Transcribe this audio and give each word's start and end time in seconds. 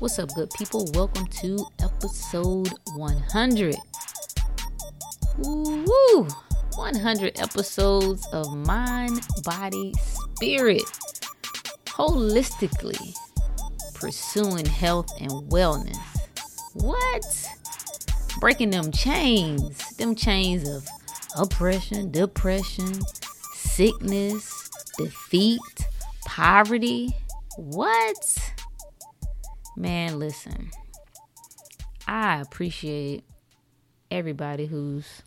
What's 0.00 0.16
up, 0.20 0.32
good 0.36 0.50
people? 0.50 0.88
Welcome 0.94 1.26
to 1.26 1.66
episode 1.82 2.72
100. 2.94 3.74
Woo! 5.38 6.28
100 6.76 7.40
episodes 7.40 8.24
of 8.32 8.46
Mind, 8.58 9.26
Body, 9.42 9.92
Spirit. 9.98 10.84
Holistically 11.86 13.12
pursuing 13.94 14.66
health 14.66 15.10
and 15.20 15.32
wellness. 15.50 15.98
What? 16.74 17.24
Breaking 18.38 18.70
them 18.70 18.92
chains, 18.92 19.96
them 19.96 20.14
chains 20.14 20.68
of 20.68 20.86
oppression, 21.36 22.12
depression, 22.12 23.00
sickness, 23.52 24.70
defeat, 24.96 25.60
poverty. 26.24 27.16
What? 27.56 28.37
Man, 29.78 30.18
listen. 30.18 30.70
I 32.04 32.40
appreciate 32.40 33.22
everybody 34.10 34.66
who's 34.66 35.22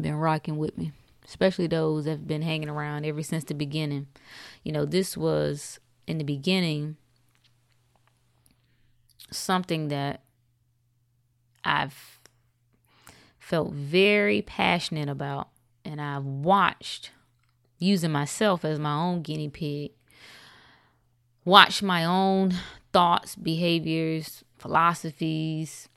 been 0.00 0.16
rocking 0.16 0.56
with 0.56 0.76
me, 0.76 0.90
especially 1.24 1.68
those 1.68 2.06
that 2.06 2.10
have 2.10 2.26
been 2.26 2.42
hanging 2.42 2.68
around 2.68 3.06
ever 3.06 3.22
since 3.22 3.44
the 3.44 3.54
beginning. 3.54 4.08
You 4.64 4.72
know, 4.72 4.84
this 4.84 5.16
was 5.16 5.78
in 6.08 6.18
the 6.18 6.24
beginning 6.24 6.96
something 9.30 9.86
that 9.88 10.24
I've 11.62 12.18
felt 13.38 13.74
very 13.74 14.42
passionate 14.42 15.08
about 15.08 15.50
and 15.84 16.00
I've 16.00 16.24
watched 16.24 17.12
using 17.78 18.10
myself 18.10 18.64
as 18.64 18.80
my 18.80 18.94
own 18.94 19.22
guinea 19.22 19.50
pig, 19.50 19.92
watch 21.44 21.80
my 21.80 22.04
own 22.04 22.54
thoughts, 22.92 23.36
behaviors, 23.36 24.44
philosophies, 24.58 25.88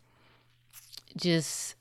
just 1.16 1.76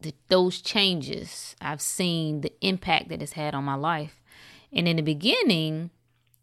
the, 0.00 0.14
those 0.28 0.60
changes. 0.60 1.56
I've 1.60 1.80
seen 1.80 2.42
the 2.42 2.52
impact 2.60 3.08
that 3.08 3.22
it's 3.22 3.32
had 3.32 3.54
on 3.54 3.64
my 3.64 3.74
life. 3.74 4.20
And 4.72 4.88
in 4.88 4.96
the 4.96 5.02
beginning, 5.02 5.90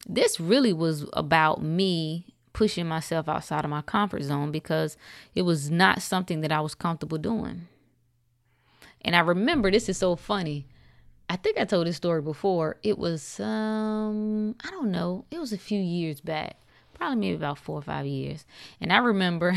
this 0.07 0.39
really 0.39 0.73
was 0.73 1.05
about 1.13 1.61
me 1.61 2.25
pushing 2.53 2.87
myself 2.87 3.29
outside 3.29 3.63
of 3.63 3.71
my 3.71 3.81
comfort 3.81 4.23
zone 4.23 4.51
because 4.51 4.97
it 5.35 5.43
was 5.43 5.71
not 5.71 6.01
something 6.01 6.41
that 6.41 6.51
I 6.51 6.61
was 6.61 6.75
comfortable 6.75 7.17
doing. 7.17 7.67
And 9.01 9.15
I 9.15 9.19
remember 9.19 9.71
this 9.71 9.89
is 9.89 9.97
so 9.97 10.15
funny. 10.15 10.67
I 11.29 11.37
think 11.37 11.57
I 11.57 11.65
told 11.65 11.87
this 11.87 11.95
story 11.95 12.21
before. 12.21 12.77
It 12.83 12.97
was 12.97 13.39
um 13.39 14.55
I 14.63 14.69
don't 14.69 14.91
know, 14.91 15.25
it 15.31 15.39
was 15.39 15.53
a 15.53 15.57
few 15.57 15.79
years 15.79 16.19
back. 16.21 16.57
Probably 17.01 17.17
maybe 17.17 17.35
about 17.35 17.57
4 17.57 17.79
or 17.79 17.81
5 17.81 18.05
years. 18.05 18.45
And 18.79 18.93
I 18.93 18.99
remember 18.99 19.55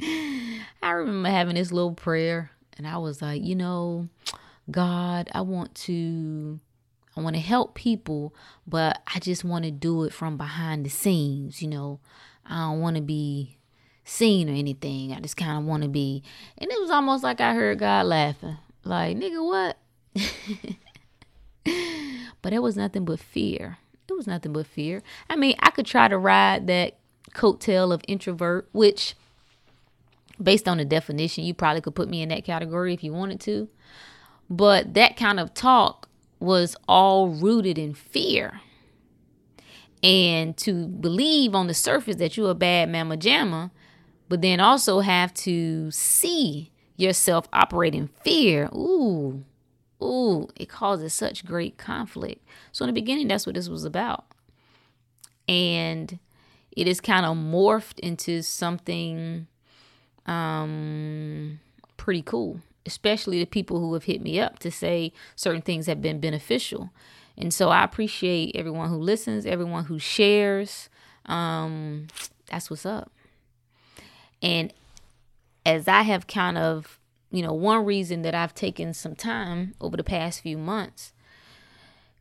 I 0.82 0.90
remember 0.90 1.28
having 1.28 1.54
this 1.54 1.70
little 1.70 1.94
prayer 1.94 2.50
and 2.76 2.88
I 2.88 2.98
was 2.98 3.22
like, 3.22 3.44
you 3.44 3.54
know, 3.54 4.08
God, 4.68 5.30
I 5.32 5.42
want 5.42 5.76
to 5.76 6.58
I 7.16 7.20
want 7.20 7.36
to 7.36 7.40
help 7.40 7.76
people, 7.76 8.34
but 8.66 9.00
I 9.14 9.20
just 9.20 9.44
want 9.44 9.64
to 9.64 9.70
do 9.70 10.02
it 10.02 10.12
from 10.12 10.36
behind 10.36 10.84
the 10.84 10.90
scenes, 10.90 11.62
you 11.62 11.68
know. 11.68 12.00
I 12.44 12.62
don't 12.62 12.80
want 12.80 12.96
to 12.96 13.02
be 13.02 13.56
seen 14.02 14.50
or 14.50 14.54
anything. 14.54 15.12
I 15.12 15.20
just 15.20 15.36
kind 15.36 15.56
of 15.56 15.66
want 15.66 15.84
to 15.84 15.88
be. 15.88 16.24
And 16.56 16.68
it 16.68 16.80
was 16.80 16.90
almost 16.90 17.22
like 17.22 17.40
I 17.40 17.54
heard 17.54 17.78
God 17.78 18.06
laughing. 18.06 18.56
Like, 18.82 19.16
nigga, 19.16 19.44
what? 19.44 19.78
but 22.42 22.52
it 22.52 22.60
was 22.60 22.76
nothing 22.76 23.04
but 23.04 23.20
fear. 23.20 23.78
It 24.08 24.16
was 24.16 24.26
nothing 24.26 24.52
but 24.52 24.66
fear. 24.66 25.02
I 25.28 25.36
mean, 25.36 25.54
I 25.60 25.70
could 25.70 25.86
try 25.86 26.08
to 26.08 26.16
ride 26.16 26.66
that 26.66 26.98
coattail 27.34 27.92
of 27.92 28.00
introvert, 28.08 28.68
which, 28.72 29.14
based 30.42 30.66
on 30.66 30.78
the 30.78 30.84
definition, 30.84 31.44
you 31.44 31.54
probably 31.54 31.82
could 31.82 31.94
put 31.94 32.08
me 32.08 32.22
in 32.22 32.30
that 32.30 32.44
category 32.44 32.94
if 32.94 33.04
you 33.04 33.12
wanted 33.12 33.40
to. 33.40 33.68
But 34.48 34.94
that 34.94 35.16
kind 35.16 35.38
of 35.38 35.52
talk 35.52 36.08
was 36.40 36.74
all 36.88 37.28
rooted 37.28 37.78
in 37.78 37.94
fear. 37.94 38.60
And 40.02 40.56
to 40.58 40.86
believe 40.86 41.54
on 41.54 41.66
the 41.66 41.74
surface 41.74 42.16
that 42.16 42.36
you're 42.36 42.50
a 42.50 42.54
bad 42.54 42.90
mama 42.90 43.16
jamma, 43.16 43.72
but 44.28 44.42
then 44.42 44.60
also 44.60 45.00
have 45.00 45.34
to 45.34 45.90
see 45.90 46.70
yourself 46.96 47.48
operate 47.52 47.94
in 47.94 48.08
fear. 48.22 48.68
Ooh, 48.72 49.44
ooh, 50.02 50.48
it 50.56 50.68
causes 50.68 51.12
such 51.12 51.44
great 51.44 51.76
conflict. 51.78 52.44
So 52.72 52.84
in 52.84 52.88
the 52.88 53.00
beginning, 53.00 53.28
that's 53.28 53.46
what 53.46 53.54
this 53.54 53.68
was 53.68 53.84
about. 53.84 54.24
And 55.48 56.18
it 56.76 56.86
is 56.86 57.00
kind 57.00 57.26
of 57.26 57.36
morphed 57.36 57.98
into 58.00 58.42
something 58.42 59.46
um 60.26 61.58
pretty 61.96 62.20
cool 62.20 62.60
especially 62.88 63.38
the 63.38 63.44
people 63.44 63.78
who 63.78 63.92
have 63.92 64.04
hit 64.04 64.22
me 64.22 64.40
up 64.40 64.58
to 64.58 64.70
say 64.70 65.12
certain 65.36 65.60
things 65.60 65.86
have 65.86 66.00
been 66.00 66.18
beneficial. 66.18 66.90
And 67.36 67.52
so 67.52 67.68
I 67.68 67.84
appreciate 67.84 68.56
everyone 68.56 68.88
who 68.88 68.96
listens, 68.96 69.44
everyone 69.46 69.84
who 69.84 69.98
shares. 69.98 70.88
Um, 71.26 72.08
that's 72.50 72.70
what's 72.70 72.86
up. 72.86 73.12
And 74.42 74.72
as 75.66 75.86
I 75.86 76.02
have 76.02 76.26
kind 76.26 76.56
of, 76.56 76.98
you 77.30 77.42
know, 77.42 77.52
one 77.52 77.84
reason 77.84 78.22
that 78.22 78.34
I've 78.34 78.54
taken 78.54 78.94
some 78.94 79.14
time 79.14 79.74
over 79.80 79.96
the 79.96 80.04
past 80.04 80.40
few 80.40 80.56
months 80.58 81.12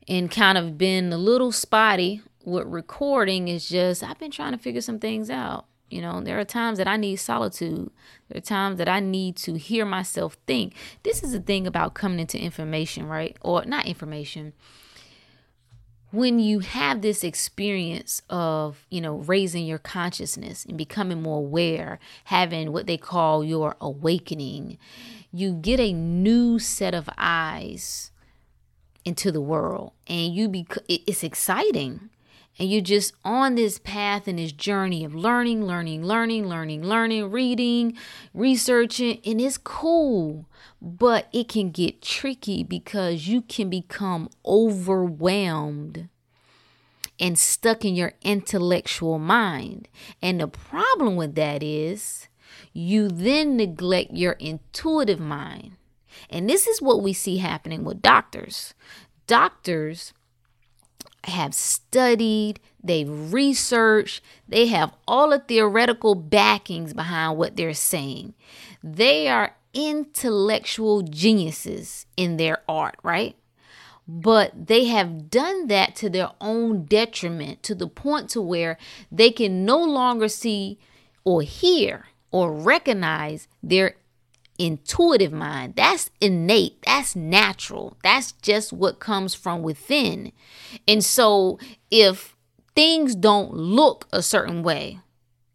and 0.08 0.32
kind 0.32 0.58
of 0.58 0.78
been 0.78 1.12
a 1.12 1.18
little 1.18 1.52
spotty 1.52 2.22
with 2.44 2.68
recording 2.68 3.48
is 3.48 3.68
just 3.68 4.04
I've 4.04 4.20
been 4.20 4.32
trying 4.32 4.54
to 4.54 4.58
figure 4.58 4.82
some 4.82 5.00
things 5.00 5.30
out. 5.30 5.66
You 5.90 6.02
know, 6.02 6.20
there 6.20 6.38
are 6.38 6.46
times 6.46 6.78
that 6.80 6.88
I 6.88 6.98
need 6.98 7.16
solitude. 7.18 7.90
There 8.28 8.38
are 8.38 8.42
times 8.42 8.78
that 8.78 8.90
I 8.90 9.00
need 9.00 9.38
to 9.38 9.56
hear 9.56 9.86
myself 9.86 10.38
think. 10.46 10.74
This 11.04 11.24
is 11.24 11.32
the 11.32 11.40
thing 11.40 11.66
about 11.66 11.94
coming 11.94 12.20
into 12.20 12.38
information, 12.38 13.08
right? 13.08 13.38
Or 13.42 13.64
not 13.64 13.86
information. 13.86 14.52
When 16.12 16.40
you 16.40 16.60
have 16.60 17.02
this 17.02 17.24
experience 17.24 18.22
of, 18.30 18.86
you 18.90 19.02
know, 19.02 19.18
raising 19.18 19.66
your 19.66 19.78
consciousness 19.78 20.64
and 20.66 20.78
becoming 20.78 21.22
more 21.22 21.40
aware, 21.40 22.00
having 22.26 22.72
what 22.72 22.88
they 22.88 22.98
call 22.98 23.44
your 23.44 23.76
awakening, 23.82 24.78
you 25.34 25.54
get 25.54 25.80
a 25.80 25.92
new 25.92 26.60
set 26.60 26.94
of 26.94 27.10
eyes 27.18 28.12
into 29.04 29.32
the 29.32 29.42
world. 29.42 29.92
And 30.08 30.34
you 30.34 30.48
be 30.48 30.66
it's 30.88 31.24
exciting 31.24 32.10
and 32.60 32.72
you're 32.72 32.82
just 32.82 33.14
on 33.24 33.56
this 33.56 33.78
path 33.78 34.28
and 34.28 34.40
this 34.40 34.52
journey 34.52 35.06
of 35.06 35.14
learning, 35.14 35.66
learning, 35.66 36.04
learning, 36.04 36.48
learning, 36.48 36.84
learning, 36.84 37.30
reading, 37.30 37.98
researching, 38.34 39.20
and 39.26 39.40
it's 39.40 39.58
cool. 39.58 40.48
But 40.82 41.28
it 41.32 41.48
can 41.48 41.72
get 41.72 42.02
tricky 42.02 42.64
because 42.64 43.28
you 43.28 43.42
can 43.42 43.70
become 43.70 44.30
overwhelmed 44.46 46.10
and 47.20 47.38
stuck 47.38 47.84
in 47.86 47.96
your 47.96 48.14
intellectual 48.22 49.20
mind. 49.20 49.88
And 50.22 50.40
the 50.40 50.48
problem 50.48 51.16
with 51.16 51.36
that 51.36 51.64
is 51.64 52.28
you 52.74 53.08
then 53.08 53.58
neglect 53.58 54.12
your 54.14 54.34
intuitive 54.34 55.20
mind. 55.20 55.74
And 56.30 56.50
this 56.50 56.68
is 56.68 56.82
what 56.82 57.02
we 57.02 57.14
see 57.14 57.38
happening 57.38 57.84
with 57.84 58.02
doctors. 58.02 58.74
Doctors 59.28 60.14
have 61.28 61.54
studied, 61.54 62.60
they've 62.84 63.34
researched, 63.34 64.22
they 64.48 64.68
have 64.68 64.94
all 65.08 65.30
the 65.30 65.40
theoretical 65.40 66.16
backings 66.16 66.94
behind 66.94 67.38
what 67.38 67.56
they're 67.56 67.74
saying. 67.74 68.34
They 68.84 69.28
are 69.28 69.56
intellectual 69.74 71.02
geniuses 71.04 72.06
in 72.16 72.38
their 72.38 72.64
art, 72.68 72.98
right? 73.04 73.36
But 74.08 74.68
they 74.68 74.86
have 74.86 75.30
done 75.30 75.68
that 75.68 75.96
to 75.98 76.10
their 76.10 76.32
own 76.40 76.86
detriment 76.86 77.62
to 77.64 77.76
the 77.76 77.88
point 77.88 78.30
to 78.32 78.42
where 78.42 78.78
they 79.12 79.32
can 79.32 79.66
no 79.66 79.84
longer 79.84 80.30
see 80.30 80.80
or 81.26 81.42
hear 81.42 82.06
or 82.32 82.54
recognize 82.54 83.48
their 83.62 83.96
intuitive 84.58 85.32
mind. 85.32 85.76
That's 85.76 86.10
innate. 86.20 86.82
That's 86.84 87.16
natural. 87.16 87.98
That's 88.04 88.32
just 88.34 88.74
what 88.74 89.00
comes 89.00 89.34
from 89.34 89.62
within. 89.62 90.32
And 90.88 91.04
so 91.04 91.60
if 91.92 92.36
things 92.76 93.16
don't 93.16 93.54
look 93.54 94.08
a 94.12 94.22
certain 94.22 94.64
way, 94.64 95.00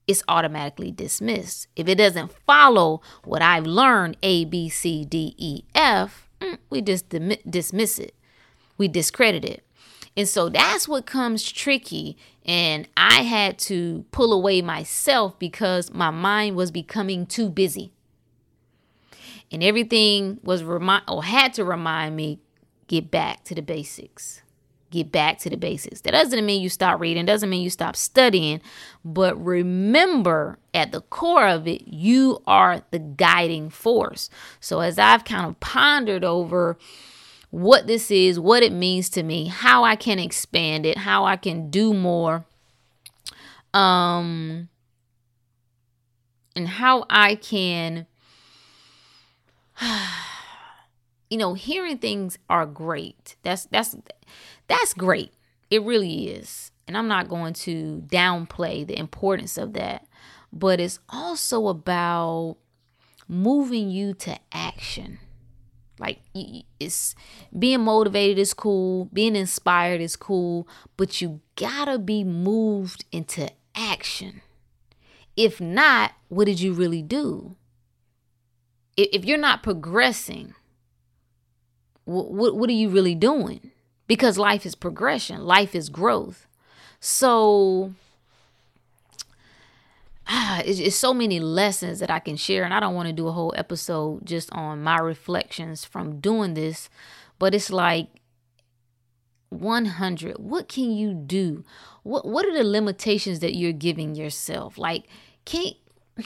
it's 0.06 0.22
automatically 0.28 0.90
dismissed. 0.90 1.68
If 1.76 1.88
it 1.88 1.96
doesn't 1.96 2.32
follow 2.46 3.00
what 3.24 3.42
I've 3.42 3.66
learned, 3.66 4.16
A, 4.22 4.44
B, 4.44 4.68
C, 4.68 5.04
D, 5.04 5.34
E, 5.38 5.62
F, 5.74 6.28
mm, 6.40 6.58
we 6.70 6.80
just 6.80 7.08
dismiss 7.08 7.98
it. 7.98 8.14
We 8.78 8.88
discredit 8.88 9.44
it. 9.44 9.64
And 10.16 10.28
so 10.28 10.48
that's 10.48 10.88
what 10.88 11.06
comes 11.06 11.50
tricky. 11.50 12.18
And 12.44 12.88
I 12.96 13.22
had 13.22 13.58
to 13.60 14.04
pull 14.10 14.32
away 14.32 14.60
myself 14.60 15.38
because 15.38 15.92
my 15.92 16.10
mind 16.10 16.56
was 16.56 16.70
becoming 16.70 17.24
too 17.24 17.48
busy 17.48 17.92
and 19.52 19.62
everything 19.62 20.40
was 20.42 20.64
remind 20.64 21.04
or 21.08 21.22
had 21.22 21.54
to 21.54 21.64
remind 21.64 22.16
me 22.16 22.40
get 22.88 23.10
back 23.10 23.44
to 23.44 23.54
the 23.54 23.62
basics 23.62 24.42
get 24.92 25.10
back 25.10 25.38
to 25.38 25.50
the 25.50 25.56
basics. 25.56 26.02
That 26.02 26.12
doesn't 26.12 26.46
mean 26.46 26.62
you 26.62 26.68
stop 26.68 27.00
reading, 27.00 27.24
doesn't 27.24 27.50
mean 27.50 27.62
you 27.62 27.70
stop 27.70 27.96
studying, 27.96 28.60
but 29.04 29.42
remember 29.42 30.58
at 30.72 30.92
the 30.92 31.00
core 31.00 31.48
of 31.48 31.66
it, 31.66 31.88
you 31.88 32.40
are 32.46 32.82
the 32.92 33.00
guiding 33.00 33.70
force. 33.70 34.30
So 34.60 34.80
as 34.80 34.98
I've 34.98 35.24
kind 35.24 35.46
of 35.46 35.58
pondered 35.58 36.22
over 36.22 36.78
what 37.50 37.86
this 37.86 38.10
is, 38.10 38.38
what 38.38 38.62
it 38.62 38.72
means 38.72 39.08
to 39.10 39.22
me, 39.22 39.46
how 39.46 39.82
I 39.82 39.96
can 39.96 40.18
expand 40.18 40.86
it, 40.86 40.98
how 40.98 41.24
I 41.24 41.36
can 41.36 41.70
do 41.70 41.92
more, 41.92 42.44
um, 43.74 44.68
and 46.54 46.68
how 46.68 47.06
I 47.08 47.34
can, 47.34 48.06
you 51.30 51.38
know, 51.38 51.54
hearing 51.54 51.98
things 51.98 52.38
are 52.48 52.66
great. 52.66 53.36
That's 53.42 53.64
that's 53.66 53.96
that's 54.68 54.94
great. 54.94 55.32
It 55.70 55.82
really 55.82 56.28
is. 56.28 56.70
And 56.86 56.96
I'm 56.96 57.08
not 57.08 57.28
going 57.28 57.54
to 57.54 58.02
downplay 58.06 58.86
the 58.86 58.98
importance 58.98 59.56
of 59.56 59.72
that, 59.74 60.06
but 60.52 60.80
it's 60.80 60.98
also 61.08 61.68
about 61.68 62.56
moving 63.28 63.90
you 63.90 64.14
to 64.14 64.38
action. 64.52 65.18
Like 65.98 66.20
it's 66.34 67.14
being 67.56 67.82
motivated 67.82 68.38
is 68.38 68.52
cool, 68.52 69.06
being 69.12 69.36
inspired 69.36 70.00
is 70.00 70.16
cool, 70.16 70.66
but 70.96 71.20
you 71.20 71.40
gotta 71.54 71.98
be 71.98 72.24
moved 72.24 73.04
into 73.12 73.48
action. 73.74 74.42
If 75.36 75.60
not, 75.60 76.12
what 76.28 76.46
did 76.46 76.60
you 76.60 76.72
really 76.72 77.02
do? 77.02 77.56
If 78.96 79.24
you're 79.24 79.38
not 79.38 79.62
progressing, 79.62 80.54
what, 82.04 82.56
what 82.56 82.68
are 82.68 82.74
you 82.74 82.88
really 82.88 83.14
doing? 83.14 83.70
Because 84.06 84.38
life 84.38 84.66
is 84.66 84.74
progression, 84.74 85.44
life 85.44 85.74
is 85.74 85.88
growth. 85.88 86.46
So, 87.00 87.94
ah, 90.26 90.62
it's, 90.64 90.78
it's 90.78 90.96
so 90.96 91.14
many 91.14 91.40
lessons 91.40 92.00
that 92.00 92.10
I 92.10 92.18
can 92.18 92.36
share, 92.36 92.64
and 92.64 92.74
I 92.74 92.80
don't 92.80 92.94
want 92.94 93.08
to 93.08 93.12
do 93.12 93.28
a 93.28 93.32
whole 93.32 93.54
episode 93.56 94.26
just 94.26 94.52
on 94.52 94.82
my 94.82 94.98
reflections 94.98 95.84
from 95.84 96.20
doing 96.20 96.54
this, 96.54 96.90
but 97.38 97.54
it's 97.54 97.70
like 97.70 98.08
100 99.50 100.38
what 100.38 100.66
can 100.66 100.90
you 100.90 101.12
do 101.12 101.62
what 102.04 102.24
what 102.24 102.46
are 102.46 102.54
the 102.56 102.64
limitations 102.64 103.40
that 103.40 103.54
you're 103.54 103.70
giving 103.70 104.14
yourself 104.14 104.78
like 104.78 105.04
can 105.44 105.72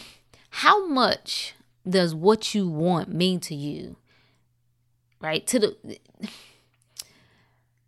how 0.50 0.86
much 0.86 1.55
does 1.88 2.14
what 2.14 2.54
you 2.54 2.68
want 2.68 3.12
mean 3.12 3.40
to 3.40 3.54
you 3.54 3.96
right? 5.20 5.46
To 5.46 5.58
the 5.58 5.98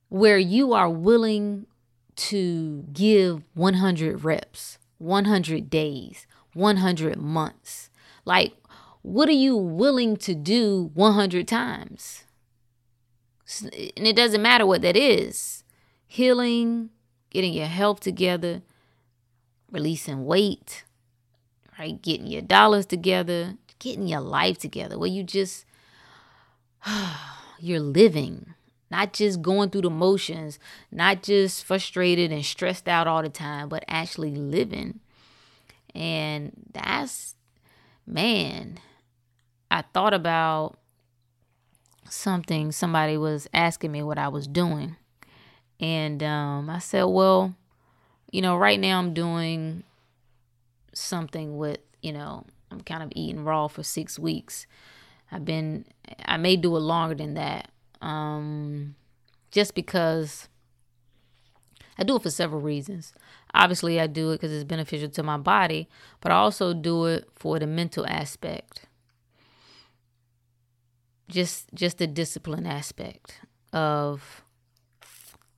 where 0.08 0.38
you 0.38 0.72
are 0.72 0.88
willing 0.88 1.66
to 2.16 2.84
give 2.92 3.42
100 3.54 4.24
reps 4.24 4.78
100 4.98 5.70
days 5.70 6.26
100 6.54 7.16
months. 7.18 7.90
Like 8.24 8.54
what 9.02 9.28
are 9.28 9.32
you 9.32 9.56
willing 9.56 10.16
to 10.18 10.34
do 10.34 10.90
100 10.94 11.46
times? 11.46 12.24
And 13.62 14.06
it 14.06 14.16
doesn't 14.16 14.42
matter 14.42 14.66
what 14.66 14.82
that 14.82 14.96
is. 14.96 15.64
Healing, 16.06 16.90
getting 17.30 17.52
your 17.52 17.66
health 17.66 18.00
together, 18.00 18.62
releasing 19.70 20.24
weight, 20.24 20.84
right? 21.78 22.00
Getting 22.02 22.26
your 22.26 22.42
dollars 22.42 22.86
together, 22.86 23.54
getting 23.78 24.06
your 24.06 24.20
life 24.20 24.58
together 24.58 24.98
where 24.98 25.08
you 25.08 25.22
just, 25.22 25.64
you're 27.58 27.80
living, 27.80 28.54
not 28.90 29.12
just 29.12 29.42
going 29.42 29.70
through 29.70 29.82
the 29.82 29.90
motions, 29.90 30.58
not 30.90 31.22
just 31.22 31.64
frustrated 31.64 32.32
and 32.32 32.44
stressed 32.44 32.88
out 32.88 33.06
all 33.06 33.22
the 33.22 33.28
time, 33.28 33.68
but 33.68 33.84
actually 33.88 34.34
living. 34.34 35.00
And 35.94 36.52
that's, 36.72 37.34
man, 38.06 38.78
I 39.70 39.82
thought 39.82 40.14
about 40.14 40.78
something 42.08 42.72
somebody 42.72 43.16
was 43.16 43.48
asking 43.52 43.92
me 43.92 44.02
what 44.02 44.18
I 44.18 44.28
was 44.28 44.46
doing. 44.46 44.96
And 45.80 46.22
um, 46.22 46.70
I 46.70 46.78
said, 46.78 47.04
well, 47.04 47.54
you 48.30 48.42
know, 48.42 48.56
right 48.56 48.80
now 48.80 48.98
I'm 48.98 49.14
doing 49.14 49.84
something 50.92 51.56
with, 51.56 51.78
you 52.02 52.12
know, 52.12 52.44
I'm 52.70 52.80
kind 52.80 53.02
of 53.02 53.12
eating 53.14 53.44
raw 53.44 53.68
for 53.68 53.82
six 53.82 54.18
weeks. 54.18 54.66
I've 55.30 55.44
been, 55.44 55.84
I 56.24 56.36
may 56.36 56.56
do 56.56 56.74
it 56.76 56.80
longer 56.80 57.14
than 57.14 57.34
that. 57.34 57.70
Um, 58.00 58.94
just 59.50 59.74
because 59.74 60.48
I 61.98 62.04
do 62.04 62.16
it 62.16 62.22
for 62.22 62.30
several 62.30 62.60
reasons. 62.60 63.12
Obviously, 63.54 64.00
I 64.00 64.06
do 64.06 64.30
it 64.30 64.36
because 64.36 64.52
it's 64.52 64.64
beneficial 64.64 65.08
to 65.10 65.22
my 65.22 65.36
body, 65.36 65.88
but 66.20 66.32
I 66.32 66.36
also 66.36 66.72
do 66.72 67.06
it 67.06 67.28
for 67.34 67.58
the 67.58 67.66
mental 67.66 68.06
aspect 68.06 68.86
just 71.28 71.72
just 71.74 71.98
the 71.98 72.06
discipline 72.06 72.66
aspect 72.66 73.40
of 73.72 74.42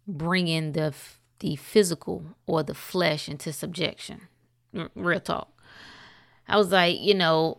bringing 0.06 0.72
the 0.72 0.92
the 1.38 1.56
physical 1.56 2.24
or 2.46 2.62
the 2.62 2.74
flesh 2.74 3.28
into 3.28 3.52
subjection. 3.52 4.28
Real 4.94 5.20
talk. 5.20 5.52
I 6.50 6.56
was 6.56 6.70
like, 6.72 7.00
you 7.00 7.14
know, 7.14 7.58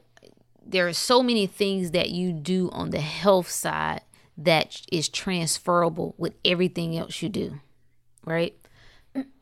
there 0.65 0.87
are 0.87 0.93
so 0.93 1.23
many 1.23 1.47
things 1.47 1.91
that 1.91 2.09
you 2.09 2.31
do 2.33 2.69
on 2.71 2.91
the 2.91 3.01
health 3.01 3.49
side 3.49 4.01
that 4.37 4.81
is 4.91 5.09
transferable 5.09 6.15
with 6.17 6.33
everything 6.45 6.97
else 6.97 7.21
you 7.21 7.29
do, 7.29 7.59
right? 8.25 8.55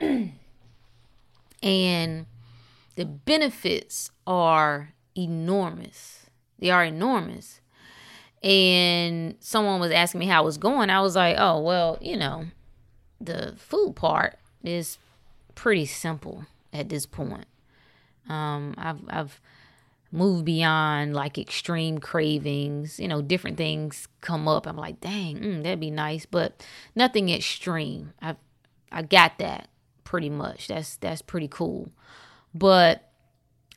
and 1.62 2.26
the 2.96 3.06
benefits 3.06 4.12
are 4.26 4.94
enormous. 5.16 6.26
They 6.60 6.70
are 6.70 6.84
enormous 6.84 7.60
and 8.42 9.36
someone 9.40 9.80
was 9.80 9.92
asking 9.92 10.20
me 10.20 10.28
how 10.28 10.44
it 10.44 10.46
was 10.46 10.58
going, 10.58 10.90
I 10.90 11.02
was 11.02 11.16
like, 11.16 11.36
oh, 11.38 11.60
well, 11.60 11.98
you 12.02 12.16
know, 12.16 12.46
the 13.20 13.54
food 13.58 13.96
part 13.96 14.38
is 14.64 14.98
pretty 15.56 15.86
simple 15.86 16.46
at 16.72 16.90
this 16.90 17.06
point. 17.06 17.46
Um, 18.30 18.76
I've, 18.78 19.02
I've 19.10 19.42
moved 20.12 20.46
beyond 20.46 21.14
like 21.14 21.38
extreme 21.38 22.00
cravings, 22.00 23.00
you 23.00 23.08
know, 23.08 23.22
different 23.22 23.58
things 23.58 24.08
come 24.22 24.48
up. 24.48 24.68
I'm 24.68 24.78
like, 24.78 25.00
dang, 25.00 25.40
mm, 25.40 25.64
that'd 25.64 25.80
be 25.80 25.92
nice, 25.92 26.26
but 26.26 26.66
nothing 26.96 27.30
extreme. 27.30 28.14
I, 28.22 28.36
I 28.92 29.04
got 29.04 29.38
that 29.40 29.70
pretty 30.04 30.30
much. 30.30 30.68
That's, 30.68 30.98
that's 30.98 31.22
pretty 31.22 31.48
cool. 31.48 31.92
But 32.54 33.12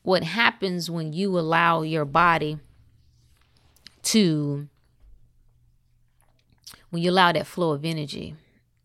what 0.03 0.25
happens 0.25 0.91
when 0.91 1.13
you 1.13 1.39
allow 1.39 1.83
your 1.83 2.05
body 2.05 2.59
to 4.03 4.69
when 6.91 7.03
you 7.03 7.11
allow 7.11 7.33
that 7.33 7.47
flow 7.47 7.73
of 7.73 7.87
energy 7.87 8.35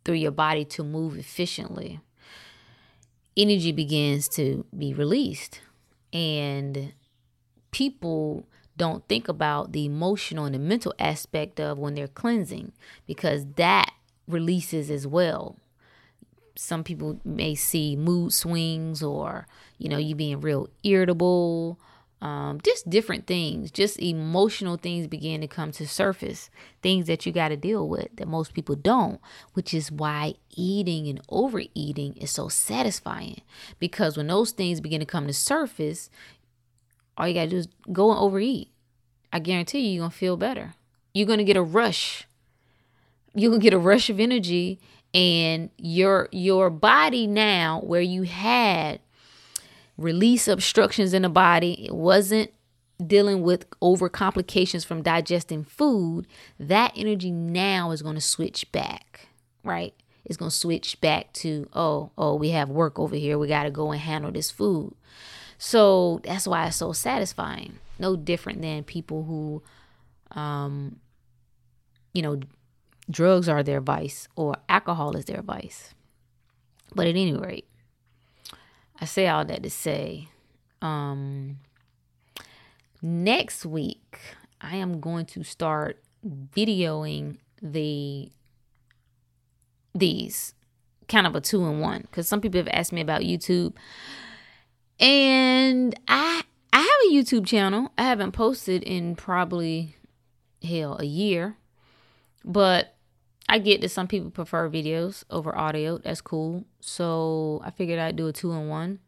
through 0.06 0.16
your 0.16 0.32
body 0.32 0.64
to 0.64 0.84
move 0.84 1.18
efficiently, 1.18 2.00
energy 3.36 3.74
begins 3.74 4.30
to 4.30 4.66
be 4.78 4.94
released. 4.94 5.60
And 6.14 6.94
people 7.72 8.46
don't 8.78 9.08
think 9.08 9.28
about 9.28 9.72
the 9.72 9.86
emotional 9.86 10.46
and 10.46 10.56
the 10.56 10.60
mental 10.60 10.94
aspect 11.00 11.60
of 11.60 11.78
when 11.80 11.96
they're 11.96 12.08
cleansing 12.08 12.72
because 13.06 13.46
that 13.56 13.92
releases 14.28 14.90
as 14.92 15.08
well. 15.08 15.58
Some 16.56 16.84
people 16.84 17.20
may 17.24 17.56
see 17.56 17.96
mood 17.96 18.34
swings 18.34 19.04
or, 19.04 19.48
you 19.78 19.90
know, 19.90 19.98
you 19.98 20.16
being 20.16 20.42
real 20.42 20.70
irritable 20.84 21.80
um, 22.22 22.60
just 22.64 22.90
different 22.90 23.28
things, 23.28 23.70
just 23.70 24.00
emotional 24.00 24.78
things 24.78 25.08
begin 25.08 25.42
to 25.42 25.48
come 25.48 25.72
to 25.74 25.88
surface, 25.88 26.50
things 26.82 27.06
that 27.08 27.26
you 27.26 27.32
got 27.32 27.50
to 27.50 27.58
deal 27.58 27.88
with 27.88 28.08
that 28.16 28.28
most 28.28 28.54
people 28.54 28.76
don't, 28.76 29.20
which 29.54 29.74
is 29.74 29.92
why 29.92 30.34
eating 30.56 31.08
and 31.08 31.22
overeating 31.30 32.16
is 32.18 32.32
so 32.32 32.48
satisfying. 32.50 33.42
Because 33.78 34.18
when 34.18 34.28
those 34.28 34.52
things 34.52 34.82
begin 34.82 35.00
to 35.00 35.06
come 35.06 35.28
to 35.28 35.34
surface, 35.34 36.10
all 37.18 37.28
you 37.28 37.36
got 37.36 37.44
to 37.44 37.50
do 37.50 37.58
is 37.58 37.68
go 37.92 38.10
and 38.10 38.20
overeat. 38.20 38.72
I 39.32 39.40
guarantee 39.40 39.82
you, 39.82 39.92
you're 39.92 40.02
going 40.02 40.12
to 40.12 40.18
feel 40.18 40.38
better. 40.38 40.74
You're 41.14 41.28
going 41.28 41.40
to 41.40 41.46
get 41.46 41.58
a 41.58 41.62
rush. 41.62 42.28
You're 43.36 43.52
going 43.52 43.62
to 43.62 43.64
get 43.64 43.74
a 43.74 43.80
rush 43.80 44.10
of 44.10 44.20
energy 44.20 44.80
and 45.14 45.70
your 45.78 46.28
your 46.32 46.70
body 46.70 47.28
now 47.28 47.82
where 47.82 48.02
you 48.02 48.24
had 48.24 49.00
release 49.98 50.48
obstructions 50.48 51.14
in 51.14 51.24
the 51.24 51.30
body. 51.30 51.86
It 51.86 51.96
wasn't 51.96 52.52
dealing 53.06 53.42
with 53.42 53.66
over 53.82 54.10
complications 54.10 54.84
from 54.84 55.04
digesting 55.04 55.64
food. 55.64 56.28
That 56.60 56.94
energy 56.96 57.32
now 57.32 57.92
is 57.92 58.02
going 58.02 58.16
to 58.16 58.22
switch 58.22 58.72
back, 58.72 59.28
right? 59.64 59.94
It's 60.26 60.38
going 60.38 60.52
to 60.52 60.56
switch 60.56 61.00
back 61.00 61.32
to, 61.34 61.70
oh, 61.74 62.12
oh, 62.18 62.36
we 62.36 62.50
have 62.50 62.70
work 62.70 63.00
over 63.00 63.16
here. 63.16 63.38
We 63.38 63.48
got 63.48 63.64
to 63.64 63.72
go 63.72 63.92
and 63.92 64.02
handle 64.02 64.32
this 64.32 64.52
food. 64.52 64.94
So 65.58 66.22
that's 66.24 66.48
why 66.48 66.68
it's 66.68 66.78
so 66.78 66.92
satisfying. 66.92 67.80
No 67.98 68.16
different 68.16 68.62
than 68.62 68.84
people 68.84 69.24
who, 69.24 69.64
um, 70.40 70.98
you 72.14 72.22
know, 72.22 72.40
drugs 73.10 73.48
are 73.48 73.64
their 73.64 73.80
vice 73.80 74.28
or 74.36 74.56
alcohol 74.68 75.16
is 75.16 75.26
their 75.26 75.42
vice. 75.42 75.94
But 76.94 77.08
at 77.08 77.12
any 77.12 77.34
rate, 77.34 77.68
I 79.00 79.06
say 79.06 79.28
all 79.28 79.46
that 79.46 79.64
to 79.64 79.70
say, 79.70 80.30
um, 80.82 81.60
next 83.02 83.66
week 83.66 84.20
I 84.60 84.78
am 84.78 85.00
going 85.00 85.26
to 85.28 85.44
start 85.44 86.02
videoing 86.26 87.38
the 87.62 88.32
these 89.94 90.54
kind 91.08 91.26
of 91.26 91.36
a 91.36 91.42
two 91.42 91.66
in 91.66 91.80
one 91.80 92.02
because 92.02 92.28
some 92.28 92.42
people 92.42 92.60
have 92.60 92.68
asked 92.72 92.92
me 92.92 93.02
about 93.02 93.22
YouTube, 93.22 93.74
and 95.00 95.98
I 96.08 96.44
I 96.74 96.80
have 96.80 97.12
a 97.12 97.14
YouTube 97.14 97.46
channel. 97.46 97.92
I 97.98 98.04
haven't 98.04 98.34
posted 98.34 98.84
in 98.84 99.16
probably 99.16 99.96
hell 100.64 100.98
a 101.00 101.06
year, 101.06 101.56
but 102.44 102.97
I 103.50 103.60
get 103.60 103.82
that 103.82 103.90
some 103.90 104.08
people 104.08 104.30
prefer 104.30 104.70
videos 104.70 105.24
over 105.30 105.58
audio. 105.58 105.98
That's 106.00 106.22
cool. 106.22 106.66
So 106.82 107.62
I 107.64 107.72
figured 107.72 108.00
I'd 108.00 108.16
do 108.16 108.28
a 108.28 108.34
two 108.34 108.52
in 108.52 108.68
one. 108.68 109.00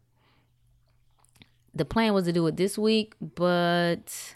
The 1.74 1.84
plan 1.84 2.14
was 2.14 2.24
to 2.24 2.32
do 2.32 2.46
it 2.46 2.56
this 2.56 2.76
week, 2.78 3.14
but 3.20 4.34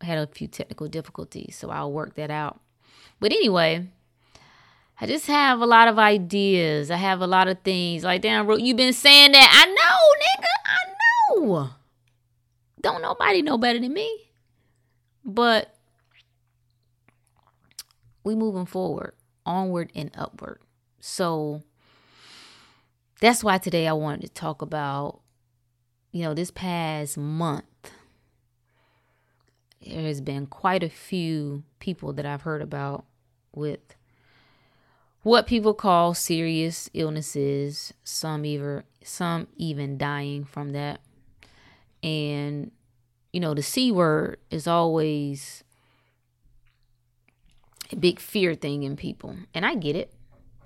I 0.00 0.06
had 0.06 0.18
a 0.18 0.26
few 0.26 0.48
technical 0.48 0.88
difficulties, 0.88 1.56
so 1.56 1.70
I'll 1.70 1.92
work 1.92 2.16
that 2.16 2.30
out. 2.30 2.60
But 3.20 3.32
anyway, 3.32 3.88
I 5.00 5.06
just 5.06 5.26
have 5.26 5.60
a 5.60 5.66
lot 5.66 5.88
of 5.88 5.98
ideas. 5.98 6.90
I 6.90 6.96
have 6.96 7.20
a 7.20 7.26
lot 7.26 7.48
of 7.48 7.60
things. 7.60 8.02
Like, 8.02 8.22
damn, 8.22 8.50
you've 8.58 8.76
been 8.76 8.92
saying 8.92 9.32
that. 9.32 9.50
I 9.52 9.66
know, 9.66 10.00
nigga. 10.24 10.54
I 10.64 11.46
know. 11.46 11.70
Don't 12.80 13.02
nobody 13.02 13.42
know 13.42 13.58
better 13.58 13.78
than 13.78 13.92
me. 13.92 14.30
But 15.24 15.75
we 18.26 18.34
moving 18.34 18.66
forward, 18.66 19.14
onward 19.46 19.92
and 19.94 20.10
upward. 20.16 20.58
So 20.98 21.62
that's 23.20 23.44
why 23.44 23.58
today 23.58 23.86
I 23.86 23.92
wanted 23.92 24.22
to 24.22 24.28
talk 24.28 24.62
about, 24.62 25.20
you 26.10 26.24
know, 26.24 26.34
this 26.34 26.50
past 26.50 27.16
month. 27.16 27.64
There 29.80 30.02
has 30.02 30.20
been 30.20 30.46
quite 30.46 30.82
a 30.82 30.88
few 30.88 31.62
people 31.78 32.12
that 32.14 32.26
I've 32.26 32.42
heard 32.42 32.62
about 32.62 33.04
with 33.54 33.94
what 35.22 35.46
people 35.46 35.72
call 35.72 36.12
serious 36.12 36.90
illnesses, 36.94 37.94
some 38.02 38.44
even 38.44 38.82
some 39.04 39.46
even 39.56 39.96
dying 39.96 40.44
from 40.44 40.70
that. 40.70 41.00
And 42.02 42.72
you 43.32 43.38
know, 43.38 43.54
the 43.54 43.62
C 43.62 43.92
word 43.92 44.38
is 44.50 44.66
always 44.66 45.62
big 47.98 48.18
fear 48.18 48.54
thing 48.54 48.82
in 48.82 48.96
people. 48.96 49.36
And 49.54 49.64
I 49.64 49.74
get 49.74 49.96
it. 49.96 50.12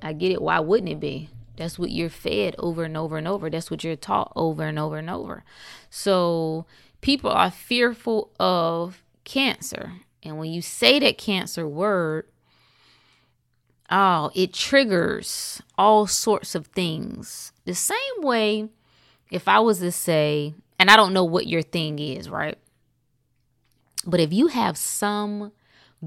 I 0.03 0.13
get 0.13 0.33
it. 0.33 0.41
Why 0.41 0.61
wouldn't 0.61 0.91
it 0.91 1.01
be? 1.01 1.29
That's 1.57 1.79
what 1.79 1.91
you're 1.91 2.09
fed 2.09 2.55
over 2.59 2.85
and 2.85 2.97
over 2.97 3.19
and 3.19 3.29
over. 3.29 3.51
That's 3.51 3.71
what 3.71 3.85
you're 3.85 3.97
taught 3.97 4.33
over 4.35 4.63
and 4.63 4.79
over 4.79 4.97
and 4.97 5.11
over. 5.11 5.45
So 5.91 6.65
people 7.01 7.31
are 7.31 7.51
fearful 7.51 8.31
of 8.41 9.03
cancer. 9.25 9.93
And 10.23 10.39
when 10.39 10.51
you 10.51 10.63
say 10.63 10.99
that 11.01 11.19
cancer 11.19 11.69
word, 11.69 12.27
oh, 13.91 14.31
it 14.35 14.55
triggers 14.55 15.61
all 15.77 16.07
sorts 16.07 16.55
of 16.55 16.69
things. 16.69 17.53
The 17.67 17.75
same 17.75 17.99
way 18.19 18.69
if 19.31 19.47
I 19.47 19.61
was 19.61 19.79
to 19.81 19.93
say, 19.93 20.55
and 20.79 20.91
I 20.91 20.97
don't 20.97 21.13
know 21.13 21.25
what 21.25 21.47
your 21.47 21.63
thing 21.63 21.99
is, 21.99 22.29
right? 22.29 22.59
But 24.07 24.21
if 24.21 24.33
you 24.33 24.49
have 24.49 24.79
some 24.79 25.53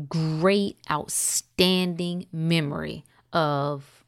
great, 0.08 0.78
outstanding 0.90 2.26
memory 2.32 3.04
of 3.32 4.04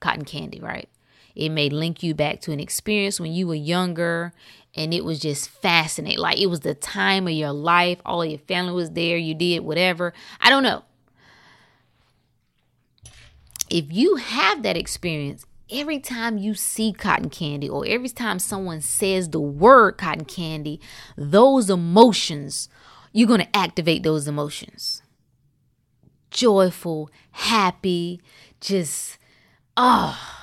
cotton 0.00 0.24
candy, 0.24 0.60
right? 0.60 0.88
It 1.34 1.50
may 1.50 1.68
link 1.68 2.02
you 2.02 2.14
back 2.14 2.40
to 2.42 2.52
an 2.52 2.60
experience 2.60 3.20
when 3.20 3.32
you 3.32 3.46
were 3.46 3.54
younger 3.54 4.32
and 4.74 4.92
it 4.92 5.04
was 5.04 5.20
just 5.20 5.48
fascinating. 5.48 6.18
Like 6.18 6.38
it 6.38 6.46
was 6.46 6.60
the 6.60 6.74
time 6.74 7.26
of 7.26 7.32
your 7.32 7.52
life, 7.52 8.00
all 8.04 8.24
your 8.24 8.38
family 8.38 8.72
was 8.72 8.90
there, 8.90 9.16
you 9.16 9.34
did 9.34 9.60
whatever. 9.60 10.12
I 10.40 10.50
don't 10.50 10.62
know. 10.62 10.82
If 13.68 13.92
you 13.92 14.16
have 14.16 14.64
that 14.64 14.76
experience, 14.76 15.46
every 15.70 16.00
time 16.00 16.38
you 16.38 16.54
see 16.54 16.92
cotton 16.92 17.30
candy 17.30 17.68
or 17.68 17.86
every 17.86 18.08
time 18.08 18.40
someone 18.40 18.80
says 18.80 19.30
the 19.30 19.40
word 19.40 19.92
cotton 19.92 20.24
candy, 20.24 20.80
those 21.16 21.70
emotions, 21.70 22.68
you're 23.12 23.28
going 23.28 23.40
to 23.40 23.56
activate 23.56 24.02
those 24.02 24.26
emotions 24.26 24.99
joyful, 26.30 27.10
happy, 27.32 28.20
just, 28.60 29.18
ah. 29.76 30.18
Oh, 30.26 30.36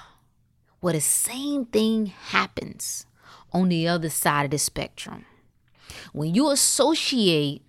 well, 0.82 0.94
the 0.94 1.02
same 1.02 1.66
thing 1.66 2.06
happens 2.06 3.06
on 3.52 3.70
the 3.70 3.88
other 3.88 4.10
side 4.10 4.46
of 4.46 4.52
the 4.52 4.58
spectrum. 4.58 5.26
When 6.14 6.36
you 6.36 6.50
associate 6.52 7.64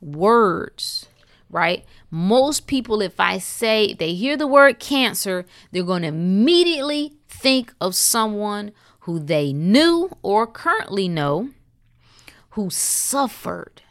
words, 0.00 1.06
right? 1.48 1.84
Most 2.10 2.66
people, 2.66 3.00
if 3.00 3.18
I 3.18 3.38
say 3.38 3.94
they 3.94 4.14
hear 4.14 4.36
the 4.36 4.46
word 4.46 4.78
cancer, 4.78 5.44
they're 5.70 5.82
going 5.82 6.02
to 6.02 6.08
immediately 6.08 7.14
think 7.28 7.72
of 7.80 7.94
someone 7.94 8.72
who 9.00 9.18
they 9.18 9.52
knew 9.52 10.10
or 10.22 10.46
currently 10.46 11.08
know 11.08 11.50
who 12.50 12.70
suffered 12.70 13.82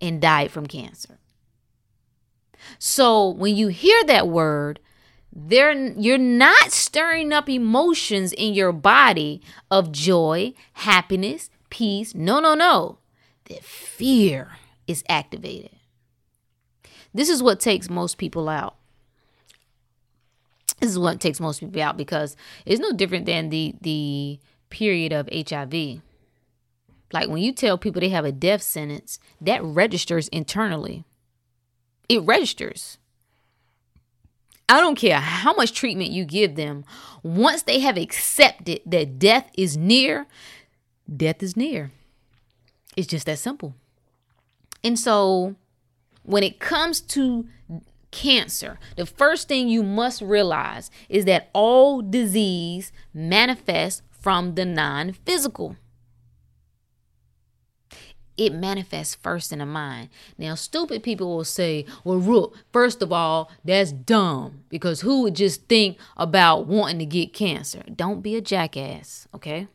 and 0.00 0.20
died 0.20 0.50
from 0.50 0.66
cancer. 0.66 1.17
So 2.78 3.28
when 3.28 3.56
you 3.56 3.68
hear 3.68 4.02
that 4.04 4.28
word, 4.28 4.80
there 5.32 5.72
you're 5.72 6.18
not 6.18 6.72
stirring 6.72 7.32
up 7.32 7.48
emotions 7.48 8.32
in 8.32 8.54
your 8.54 8.72
body 8.72 9.40
of 9.70 9.92
joy, 9.92 10.54
happiness, 10.74 11.50
peace. 11.70 12.14
No, 12.14 12.40
no, 12.40 12.54
no. 12.54 12.98
That 13.48 13.62
fear 13.62 14.52
is 14.86 15.04
activated. 15.08 15.70
This 17.14 17.28
is 17.28 17.42
what 17.42 17.60
takes 17.60 17.88
most 17.88 18.18
people 18.18 18.48
out. 18.48 18.76
This 20.80 20.90
is 20.90 20.98
what 20.98 21.20
takes 21.20 21.40
most 21.40 21.60
people 21.60 21.82
out 21.82 21.96
because 21.96 22.36
it's 22.64 22.80
no 22.80 22.92
different 22.92 23.26
than 23.26 23.50
the 23.50 23.74
the 23.80 24.38
period 24.70 25.12
of 25.12 25.28
HIV. 25.32 26.00
Like 27.12 27.28
when 27.28 27.42
you 27.42 27.52
tell 27.52 27.78
people 27.78 28.00
they 28.00 28.10
have 28.10 28.24
a 28.24 28.32
death 28.32 28.62
sentence, 28.62 29.18
that 29.40 29.62
registers 29.64 30.28
internally 30.28 31.04
it 32.08 32.22
registers. 32.22 32.98
I 34.68 34.80
don't 34.80 34.96
care 34.96 35.18
how 35.18 35.54
much 35.54 35.72
treatment 35.72 36.10
you 36.10 36.24
give 36.24 36.56
them. 36.56 36.84
Once 37.22 37.62
they 37.62 37.80
have 37.80 37.96
accepted 37.96 38.80
that 38.84 39.18
death 39.18 39.50
is 39.56 39.76
near, 39.76 40.26
death 41.14 41.42
is 41.42 41.56
near. 41.56 41.90
It's 42.96 43.06
just 43.06 43.26
that 43.26 43.38
simple. 43.38 43.74
And 44.84 44.98
so, 44.98 45.54
when 46.22 46.42
it 46.42 46.60
comes 46.60 47.00
to 47.00 47.48
cancer, 48.10 48.78
the 48.96 49.06
first 49.06 49.48
thing 49.48 49.68
you 49.68 49.82
must 49.82 50.20
realize 50.20 50.90
is 51.08 51.24
that 51.24 51.48
all 51.52 52.02
disease 52.02 52.92
manifests 53.14 54.02
from 54.10 54.54
the 54.54 54.64
non 54.66 55.12
physical 55.12 55.76
it 58.38 58.54
manifests 58.54 59.16
first 59.16 59.52
in 59.52 59.58
the 59.58 59.66
mind. 59.66 60.08
Now, 60.38 60.54
stupid 60.54 61.02
people 61.02 61.36
will 61.36 61.44
say, 61.44 61.84
well, 62.04 62.18
Rook, 62.18 62.56
first 62.72 63.02
of 63.02 63.12
all, 63.12 63.50
that's 63.64 63.92
dumb 63.92 64.64
because 64.68 65.00
who 65.00 65.22
would 65.22 65.34
just 65.34 65.66
think 65.68 65.98
about 66.16 66.66
wanting 66.66 67.00
to 67.00 67.06
get 67.06 67.34
cancer? 67.34 67.82
Don't 67.94 68.22
be 68.22 68.36
a 68.36 68.40
jackass, 68.40 69.26
okay? 69.34 69.66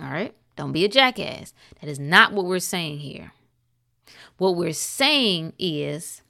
All 0.00 0.10
right? 0.10 0.34
Don't 0.56 0.72
be 0.72 0.84
a 0.84 0.88
jackass. 0.88 1.54
That 1.80 1.88
is 1.88 1.98
not 1.98 2.32
what 2.32 2.44
we're 2.44 2.58
saying 2.58 2.98
here. 2.98 3.32
What 4.36 4.56
we're 4.56 4.72
saying 4.72 5.54
is 5.58 6.20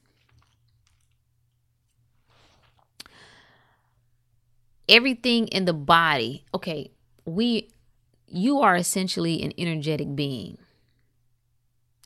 everything 4.88 5.48
in 5.48 5.64
the 5.64 5.72
body, 5.72 6.44
okay, 6.54 6.92
we 7.24 7.68
you 8.26 8.60
are 8.60 8.76
essentially 8.76 9.42
an 9.42 9.52
energetic 9.58 10.14
being 10.16 10.56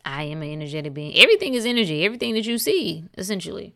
I 0.06 0.22
am 0.22 0.40
an 0.40 0.52
energetic 0.52 0.94
being. 0.94 1.16
Everything 1.16 1.54
is 1.54 1.66
energy. 1.66 2.04
Everything 2.04 2.34
that 2.34 2.46
you 2.46 2.58
see, 2.58 3.08
essentially. 3.18 3.74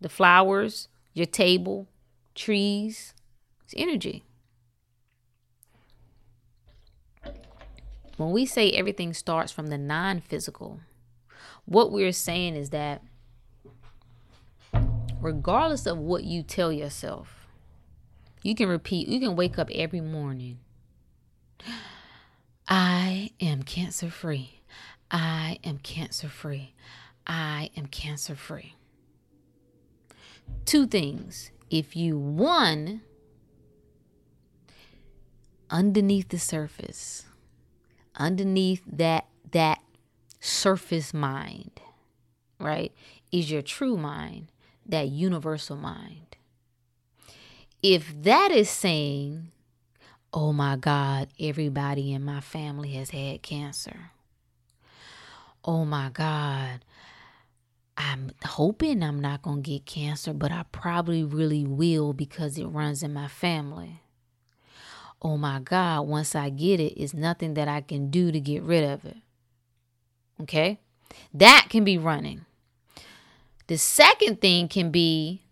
The 0.00 0.08
flowers, 0.08 0.88
your 1.12 1.26
table, 1.26 1.86
trees, 2.34 3.12
it's 3.64 3.74
energy. 3.76 4.24
When 8.16 8.32
we 8.32 8.46
say 8.46 8.70
everything 8.70 9.12
starts 9.12 9.52
from 9.52 9.66
the 9.66 9.76
non 9.76 10.20
physical, 10.20 10.80
what 11.66 11.92
we're 11.92 12.12
saying 12.12 12.56
is 12.56 12.70
that 12.70 13.02
regardless 15.20 15.84
of 15.84 15.98
what 15.98 16.24
you 16.24 16.42
tell 16.42 16.72
yourself, 16.72 17.46
you 18.42 18.54
can 18.54 18.70
repeat, 18.70 19.06
you 19.06 19.20
can 19.20 19.36
wake 19.36 19.58
up 19.58 19.68
every 19.74 20.00
morning. 20.00 20.60
I 22.68 23.32
am 23.40 23.62
cancer 23.62 24.10
free. 24.10 24.57
I 25.10 25.58
am 25.64 25.78
cancer 25.78 26.28
free. 26.28 26.74
I 27.26 27.70
am 27.76 27.86
cancer 27.86 28.34
free. 28.34 28.74
two 30.66 30.86
things. 30.86 31.50
If 31.70 31.96
you 31.96 32.18
one 32.18 33.02
underneath 35.70 36.28
the 36.28 36.38
surface, 36.38 37.26
underneath 38.16 38.82
that 38.90 39.26
that 39.52 39.80
surface 40.40 41.14
mind, 41.14 41.80
right, 42.60 42.92
is 43.32 43.50
your 43.50 43.62
true 43.62 43.96
mind, 43.96 44.52
that 44.86 45.08
universal 45.08 45.76
mind. 45.76 46.36
If 47.82 48.14
that 48.22 48.50
is 48.50 48.68
saying, 48.70 49.52
oh 50.32 50.52
my 50.52 50.76
God, 50.76 51.28
everybody 51.40 52.12
in 52.12 52.24
my 52.24 52.40
family 52.40 52.92
has 52.92 53.10
had 53.10 53.42
cancer. 53.42 54.10
Oh 55.68 55.84
my 55.84 56.08
God, 56.08 56.82
I'm 57.94 58.30
hoping 58.42 59.02
I'm 59.02 59.20
not 59.20 59.42
going 59.42 59.62
to 59.62 59.70
get 59.70 59.84
cancer, 59.84 60.32
but 60.32 60.50
I 60.50 60.64
probably 60.72 61.22
really 61.22 61.66
will 61.66 62.14
because 62.14 62.56
it 62.56 62.64
runs 62.64 63.02
in 63.02 63.12
my 63.12 63.28
family. 63.28 64.00
Oh 65.20 65.36
my 65.36 65.60
God, 65.60 66.08
once 66.08 66.34
I 66.34 66.48
get 66.48 66.80
it, 66.80 66.98
it's 66.98 67.12
nothing 67.12 67.52
that 67.52 67.68
I 67.68 67.82
can 67.82 68.08
do 68.08 68.32
to 68.32 68.40
get 68.40 68.62
rid 68.62 68.82
of 68.82 69.04
it. 69.04 69.18
Okay? 70.40 70.80
That 71.34 71.66
can 71.68 71.84
be 71.84 71.98
running. 71.98 72.46
The 73.66 73.76
second 73.76 74.40
thing 74.40 74.68
can 74.68 74.90
be 74.90 75.42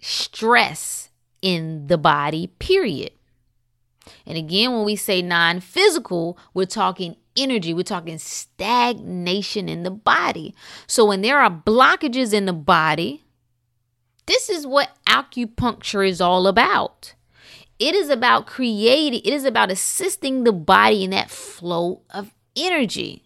stress 0.00 1.10
in 1.42 1.88
the 1.88 1.98
body, 1.98 2.46
period. 2.46 3.10
And 4.24 4.38
again, 4.38 4.72
when 4.72 4.84
we 4.84 4.96
say 4.96 5.20
non 5.20 5.60
physical, 5.60 6.38
we're 6.54 6.64
talking 6.64 7.16
energy, 7.36 7.74
we're 7.74 7.82
talking 7.82 8.18
stagnation 8.18 9.68
in 9.68 9.82
the 9.82 9.90
body. 9.90 10.54
So 10.86 11.04
when 11.04 11.22
there 11.22 11.38
are 11.40 11.50
blockages 11.50 12.32
in 12.32 12.46
the 12.46 12.52
body, 12.52 13.24
this 14.26 14.48
is 14.48 14.66
what 14.66 14.96
acupuncture 15.06 16.08
is 16.08 16.20
all 16.20 16.46
about. 16.46 17.14
It 17.78 17.94
is 17.94 18.10
about 18.10 18.46
creating, 18.46 19.22
it 19.24 19.32
is 19.32 19.44
about 19.44 19.70
assisting 19.70 20.44
the 20.44 20.52
body 20.52 21.02
in 21.02 21.10
that 21.10 21.30
flow 21.30 22.02
of 22.10 22.32
energy. 22.56 23.24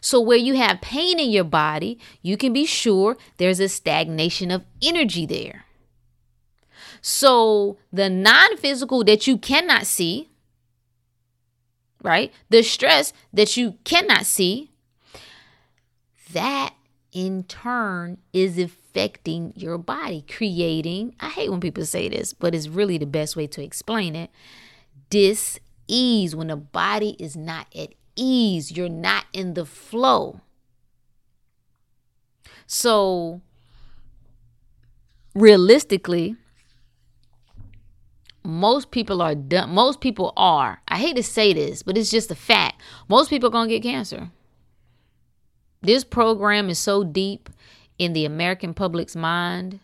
So, 0.00 0.20
where 0.20 0.36
you 0.36 0.54
have 0.54 0.80
pain 0.80 1.18
in 1.18 1.30
your 1.30 1.42
body, 1.42 1.98
you 2.22 2.36
can 2.36 2.52
be 2.52 2.66
sure 2.66 3.16
there's 3.38 3.58
a 3.58 3.68
stagnation 3.68 4.52
of 4.52 4.64
energy 4.80 5.26
there. 5.26 5.64
So, 7.00 7.78
the 7.92 8.08
non 8.08 8.56
physical 8.56 9.02
that 9.04 9.26
you 9.26 9.38
cannot 9.38 9.86
see, 9.86 10.28
right? 12.06 12.32
The 12.48 12.62
stress 12.62 13.12
that 13.32 13.56
you 13.56 13.74
cannot 13.84 14.24
see, 14.24 14.70
that 16.32 16.74
in 17.12 17.44
turn 17.44 18.18
is 18.32 18.58
affecting 18.58 19.52
your 19.56 19.76
body, 19.76 20.24
creating, 20.26 21.14
I 21.20 21.28
hate 21.28 21.50
when 21.50 21.60
people 21.60 21.84
say 21.84 22.08
this, 22.08 22.32
but 22.32 22.54
it's 22.54 22.68
really 22.68 22.96
the 22.96 23.06
best 23.06 23.36
way 23.36 23.46
to 23.48 23.62
explain 23.62 24.16
it 24.16 24.30
dis 25.10 25.58
ease 25.86 26.34
when 26.34 26.48
the 26.48 26.56
body 26.56 27.16
is 27.18 27.36
not 27.36 27.66
at 27.74 27.90
ease, 28.16 28.72
you're 28.72 28.88
not 28.88 29.26
in 29.32 29.54
the 29.54 29.64
flow. 29.64 30.40
So, 32.66 33.40
realistically, 35.34 36.36
most 38.46 38.90
people 38.90 39.20
are 39.20 39.34
done. 39.34 39.70
Most 39.70 40.00
people 40.00 40.32
are. 40.36 40.80
I 40.88 40.98
hate 40.98 41.16
to 41.16 41.22
say 41.22 41.52
this, 41.52 41.82
but 41.82 41.98
it's 41.98 42.10
just 42.10 42.30
a 42.30 42.34
fact. 42.34 42.80
Most 43.08 43.30
people 43.30 43.48
are 43.48 43.52
going 43.52 43.68
to 43.68 43.74
get 43.74 43.82
cancer. 43.82 44.30
This 45.82 46.04
program 46.04 46.70
is 46.70 46.78
so 46.78 47.04
deep 47.04 47.50
in 47.98 48.12
the 48.12 48.24
American 48.24 48.74
public's 48.74 49.16
mind. 49.16 49.80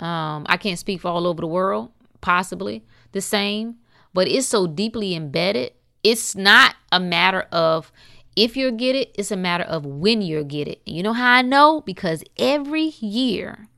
Um, 0.00 0.46
I 0.48 0.56
can't 0.56 0.78
speak 0.78 1.00
for 1.00 1.08
all 1.08 1.26
over 1.26 1.40
the 1.40 1.46
world, 1.46 1.90
possibly 2.20 2.84
the 3.12 3.20
same, 3.20 3.76
but 4.12 4.26
it's 4.26 4.46
so 4.46 4.66
deeply 4.66 5.14
embedded. 5.14 5.72
It's 6.02 6.34
not 6.34 6.74
a 6.90 6.98
matter 6.98 7.42
of 7.52 7.92
if 8.34 8.56
you 8.56 8.72
get 8.72 8.96
it, 8.96 9.14
it's 9.14 9.30
a 9.30 9.36
matter 9.36 9.64
of 9.64 9.84
when 9.84 10.22
you 10.22 10.42
get 10.44 10.66
it. 10.66 10.80
You 10.86 11.02
know 11.02 11.12
how 11.12 11.34
I 11.34 11.42
know? 11.42 11.82
Because 11.82 12.24
every 12.38 12.94
year 13.00 13.68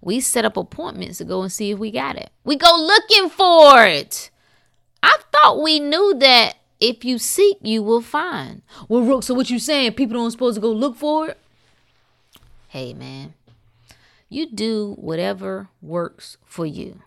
we 0.00 0.20
set 0.20 0.44
up 0.44 0.56
appointments 0.56 1.18
to 1.18 1.24
go 1.24 1.42
and 1.42 1.52
see 1.52 1.70
if 1.70 1.78
we 1.78 1.90
got 1.90 2.16
it. 2.16 2.30
We 2.44 2.56
go 2.56 2.74
looking 2.74 3.28
for 3.28 3.84
it. 3.84 4.30
I 5.02 5.18
thought 5.32 5.62
we 5.62 5.80
knew 5.80 6.14
that 6.18 6.54
if 6.80 7.04
you 7.04 7.18
seek, 7.18 7.58
you 7.62 7.82
will 7.82 8.00
find. 8.00 8.62
Well, 8.88 9.02
Rook, 9.02 9.22
so 9.22 9.34
what 9.34 9.50
you 9.50 9.58
saying? 9.58 9.92
People 9.92 10.14
don't 10.14 10.30
supposed 10.30 10.56
to 10.56 10.60
go 10.60 10.72
look 10.72 10.96
for 10.96 11.28
it? 11.28 11.38
Hey, 12.68 12.94
man, 12.94 13.34
you 14.28 14.50
do 14.50 14.94
whatever 14.98 15.68
works 15.82 16.36
for 16.44 16.64
you. 16.64 17.02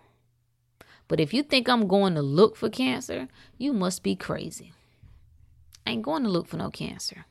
But 1.08 1.20
if 1.20 1.34
you 1.34 1.44
think 1.44 1.68
I'm 1.68 1.88
going 1.88 2.16
to 2.16 2.22
look 2.22 2.56
for 2.56 2.70
cancer, 2.70 3.28
you 3.58 3.74
must 3.74 4.04
be 4.04 4.16
crazy. 4.16 4.74
I 5.86 5.92
ain't 5.92 6.02
going 6.04 6.24
to 6.24 6.30
look 6.30 6.48
for 6.48 6.58
no 6.58 6.70
cancer 6.70 7.26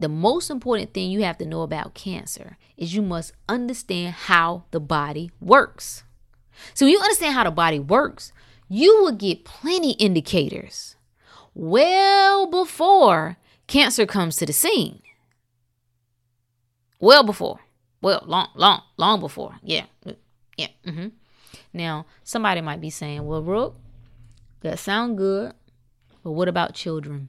the 0.00 0.08
most 0.08 0.50
important 0.50 0.94
thing 0.94 1.10
you 1.10 1.22
have 1.22 1.38
to 1.38 1.46
know 1.46 1.62
about 1.62 1.94
cancer 1.94 2.56
is 2.76 2.94
you 2.94 3.02
must 3.02 3.32
understand 3.48 4.14
how 4.14 4.64
the 4.70 4.80
body 4.80 5.30
works. 5.40 6.04
So, 6.74 6.86
when 6.86 6.92
you 6.92 7.00
understand 7.00 7.34
how 7.34 7.44
the 7.44 7.50
body 7.50 7.78
works, 7.78 8.32
you 8.68 9.02
will 9.02 9.12
get 9.12 9.44
plenty 9.44 9.92
indicators 9.92 10.96
well 11.54 12.46
before 12.46 13.36
cancer 13.66 14.06
comes 14.06 14.36
to 14.36 14.46
the 14.46 14.52
scene. 14.52 15.02
Well 17.00 17.22
before. 17.22 17.60
Well, 18.00 18.22
long, 18.26 18.48
long, 18.54 18.82
long 18.96 19.20
before. 19.20 19.56
Yeah. 19.62 19.86
Yeah. 20.56 20.68
Mm-hmm. 20.86 21.08
Now, 21.72 22.06
somebody 22.24 22.60
might 22.60 22.80
be 22.80 22.90
saying, 22.90 23.24
well, 23.24 23.42
Rook, 23.42 23.76
that 24.60 24.78
sound 24.78 25.18
good, 25.18 25.52
but 26.22 26.32
what 26.32 26.48
about 26.48 26.74
children? 26.74 27.28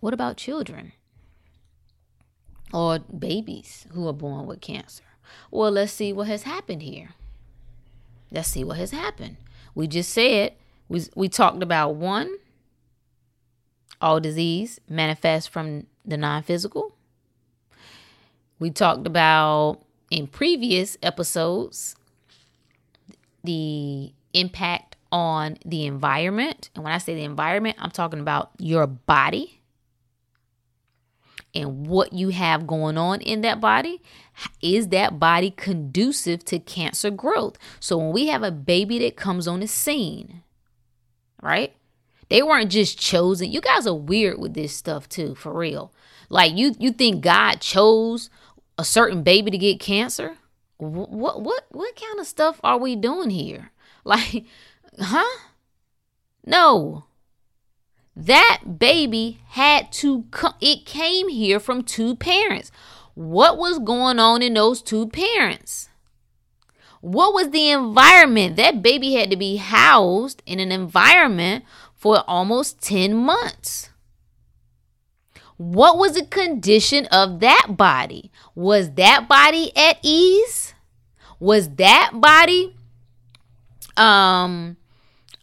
What 0.00 0.14
about 0.14 0.36
children? 0.36 0.92
Or 2.74 2.98
babies 2.98 3.86
who 3.92 4.08
are 4.08 4.12
born 4.12 4.46
with 4.46 4.60
cancer. 4.60 5.04
Well, 5.50 5.70
let's 5.70 5.92
see 5.92 6.12
what 6.12 6.26
has 6.26 6.42
happened 6.42 6.82
here. 6.82 7.10
Let's 8.32 8.48
see 8.48 8.64
what 8.64 8.78
has 8.78 8.90
happened. 8.90 9.36
We 9.76 9.86
just 9.86 10.10
said 10.10 10.54
we 10.88 11.04
we 11.14 11.28
talked 11.28 11.62
about 11.62 11.94
one 11.94 12.34
all 14.00 14.18
disease 14.20 14.80
manifests 14.88 15.48
from 15.48 15.86
the 16.04 16.16
non-physical. 16.16 16.94
We 18.58 18.70
talked 18.70 19.06
about 19.06 19.80
in 20.10 20.26
previous 20.26 20.98
episodes 21.02 21.94
the 23.44 24.12
impact 24.32 24.96
on 25.12 25.58
the 25.64 25.86
environment. 25.86 26.70
And 26.74 26.82
when 26.82 26.92
I 26.92 26.98
say 26.98 27.14
the 27.14 27.24
environment, 27.24 27.76
I'm 27.78 27.92
talking 27.92 28.20
about 28.20 28.50
your 28.58 28.86
body 28.86 29.60
and 31.54 31.86
what 31.86 32.12
you 32.12 32.30
have 32.30 32.66
going 32.66 32.98
on 32.98 33.20
in 33.20 33.42
that 33.42 33.60
body, 33.60 34.02
is 34.60 34.88
that 34.88 35.18
body 35.20 35.50
conducive 35.50 36.44
to 36.46 36.58
cancer 36.58 37.10
growth? 37.10 37.56
So 37.80 37.96
when 37.96 38.12
we 38.12 38.26
have 38.26 38.42
a 38.42 38.50
baby 38.50 38.98
that 39.00 39.16
comes 39.16 39.46
on 39.46 39.60
the 39.60 39.68
scene, 39.68 40.42
right? 41.40 41.74
They 42.28 42.42
weren't 42.42 42.72
just 42.72 42.98
chosen. 42.98 43.52
You 43.52 43.60
guys 43.60 43.86
are 43.86 43.94
weird 43.94 44.38
with 44.38 44.54
this 44.54 44.74
stuff 44.74 45.08
too, 45.08 45.34
for 45.34 45.52
real. 45.52 45.92
Like 46.28 46.56
you 46.56 46.74
you 46.78 46.90
think 46.90 47.22
God 47.22 47.60
chose 47.60 48.30
a 48.78 48.84
certain 48.84 49.22
baby 49.22 49.50
to 49.50 49.58
get 49.58 49.78
cancer? 49.78 50.36
What 50.78 51.10
what 51.40 51.64
what, 51.70 51.96
kind 51.96 52.18
of 52.18 52.26
stuff 52.26 52.60
are 52.64 52.78
we 52.78 52.96
doing 52.96 53.30
here? 53.30 53.70
Like, 54.06 54.44
huh? 55.00 55.38
No. 56.44 57.04
That 58.16 58.78
baby 58.78 59.40
had 59.48 59.90
to 59.92 60.24
come, 60.30 60.54
it 60.60 60.86
came 60.86 61.28
here 61.28 61.58
from 61.58 61.82
two 61.82 62.14
parents. 62.14 62.70
What 63.14 63.58
was 63.58 63.78
going 63.78 64.18
on 64.18 64.42
in 64.42 64.54
those 64.54 64.82
two 64.82 65.08
parents? 65.08 65.88
What 67.00 67.34
was 67.34 67.50
the 67.50 67.70
environment? 67.70 68.56
That 68.56 68.82
baby 68.82 69.14
had 69.14 69.30
to 69.30 69.36
be 69.36 69.56
housed 69.56 70.42
in 70.46 70.58
an 70.58 70.72
environment 70.72 71.64
for 71.94 72.24
almost 72.26 72.80
10 72.80 73.14
months. 73.14 73.90
What 75.56 75.98
was 75.98 76.14
the 76.14 76.24
condition 76.24 77.06
of 77.06 77.40
that 77.40 77.76
body? 77.76 78.32
Was 78.54 78.92
that 78.92 79.28
body 79.28 79.76
at 79.76 79.98
ease? 80.02 80.74
Was 81.38 81.68
that 81.76 82.10
body 82.14 82.76
um 83.96 84.76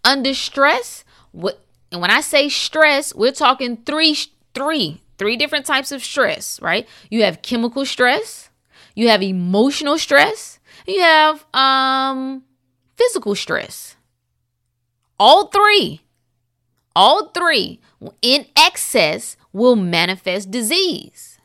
under 0.04 0.34
stress? 0.34 1.06
What 1.32 1.64
and 1.92 2.02
when 2.02 2.12
I 2.12 2.22
say 2.22 2.50
stress, 2.50 3.14
we're 3.14 3.32
talking 3.32 3.78
three, 3.78 4.16
three, 4.54 5.02
three 5.18 5.36
different 5.36 5.66
types 5.66 5.92
of 5.92 6.04
stress, 6.04 6.60
right? 6.62 6.88
You 7.10 7.24
have 7.24 7.42
chemical 7.42 7.86
stress, 7.86 8.50
you 8.96 9.10
have 9.10 9.22
emotional 9.22 9.98
stress, 9.98 10.60
you 10.88 11.02
have 11.02 11.46
um 11.54 12.44
physical 12.96 13.36
stress. 13.36 13.96
All 15.20 15.48
three, 15.48 16.02
all 16.96 17.28
three 17.30 17.80
in 18.22 18.46
excess 18.56 19.38
will 19.54 19.76
manifest 19.76 20.50
disease. 20.50 21.40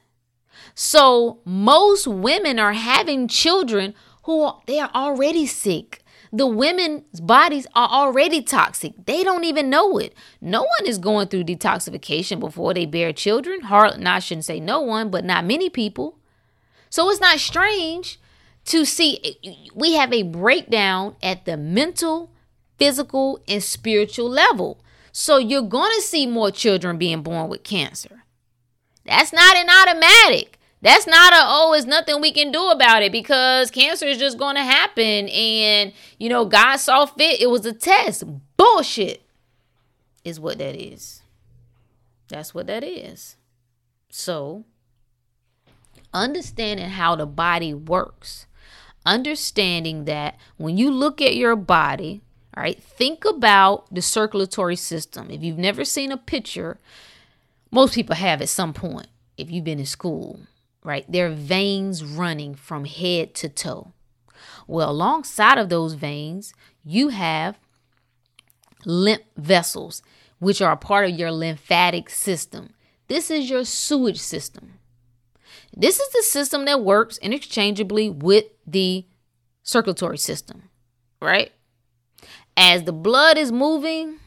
So 0.74 1.40
most 1.44 2.06
women 2.06 2.59
are 2.59 2.72
having 2.74 3.28
children 3.28 3.94
who 4.24 4.50
they 4.66 4.78
are 4.78 4.90
already 4.94 5.46
sick. 5.46 6.02
The 6.32 6.46
women's 6.46 7.20
bodies 7.20 7.66
are 7.74 7.88
already 7.88 8.42
toxic. 8.42 8.92
They 9.06 9.22
don't 9.24 9.44
even 9.44 9.70
know 9.70 9.98
it. 9.98 10.14
No 10.40 10.60
one 10.60 10.86
is 10.86 10.98
going 10.98 11.28
through 11.28 11.44
detoxification 11.44 12.40
before 12.40 12.74
they 12.74 12.86
bear 12.86 13.12
children. 13.12 13.62
Hard, 13.62 14.02
I 14.04 14.18
shouldn't 14.18 14.44
say 14.44 14.60
no 14.60 14.80
one, 14.80 15.10
but 15.10 15.24
not 15.24 15.44
many 15.44 15.70
people. 15.70 16.18
So 16.90 17.10
it's 17.10 17.20
not 17.20 17.38
strange 17.38 18.18
to 18.66 18.84
see 18.84 19.38
eh, 19.44 19.54
we 19.74 19.94
have 19.94 20.12
a 20.12 20.22
breakdown 20.22 21.16
at 21.22 21.44
the 21.44 21.56
mental, 21.56 22.30
physical, 22.78 23.40
and 23.48 23.62
spiritual 23.62 24.28
level. 24.28 24.80
So 25.12 25.38
you're 25.38 25.62
going 25.62 25.92
to 25.96 26.02
see 26.02 26.26
more 26.26 26.50
children 26.50 26.98
being 26.98 27.22
born 27.22 27.48
with 27.48 27.62
cancer. 27.62 28.24
That's 29.04 29.32
not 29.32 29.56
an 29.56 29.68
automatic. 29.70 30.56
That's 30.87 31.09
not 31.09 31.33
a, 31.33 31.38
oh, 31.40 31.72
it's 31.72 31.85
nothing 31.85 32.20
we 32.20 32.31
can 32.31 32.53
do 32.53 32.68
about 32.68 33.03
it 33.03 33.11
because 33.11 33.72
cancer 33.72 34.07
is 34.07 34.18
just 34.18 34.38
going 34.38 34.55
to 34.55 34.62
happen. 34.62 35.29
And, 35.31 35.92
you 36.16 36.29
know, 36.29 36.44
God 36.44 36.77
saw 36.77 37.07
fit. 37.07 37.40
It 37.40 37.51
was 37.51 37.66
a 37.66 37.72
test. 37.72 38.22
Bullshit 38.57 39.20
is 40.25 40.38
what 40.38 40.59
that 40.59 40.77
is. 40.77 41.22
That's 42.29 42.55
what 42.55 42.68
that 42.68 42.85
is. 42.85 43.35
So, 44.11 44.64
understanding 46.14 46.90
how 46.90 47.16
the 47.16 47.27
body 47.27 47.75
works, 47.75 48.46
understanding 49.05 50.05
that 50.05 50.38
when 50.57 50.79
you 50.79 50.92
look 50.92 51.20
at 51.20 51.35
your 51.35 51.57
body, 51.57 52.20
all 52.57 52.62
right, 52.62 52.81
think 52.81 53.25
about 53.25 53.92
the 53.92 54.03
circulatory 54.03 54.77
system. 54.77 55.33
If 55.33 55.42
you've 55.42 55.59
never 55.59 55.85
seen 55.85 56.12
a 56.12 56.16
picture, 56.16 56.79
most 57.72 57.92
people 57.96 58.14
have 58.14 58.40
at 58.40 58.49
some 58.49 58.72
point 58.72 59.09
if 59.37 59.51
you've 59.51 59.64
been 59.64 59.81
in 59.81 59.87
school, 59.87 60.38
right? 60.87 61.05
There 61.11 61.27
are 61.27 61.35
veins 61.35 62.05
running 62.05 62.55
from 62.55 62.85
head 62.85 63.35
to 63.35 63.49
toe. 63.49 63.92
Well, 64.68 64.88
alongside 64.88 65.59
of 65.59 65.68
those 65.68 65.94
veins, 65.94 66.55
you 66.85 67.09
have 67.09 67.59
lymph 68.85 69.25
vessels, 69.37 70.01
which 70.38 70.62
are 70.62 70.70
a 70.70 70.77
part 70.77 71.11
of 71.11 71.18
your 71.18 71.33
lymphatic 71.33 72.09
system. 72.09 72.72
This 73.09 73.33
is 73.33 73.51
your 73.51 73.64
sewage 73.64 74.20
system. 74.20 74.75
This 75.77 75.99
is 75.99 76.09
the 76.12 76.22
system 76.22 76.64
that 76.66 76.85
works 76.85 77.18
interchangeably 77.18 78.09
with 78.09 78.44
the 78.64 79.07
circulatory 79.64 80.18
system, 80.18 80.70
right? 81.20 81.51
As 82.57 82.85
the 82.85 82.92
blood 82.92 83.37
is 83.37 83.51
moving, 83.51 84.20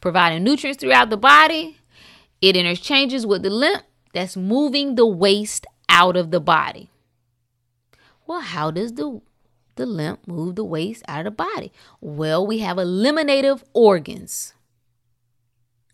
providing 0.00 0.44
nutrients 0.44 0.80
throughout 0.80 1.10
the 1.10 1.16
body, 1.16 1.78
it 2.40 2.56
interchanges 2.56 3.26
with 3.26 3.42
the 3.42 3.50
lymph 3.50 3.82
that's 4.12 4.36
moving 4.36 4.94
the 4.94 5.06
waste 5.06 5.66
out 5.88 6.16
of 6.16 6.30
the 6.30 6.40
body. 6.40 6.90
Well, 8.26 8.40
how 8.40 8.70
does 8.70 8.94
the 8.94 9.20
the 9.74 9.86
lymph 9.86 10.26
move 10.26 10.56
the 10.56 10.64
waste 10.64 11.02
out 11.08 11.26
of 11.26 11.36
the 11.36 11.44
body? 11.44 11.72
Well, 12.00 12.46
we 12.46 12.58
have 12.58 12.78
eliminative 12.78 13.64
organs. 13.72 14.54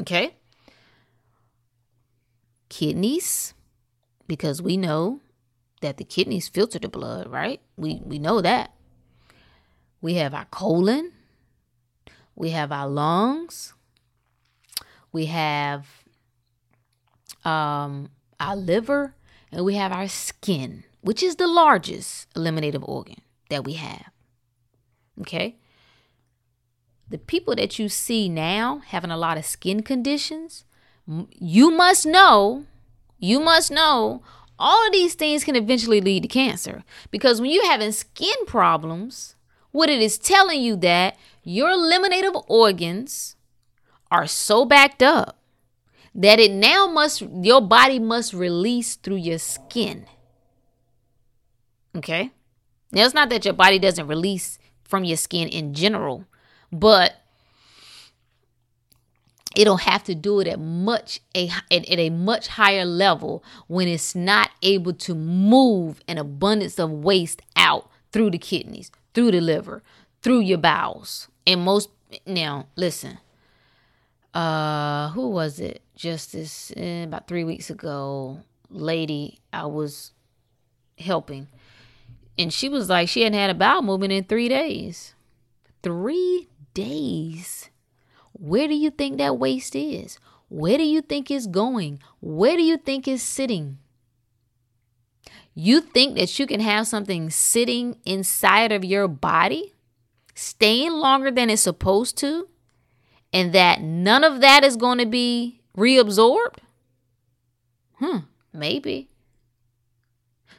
Okay? 0.01 0.35
Kidneys, 2.69 3.55
because 4.27 4.61
we 4.61 4.77
know 4.77 5.21
that 5.81 5.97
the 5.97 6.05
kidneys 6.05 6.49
filter 6.49 6.79
the 6.79 6.89
blood, 6.89 7.29
right? 7.29 7.61
We 7.77 8.01
we 8.05 8.19
know 8.19 8.41
that. 8.41 8.73
We 10.01 10.15
have 10.15 10.35
our 10.35 10.45
colon, 10.47 11.13
we 12.37 12.51
have 12.51 12.71
our 12.71 12.89
lungs, 12.89 13.75
we 15.11 15.27
have 15.27 15.98
um, 17.49 18.11
our 18.39 18.57
liver, 18.57 19.15
and 19.51 19.65
we 19.65 19.75
have 19.75 19.93
our 19.93 20.09
skin, 20.09 20.85
which 21.01 21.23
is 21.23 21.37
the 21.37 21.47
largest 21.47 22.27
eliminative 22.37 22.85
organ 22.85 23.23
that 23.51 23.65
we 23.65 23.75
have. 23.75 24.11
Okay? 25.21 25.57
The 27.09 27.19
people 27.19 27.55
that 27.57 27.79
you 27.79 27.89
see 27.89 28.29
now 28.29 28.83
having 28.87 29.11
a 29.11 29.17
lot 29.17 29.39
of 29.39 29.47
skin 29.47 29.83
conditions, 29.83 30.65
you 31.31 31.71
must 31.71 32.05
know, 32.05 32.67
you 33.19 33.41
must 33.41 33.71
know 33.71 34.23
all 34.59 34.87
of 34.87 34.93
these 34.93 35.15
things 35.15 35.45
can 35.45 35.57
eventually 35.57 36.01
lead 36.01 36.23
to 36.23 36.29
cancer 36.29 36.85
because 37.11 37.41
when 37.41 37.51
you're 37.51 37.71
having 37.71 37.93
skin 37.93 38.45
problems, 38.47 39.37
what 39.71 39.89
it 39.89 40.03
is 40.03 40.19
telling 40.19 40.61
you 40.61 40.77
that 40.77 41.17
your 41.43 41.71
eliminative 41.71 42.35
organs 42.49 43.37
are 44.11 44.27
so 44.27 44.65
backed 44.65 45.03
up 45.03 45.38
that 46.19 46.41
it 46.41 46.51
now 46.51 46.89
must 46.89 47.23
your 47.23 47.61
body 47.61 48.01
must 48.01 48.35
release 48.35 48.97
through 48.97 49.17
your 49.17 49.39
skin. 49.39 50.05
Okay? 51.97 52.33
Now 52.93 53.05
it's 53.05 53.15
not 53.15 53.31
that 53.31 53.45
your 53.45 53.55
body 53.55 53.79
doesn't 53.79 54.07
release 54.07 54.59
from 54.83 55.05
your 55.05 55.17
skin 55.17 55.49
in 55.49 55.75
general, 55.75 56.25
but 56.73 57.23
it'll 59.57 59.77
have 59.77 60.03
to 60.05 60.15
do 60.15 60.41
it 60.41 60.49
at 60.49 60.59
much 60.59 61.21
a 61.37 61.51
at, 61.71 61.89
at 61.89 61.99
a 61.99 62.11
much 62.11 62.49
higher 62.49 62.85
level 62.85 63.45
when 63.69 63.87
it's 63.87 64.17
not 64.17 64.51
able 64.63 64.95
to 64.95 65.15
move 65.15 66.01
an 66.09 66.19
abundance 66.19 66.81
of 66.81 66.91
waste 66.91 67.43
out 67.55 67.89
through 68.11 68.33
the 68.33 68.39
kidneys, 68.39 68.91
through 69.15 69.31
the 69.31 69.41
liver, 69.41 69.85
through 70.23 70.41
your 70.41 70.59
bowels. 70.59 71.29
And 71.47 71.61
most 71.63 71.91
now, 72.27 72.67
listen. 72.75 73.19
Uh, 74.35 75.09
who 75.11 75.31
was 75.31 75.59
it? 75.59 75.83
Just 75.99 76.33
this 76.33 76.73
eh, 76.77 77.03
about 77.03 77.27
three 77.27 77.43
weeks 77.43 77.71
ago. 77.71 78.43
Lady, 78.71 79.41
I 79.53 79.67
was 79.67 80.13
helping, 80.97 81.49
and 82.39 82.53
she 82.53 82.69
was 82.69 82.89
like, 82.89 83.09
she 83.09 83.23
hadn't 83.23 83.37
had 83.37 83.51
a 83.51 83.55
bowel 83.55 83.83
movement 83.83 84.13
in 84.13 84.23
three 84.23 84.49
days. 84.49 85.15
Three 85.83 86.47
days. 86.73 87.69
Where 88.33 88.69
do 88.69 88.77
you 88.77 88.91
think 88.91 89.19
that 89.19 89.39
waste 89.39 89.75
is? 89.75 90.21
Where 90.49 90.79
do 90.79 90.85
you 90.85 91.01
think 91.01 91.33
it's 91.33 91.49
going? 91.49 91.99
Where 92.21 92.57
do 92.57 92.63
you 92.63 92.77
think 92.77 93.09
it's 93.09 93.23
sitting? 93.25 93.79
You 95.53 95.81
think 95.81 96.17
that 96.17 96.39
you 96.39 96.47
can 96.47 96.61
have 96.61 96.87
something 96.87 97.29
sitting 97.31 97.97
inside 98.05 98.71
of 98.71 98.85
your 98.85 99.09
body, 99.09 99.75
staying 100.37 100.93
longer 100.93 101.33
than 101.33 101.51
it's 101.51 101.63
supposed 101.63 102.17
to, 102.19 102.47
and 103.33 103.53
that 103.53 103.83
none 103.83 104.23
of 104.23 104.41
that 104.41 104.63
is 104.63 104.77
going 104.77 104.99
to 104.99 105.07
be 105.07 105.58
reabsorbed? 105.79 106.59
Hmm, 107.95 108.19
maybe. 108.53 109.09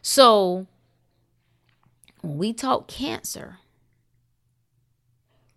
So, 0.02 0.68
when 2.22 2.38
we 2.38 2.54
talk 2.54 2.88
cancer, 2.88 3.58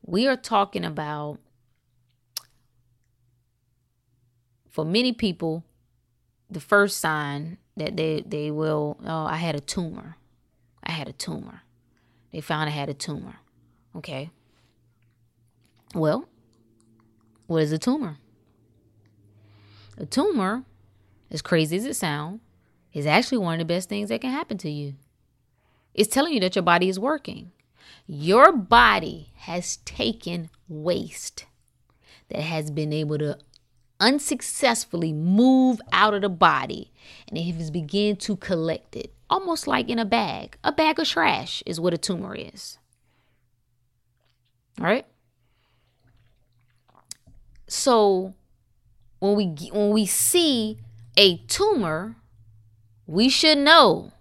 we 0.05 0.27
are 0.27 0.37
talking 0.37 0.85
about, 0.85 1.39
for 4.69 4.85
many 4.85 5.13
people, 5.13 5.65
the 6.51 6.61
first 6.61 6.99
sign 6.99 7.59
that 7.77 7.97
they 7.97 8.23
they 8.27 8.51
will 8.51 8.99
oh 9.07 9.25
I 9.25 9.37
had 9.37 9.55
a 9.55 9.61
tumor. 9.61 10.17
I 10.85 10.93
had 10.93 11.09
a 11.09 11.13
tumor. 11.13 11.63
They 12.33 12.41
found 12.41 12.69
I 12.69 12.73
had 12.73 12.89
a 12.89 12.95
tumor. 12.95 13.37
Okay. 13.97 14.31
Well, 15.95 16.29
what 17.47 17.63
is 17.63 17.73
a 17.73 17.79
tumor? 17.79 18.19
A 19.99 20.07
tumor, 20.07 20.65
as 21.31 21.43
crazy 21.43 21.77
as 21.77 21.85
it 21.85 21.95
sounds, 21.95 22.41
is 22.93 23.07
actually 23.07 23.39
one 23.39 23.55
of 23.55 23.59
the 23.59 23.75
best 23.75 23.89
things 23.89 24.09
that 24.09 24.21
can 24.21 24.31
happen 24.31 24.59
to 24.59 24.71
you. 24.71 24.95
It's 25.95 26.13
telling 26.13 26.33
you 26.33 26.41
that 26.41 26.57
your 26.57 26.63
body 26.63 26.89
is 26.89 26.99
working. 26.99 27.53
Your 28.07 28.53
body 28.53 29.33
has 29.37 29.79
taken 29.79 30.51
waste 30.69 31.47
that 32.29 32.43
has 32.43 32.71
been 32.71 32.93
able 32.93 33.19
to 33.19 33.39
unsuccessfully 34.01 35.13
move 35.13 35.81
out 35.93 36.13
of 36.13 36.23
the 36.23 36.29
body 36.29 36.91
and 37.29 37.39
it 37.39 37.43
has 37.55 37.71
begun 37.71 38.17
to 38.17 38.37
collect 38.37 38.97
it 38.97 39.15
almost 39.31 39.69
like 39.69 39.89
in 39.89 39.97
a 39.97 40.05
bag 40.05 40.57
a 40.65 40.73
bag 40.73 40.99
of 40.99 41.07
trash 41.07 41.63
is 41.67 41.79
what 41.79 41.95
a 41.95 41.99
tumor 41.99 42.35
is 42.35 42.79
all 44.81 44.87
right 44.87 45.07
so 47.69 48.35
when 49.23 49.37
we 49.37 49.47
when 49.73 49.91
we 49.91 50.05
see 50.05 50.79
a 51.17 51.37
tumor 51.47 52.17
we 53.07 53.29
should 53.29 53.59
know 53.59 54.13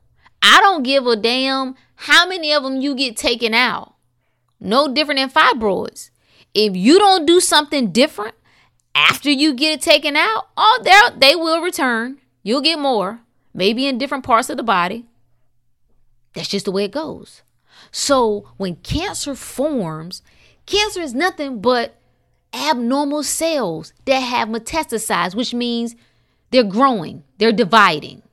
i 0.41 0.59
don't 0.61 0.83
give 0.83 1.07
a 1.07 1.15
damn 1.15 1.75
how 1.95 2.27
many 2.27 2.53
of 2.53 2.63
them 2.63 2.81
you 2.81 2.93
get 2.93 3.17
taken 3.17 3.53
out 3.53 3.95
no 4.59 4.93
different 4.93 5.19
than 5.19 5.29
fibroids 5.29 6.11
if 6.53 6.75
you 6.75 6.99
don't 6.99 7.25
do 7.25 7.39
something 7.39 7.91
different 7.91 8.35
after 8.93 9.29
you 9.29 9.53
get 9.53 9.73
it 9.73 9.81
taken 9.81 10.15
out, 10.15 10.47
oh, 10.57 10.81
there 10.83 11.17
they 11.17 11.35
will 11.35 11.61
return. 11.61 12.19
You'll 12.43 12.61
get 12.61 12.79
more, 12.79 13.21
maybe 13.53 13.87
in 13.87 13.97
different 13.97 14.23
parts 14.23 14.49
of 14.49 14.57
the 14.57 14.63
body. 14.63 15.05
That's 16.33 16.49
just 16.49 16.65
the 16.65 16.71
way 16.71 16.85
it 16.85 16.91
goes. 16.91 17.41
So 17.91 18.49
when 18.57 18.75
cancer 18.77 19.35
forms, 19.35 20.21
cancer 20.65 21.01
is 21.01 21.13
nothing 21.13 21.61
but 21.61 22.00
abnormal 22.53 23.23
cells 23.23 23.93
that 24.05 24.19
have 24.19 24.49
metastasized, 24.49 25.35
which 25.35 25.53
means 25.53 25.95
they're 26.51 26.63
growing, 26.63 27.23
they're 27.37 27.51
dividing. 27.51 28.23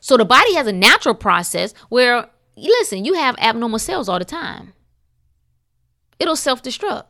So 0.00 0.16
the 0.16 0.24
body 0.24 0.54
has 0.54 0.66
a 0.66 0.72
natural 0.72 1.14
process 1.14 1.74
where, 1.88 2.28
listen, 2.56 3.04
you 3.04 3.14
have 3.14 3.36
abnormal 3.38 3.78
cells 3.78 4.08
all 4.08 4.18
the 4.18 4.24
time. 4.24 4.72
It'll 6.18 6.36
self 6.36 6.62
destruct. 6.62 7.06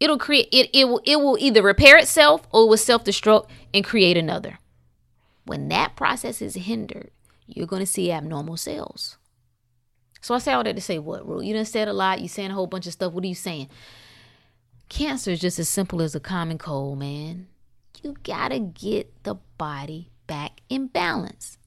It'll 0.00 0.18
create 0.18 0.48
it. 0.52 0.70
It 0.72 0.88
will. 0.88 1.00
It 1.04 1.16
will 1.16 1.36
either 1.40 1.62
repair 1.62 1.96
itself 1.96 2.46
or 2.52 2.64
it 2.64 2.68
will 2.68 2.76
self 2.76 3.04
destruct 3.04 3.48
and 3.74 3.84
create 3.84 4.16
another. 4.16 4.58
When 5.44 5.68
that 5.68 5.96
process 5.96 6.40
is 6.42 6.54
hindered, 6.54 7.10
you're 7.46 7.66
going 7.66 7.80
to 7.80 7.86
see 7.86 8.12
abnormal 8.12 8.56
cells. 8.56 9.16
So 10.20 10.34
I 10.34 10.38
say 10.38 10.52
all 10.52 10.64
that 10.64 10.76
to 10.76 10.82
say 10.82 10.98
what, 10.98 11.26
Rook? 11.26 11.44
You 11.44 11.54
done 11.54 11.64
said 11.64 11.88
a 11.88 11.92
lot. 11.92 12.20
You 12.20 12.28
saying 12.28 12.50
a 12.50 12.54
whole 12.54 12.66
bunch 12.66 12.86
of 12.86 12.92
stuff. 12.92 13.12
What 13.12 13.24
are 13.24 13.28
you 13.28 13.34
saying? 13.34 13.68
Cancer 14.88 15.32
is 15.32 15.40
just 15.40 15.58
as 15.58 15.68
simple 15.68 16.00
as 16.00 16.14
a 16.14 16.20
common 16.20 16.58
cold, 16.58 16.98
man. 16.98 17.48
You 18.02 18.14
gotta 18.22 18.58
get 18.58 19.24
the 19.24 19.36
body 19.56 20.10
back 20.26 20.60
in 20.68 20.86
balance. 20.86 21.58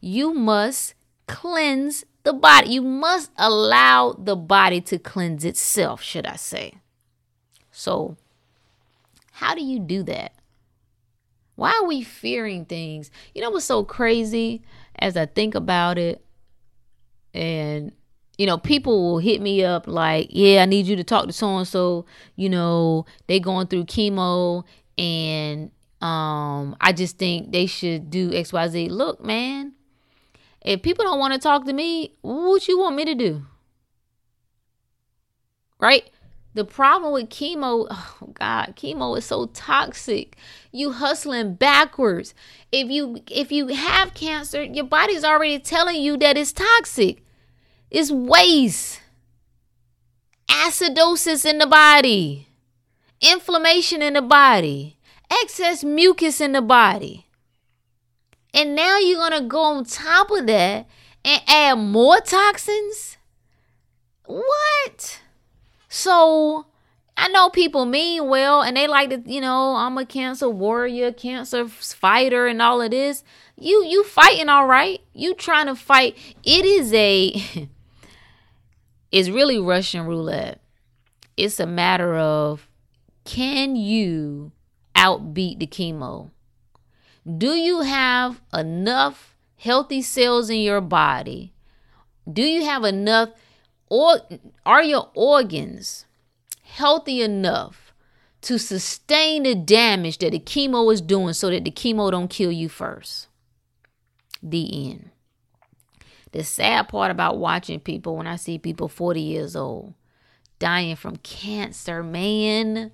You 0.00 0.32
must 0.32 0.94
cleanse 1.26 2.04
the 2.22 2.32
body. 2.32 2.70
You 2.70 2.82
must 2.82 3.30
allow 3.36 4.12
the 4.12 4.36
body 4.36 4.80
to 4.82 4.98
cleanse 4.98 5.44
itself, 5.44 6.02
should 6.02 6.26
I 6.26 6.36
say. 6.36 6.74
So, 7.70 8.16
how 9.32 9.54
do 9.54 9.62
you 9.62 9.78
do 9.78 10.02
that? 10.04 10.32
Why 11.54 11.72
are 11.82 11.86
we 11.86 12.02
fearing 12.02 12.64
things? 12.64 13.10
You 13.34 13.42
know 13.42 13.50
what's 13.50 13.64
so 13.64 13.82
crazy 13.82 14.62
as 14.96 15.16
I 15.16 15.26
think 15.26 15.54
about 15.54 15.98
it? 15.98 16.24
And 17.34 17.92
you 18.38 18.46
know, 18.46 18.56
people 18.56 19.02
will 19.02 19.18
hit 19.18 19.42
me 19.42 19.64
up 19.64 19.86
like, 19.86 20.28
"Yeah, 20.30 20.62
I 20.62 20.66
need 20.66 20.86
you 20.86 20.96
to 20.96 21.04
talk 21.04 21.26
to 21.26 21.32
so 21.32 21.58
and 21.58 21.66
so, 21.66 22.06
you 22.36 22.48
know, 22.48 23.04
they 23.26 23.40
going 23.40 23.66
through 23.66 23.84
chemo 23.84 24.64
and 24.96 25.70
um 26.00 26.76
I 26.80 26.92
just 26.92 27.18
think 27.18 27.52
they 27.52 27.66
should 27.66 28.10
do 28.10 28.30
XYZ." 28.30 28.90
Look, 28.90 29.22
man, 29.22 29.74
if 30.62 30.82
people 30.82 31.04
don't 31.04 31.18
want 31.18 31.34
to 31.34 31.40
talk 31.40 31.66
to 31.66 31.72
me, 31.72 32.14
what 32.22 32.68
you 32.68 32.78
want 32.78 32.96
me 32.96 33.04
to 33.06 33.14
do? 33.14 33.42
Right? 35.80 36.08
The 36.54 36.64
problem 36.64 37.12
with 37.12 37.30
chemo, 37.30 37.86
oh 37.90 38.16
God, 38.34 38.74
chemo 38.76 39.18
is 39.18 39.24
so 39.24 39.46
toxic. 39.46 40.36
You 40.70 40.92
hustling 40.92 41.54
backwards. 41.54 42.34
If 42.70 42.88
you 42.88 43.18
if 43.28 43.50
you 43.50 43.68
have 43.68 44.14
cancer, 44.14 44.62
your 44.62 44.84
body's 44.84 45.24
already 45.24 45.58
telling 45.58 46.00
you 46.00 46.16
that 46.18 46.36
it's 46.36 46.52
toxic. 46.52 47.24
It's 47.90 48.10
waste. 48.10 49.00
Acidosis 50.48 51.44
in 51.44 51.58
the 51.58 51.66
body. 51.66 52.48
Inflammation 53.20 54.02
in 54.02 54.14
the 54.14 54.22
body. 54.22 54.96
Excess 55.42 55.84
mucus 55.84 56.40
in 56.40 56.52
the 56.52 56.62
body. 56.62 57.26
And 58.54 58.74
now 58.74 58.98
you're 58.98 59.18
going 59.18 59.42
to 59.42 59.46
go 59.46 59.60
on 59.60 59.84
top 59.84 60.30
of 60.30 60.46
that 60.46 60.86
and 61.24 61.42
add 61.46 61.74
more 61.74 62.20
toxins? 62.20 63.16
What? 64.24 65.20
So 65.88 66.66
I 67.16 67.28
know 67.28 67.50
people 67.50 67.84
mean 67.84 68.28
well 68.28 68.62
and 68.62 68.76
they 68.76 68.86
like 68.86 69.10
to, 69.10 69.22
you 69.26 69.40
know, 69.40 69.76
I'm 69.76 69.98
a 69.98 70.06
cancer 70.06 70.48
warrior, 70.48 71.12
cancer 71.12 71.68
fighter 71.68 72.46
and 72.46 72.62
all 72.62 72.80
of 72.80 72.90
this. 72.90 73.24
You 73.56 73.84
you 73.84 74.04
fighting 74.04 74.48
all 74.48 74.66
right. 74.66 75.00
You 75.14 75.34
trying 75.34 75.66
to 75.66 75.74
fight. 75.74 76.16
It 76.44 76.64
is 76.64 76.92
a 76.92 77.68
it's 79.10 79.28
really 79.28 79.58
Russian 79.58 80.06
roulette. 80.06 80.60
It's 81.36 81.60
a 81.60 81.66
matter 81.66 82.16
of 82.16 82.68
can 83.24 83.76
you 83.76 84.52
outbeat 84.96 85.58
the 85.58 85.66
chemo? 85.66 86.30
Do 87.26 87.52
you 87.52 87.82
have 87.82 88.40
enough 88.52 89.36
healthy 89.56 90.02
cells 90.02 90.50
in 90.50 90.60
your 90.60 90.80
body? 90.80 91.52
Do 92.30 92.42
you 92.42 92.64
have 92.64 92.84
enough 92.84 93.30
or 93.88 94.20
are 94.66 94.82
your 94.82 95.10
organs 95.14 96.04
healthy 96.62 97.22
enough 97.22 97.92
to 98.42 98.58
sustain 98.58 99.42
the 99.44 99.54
damage 99.54 100.18
that 100.18 100.32
the 100.32 100.38
chemo 100.38 100.92
is 100.92 101.00
doing 101.00 101.32
so 101.32 101.50
that 101.50 101.64
the 101.64 101.70
chemo 101.70 102.10
don't 102.10 102.28
kill 102.28 102.52
you 102.52 102.68
first? 102.68 103.28
The 104.42 104.90
end. 104.90 105.10
The 106.32 106.44
sad 106.44 106.88
part 106.88 107.10
about 107.10 107.38
watching 107.38 107.80
people 107.80 108.16
when 108.16 108.26
I 108.26 108.36
see 108.36 108.58
people 108.58 108.88
40 108.88 109.20
years 109.20 109.56
old 109.56 109.94
dying 110.58 110.96
from 110.96 111.16
cancer, 111.16 112.02
man, 112.02 112.90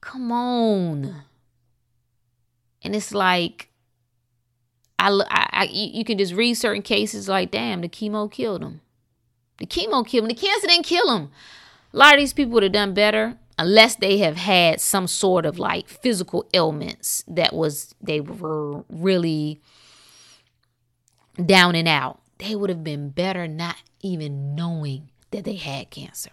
come 0.00 0.30
on. 0.30 1.22
And 2.82 2.94
it's 2.94 3.12
like, 3.12 3.68
I, 4.98 5.08
I, 5.08 5.48
I 5.52 5.64
you 5.72 6.04
can 6.04 6.18
just 6.18 6.34
read 6.34 6.54
certain 6.54 6.82
cases 6.82 7.28
like, 7.28 7.50
damn, 7.50 7.80
the 7.80 7.88
chemo 7.88 8.30
killed 8.30 8.62
them. 8.62 8.80
The 9.58 9.66
chemo 9.66 10.06
killed 10.06 10.24
him. 10.24 10.28
The 10.28 10.34
cancer 10.34 10.66
didn't 10.66 10.86
kill 10.86 11.16
him. 11.16 11.30
A 11.92 11.96
lot 11.96 12.14
of 12.14 12.20
these 12.20 12.32
people 12.32 12.52
would 12.54 12.62
have 12.62 12.72
done 12.72 12.94
better 12.94 13.38
unless 13.58 13.96
they 13.96 14.18
have 14.18 14.36
had 14.36 14.80
some 14.80 15.06
sort 15.06 15.44
of 15.44 15.58
like 15.58 15.88
physical 15.88 16.48
ailments 16.54 17.22
that 17.28 17.52
was 17.52 17.94
they 18.00 18.20
were 18.20 18.84
really 18.88 19.60
down 21.44 21.74
and 21.74 21.88
out. 21.88 22.21
They 22.42 22.56
would 22.56 22.70
have 22.70 22.82
been 22.82 23.10
better 23.10 23.46
not 23.46 23.76
even 24.00 24.54
knowing 24.54 25.10
that 25.30 25.44
they 25.44 25.54
had 25.54 25.90
cancer. 25.90 26.32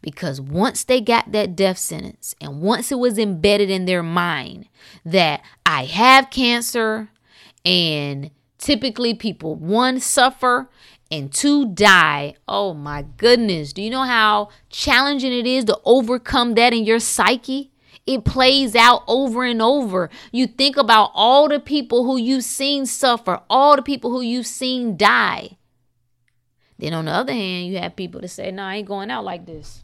Because 0.00 0.40
once 0.40 0.84
they 0.84 1.00
got 1.00 1.32
that 1.32 1.56
death 1.56 1.78
sentence 1.78 2.34
and 2.40 2.60
once 2.60 2.92
it 2.92 2.98
was 2.98 3.18
embedded 3.18 3.70
in 3.70 3.84
their 3.84 4.02
mind 4.02 4.68
that 5.04 5.42
I 5.64 5.84
have 5.84 6.30
cancer 6.30 7.08
and 7.64 8.30
typically 8.58 9.14
people 9.14 9.54
one 9.54 10.00
suffer 10.00 10.70
and 11.10 11.32
two 11.32 11.66
die. 11.66 12.34
Oh 12.48 12.74
my 12.74 13.04
goodness. 13.16 13.72
Do 13.72 13.82
you 13.82 13.90
know 13.90 14.04
how 14.04 14.50
challenging 14.70 15.32
it 15.32 15.46
is 15.46 15.64
to 15.66 15.78
overcome 15.84 16.54
that 16.54 16.72
in 16.72 16.84
your 16.84 16.98
psyche? 16.98 17.70
It 18.06 18.24
plays 18.24 18.76
out 18.76 19.02
over 19.08 19.42
and 19.44 19.60
over. 19.60 20.10
You 20.30 20.46
think 20.46 20.76
about 20.76 21.10
all 21.12 21.48
the 21.48 21.58
people 21.58 22.04
who 22.04 22.16
you've 22.16 22.44
seen 22.44 22.86
suffer, 22.86 23.40
all 23.50 23.74
the 23.74 23.82
people 23.82 24.10
who 24.10 24.20
you've 24.20 24.46
seen 24.46 24.96
die. 24.96 25.58
Then 26.78 26.94
on 26.94 27.06
the 27.06 27.10
other 27.10 27.32
hand, 27.32 27.66
you 27.66 27.78
have 27.78 27.96
people 27.96 28.20
that 28.20 28.28
say, 28.28 28.50
"No, 28.50 28.62
nah, 28.62 28.68
I 28.68 28.76
ain't 28.76 28.88
going 28.88 29.10
out 29.10 29.24
like 29.24 29.46
this." 29.46 29.82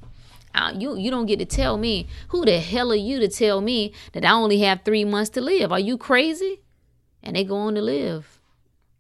Uh, 0.55 0.73
you 0.77 0.97
you 0.97 1.11
don't 1.11 1.27
get 1.27 1.39
to 1.39 1.47
tell 1.47 1.77
me 1.79 2.07
who 2.29 2.45
the 2.45 2.61
hell 2.61 2.93
are 2.93 2.97
you 2.97 3.19
to 3.19 3.29
tell 3.29 3.61
me 3.61 3.93
that 4.13 4.25
I 4.25 4.33
only 4.33 4.61
have 4.61 4.83
three 4.85 5.05
months 5.05 5.31
to 5.31 5.41
live? 5.41 5.73
Are 5.73 5.81
you 5.81 5.97
crazy? 5.97 6.61
And 7.23 7.35
they 7.35 7.45
go 7.45 7.57
on 7.57 7.75
to 7.75 7.83
live. 7.83 8.41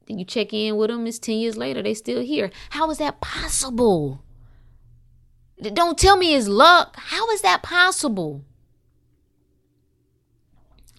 Then 0.07 0.19
you 0.19 0.25
check 0.25 0.53
in 0.53 0.77
with 0.77 0.91
them, 0.91 1.07
it's 1.07 1.19
10 1.19 1.37
years 1.37 1.57
later, 1.57 1.83
they 1.83 1.95
still 1.95 2.23
here. 2.23 2.51
How 2.71 2.91
is 2.91 2.99
that 2.99 3.21
possible? 3.21 4.23
Don't 5.61 5.99
tell 5.99 6.17
me 6.17 6.35
it's 6.35 6.49
luck. 6.49 6.97
How 6.97 7.31
is 7.31 7.43
that 7.43 7.63
possible? 7.63 8.45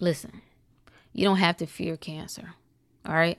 Listen, 0.04 0.42
you 1.14 1.24
don't 1.24 1.38
have 1.38 1.56
to 1.56 1.66
fear 1.66 1.96
cancer. 1.96 2.52
All 3.06 3.14
right. 3.14 3.38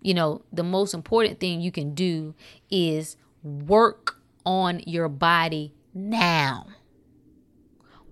You 0.00 0.14
know, 0.14 0.42
the 0.52 0.62
most 0.62 0.94
important 0.94 1.40
thing 1.40 1.60
you 1.60 1.72
can 1.72 1.92
do 1.92 2.36
is 2.70 3.16
work 3.42 4.16
on 4.46 4.80
your 4.86 5.08
body 5.08 5.74
now. 5.92 6.68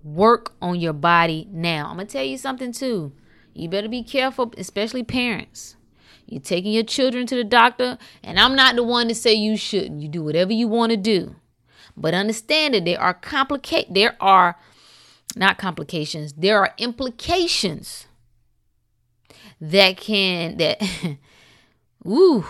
Work 0.03 0.51
on 0.61 0.81
your 0.81 0.91
body 0.91 1.47
now. 1.49 1.87
I'm 1.87 1.95
going 1.95 2.07
to 2.07 2.11
tell 2.11 2.25
you 2.25 2.37
something 2.37 2.73
too. 2.73 3.13
You 3.53 3.69
better 3.69 3.87
be 3.87 4.03
careful, 4.03 4.53
especially 4.57 5.03
parents. 5.03 5.77
You're 6.25 6.41
taking 6.41 6.73
your 6.73 6.83
children 6.83 7.25
to 7.27 7.35
the 7.35 7.45
doctor, 7.45 7.97
and 8.21 8.37
I'm 8.37 8.53
not 8.53 8.75
the 8.75 8.83
one 8.83 9.07
to 9.07 9.15
say 9.15 9.33
you 9.33 9.55
shouldn't. 9.55 10.01
You 10.01 10.09
do 10.09 10.23
whatever 10.25 10.51
you 10.51 10.67
want 10.67 10.89
to 10.89 10.97
do. 10.97 11.37
But 11.95 12.13
understand 12.13 12.73
that 12.73 12.83
there 12.83 12.99
are 12.99 13.13
complicate 13.13 13.93
there 13.93 14.17
are 14.19 14.57
not 15.37 15.57
complications, 15.57 16.33
there 16.33 16.59
are 16.59 16.73
implications 16.77 18.07
that 19.59 19.97
can 19.97 20.57
that 20.57 20.81
ooh, 22.07 22.45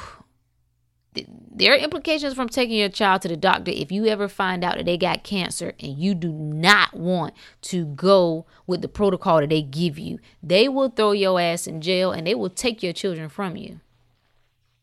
there 1.25 1.73
are 1.73 1.77
implications 1.77 2.33
from 2.33 2.49
taking 2.49 2.77
your 2.77 2.89
child 2.89 3.21
to 3.21 3.27
the 3.27 3.37
doctor 3.37 3.71
if 3.71 3.91
you 3.91 4.05
ever 4.05 4.27
find 4.27 4.63
out 4.63 4.77
that 4.77 4.85
they 4.85 4.97
got 4.97 5.23
cancer 5.23 5.73
and 5.79 5.97
you 5.97 6.13
do 6.13 6.31
not 6.31 6.93
want 6.93 7.33
to 7.63 7.85
go 7.85 8.45
with 8.67 8.81
the 8.81 8.87
protocol 8.87 9.39
that 9.39 9.49
they 9.49 9.61
give 9.61 9.97
you. 9.97 10.19
They 10.43 10.67
will 10.67 10.89
throw 10.89 11.11
your 11.11 11.39
ass 11.39 11.67
in 11.67 11.81
jail 11.81 12.11
and 12.11 12.27
they 12.27 12.35
will 12.35 12.49
take 12.49 12.83
your 12.83 12.93
children 12.93 13.29
from 13.29 13.55
you. 13.55 13.79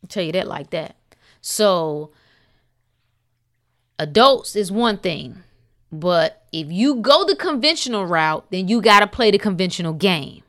I'll 0.02 0.08
tell 0.08 0.24
you 0.24 0.32
that 0.32 0.48
like 0.48 0.70
that. 0.70 0.96
So, 1.40 2.10
adults 3.98 4.56
is 4.56 4.72
one 4.72 4.98
thing, 4.98 5.42
but 5.92 6.43
if 6.54 6.70
you 6.70 6.94
go 6.94 7.24
the 7.24 7.34
conventional 7.34 8.06
route, 8.06 8.46
then 8.52 8.68
you 8.68 8.80
got 8.80 9.00
to 9.00 9.08
play 9.08 9.32
the 9.32 9.38
conventional 9.38 9.92
game. 9.92 10.44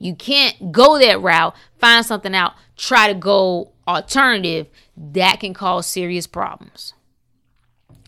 You 0.00 0.16
can't 0.16 0.72
go 0.72 0.98
that 0.98 1.20
route, 1.20 1.54
find 1.78 2.04
something 2.04 2.34
out, 2.34 2.54
try 2.76 3.06
to 3.06 3.14
go 3.14 3.70
alternative, 3.86 4.66
that 4.96 5.38
can 5.38 5.54
cause 5.54 5.86
serious 5.86 6.26
problems. 6.26 6.92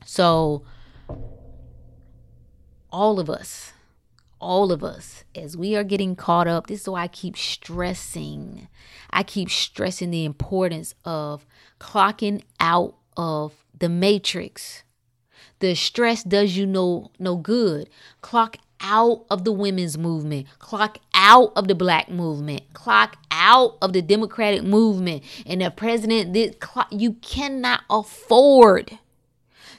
So, 0.04 0.64
all 2.90 3.20
of 3.20 3.30
us, 3.30 3.72
all 4.40 4.72
of 4.72 4.82
us, 4.82 5.22
as 5.36 5.56
we 5.56 5.76
are 5.76 5.84
getting 5.84 6.16
caught 6.16 6.48
up, 6.48 6.66
this 6.66 6.80
is 6.80 6.88
why 6.88 7.02
I 7.02 7.08
keep 7.08 7.36
stressing. 7.36 8.66
I 9.10 9.22
keep 9.22 9.50
stressing 9.50 10.10
the 10.10 10.24
importance 10.24 10.96
of 11.04 11.46
clocking 11.78 12.42
out 12.58 12.96
of 13.16 13.52
the 13.78 13.88
matrix. 13.88 14.82
The 15.60 15.74
stress 15.74 16.22
does 16.22 16.56
you 16.56 16.66
no 16.66 17.10
no 17.18 17.36
good. 17.36 17.88
Clock 18.20 18.58
out 18.80 19.24
of 19.30 19.44
the 19.44 19.52
women's 19.52 19.98
movement, 19.98 20.46
clock 20.58 20.98
out 21.14 21.52
of 21.56 21.68
the 21.68 21.74
black 21.74 22.08
movement, 22.08 22.62
clock 22.74 23.16
out 23.30 23.76
of 23.82 23.92
the 23.92 24.02
democratic 24.02 24.62
movement. 24.62 25.22
And 25.46 25.60
the 25.60 25.70
president 25.70 26.32
did 26.32 26.60
clock, 26.60 26.88
you 26.90 27.14
cannot 27.14 27.82
afford 27.90 28.98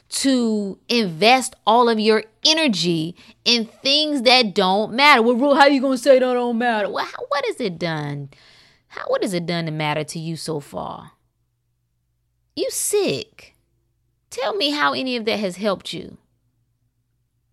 to 0.10 0.80
invest 0.90 1.56
all 1.68 1.88
of 1.88 2.00
your 2.00 2.24
energy 2.46 3.16
in 3.46 3.66
things 3.66 4.24
that 4.24 4.56
don't 4.56 4.94
matter. 4.94 5.22
Well, 5.22 5.56
how 5.56 5.68
you 5.68 5.82
gonna 5.82 5.98
say 5.98 6.20
that 6.20 6.34
don't 6.34 6.58
matter? 6.58 6.90
Well, 6.90 7.06
how, 7.06 7.26
what 7.30 7.46
has 7.46 7.62
it 7.62 7.78
done? 7.78 8.30
How 8.88 9.06
what 9.08 9.22
has 9.22 9.34
it 9.34 9.46
done 9.46 9.66
to 9.66 9.72
matter 9.72 10.04
to 10.04 10.20
you 10.20 10.36
so 10.36 10.60
far? 10.60 11.12
You 12.56 12.70
sick. 12.72 13.56
Tell 14.30 14.56
me 14.56 14.72
how 14.72 14.94
any 14.94 15.16
of 15.16 15.26
that 15.26 15.40
has 15.40 15.58
helped 15.58 15.94
you. 15.94 16.18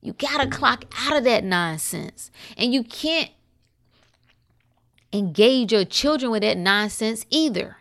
You 0.01 0.13
gotta 0.13 0.49
clock 0.49 0.85
out 1.01 1.17
of 1.17 1.25
that 1.25 1.45
nonsense. 1.45 2.31
And 2.57 2.73
you 2.73 2.83
can't 2.83 3.31
engage 5.13 5.73
your 5.73 5.85
children 5.85 6.31
with 6.31 6.43
that 6.43 6.59
nonsense 6.59 7.27
either. 7.31 7.79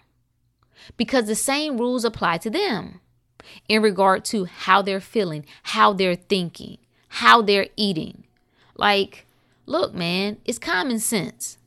Because 0.97 1.25
the 1.25 1.35
same 1.35 1.77
rules 1.77 2.05
apply 2.05 2.37
to 2.39 2.49
them 2.49 3.01
in 3.67 3.81
regard 3.81 4.23
to 4.25 4.45
how 4.45 4.81
they're 4.81 4.99
feeling, 4.99 5.45
how 5.63 5.93
they're 5.93 6.15
thinking, 6.15 6.77
how 7.09 7.41
they're 7.41 7.67
eating. 7.75 8.23
Like, 8.75 9.25
look, 9.65 9.93
man, 9.93 10.37
it's 10.45 10.59
common 10.59 10.99
sense. 10.99 11.57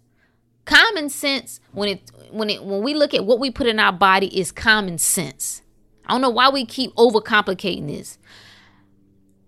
Common 0.65 1.09
sense 1.09 1.61
when 1.73 1.89
it 1.89 2.13
when 2.31 2.51
it 2.51 2.63
when 2.63 2.83
we 2.83 2.95
look 2.95 3.15
at 3.15 3.25
what 3.25 3.39
we 3.39 3.51
put 3.51 3.67
in 3.67 3.81
our 3.81 3.93
body 3.93 4.39
is 4.39 4.53
common 4.53 4.99
sense. 4.99 5.63
I 6.09 6.15
don't 6.15 6.23
know 6.23 6.31
why 6.31 6.49
we 6.49 6.65
keep 6.65 6.95
overcomplicating 6.95 7.87
this. 7.87 8.19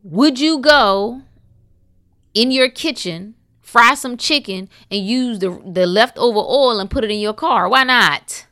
Would 0.02 0.38
you 0.38 0.58
go 0.58 1.22
in 2.34 2.50
your 2.50 2.68
kitchen, 2.68 3.34
fry 3.60 3.94
some 3.94 4.16
chicken, 4.16 4.68
and 4.90 5.04
use 5.06 5.38
the, 5.38 5.50
the 5.64 5.86
leftover 5.86 6.38
oil 6.38 6.78
and 6.78 6.90
put 6.90 7.04
it 7.04 7.10
in 7.10 7.20
your 7.20 7.34
car? 7.34 7.68
Why 7.68 7.84
not? 7.84 8.46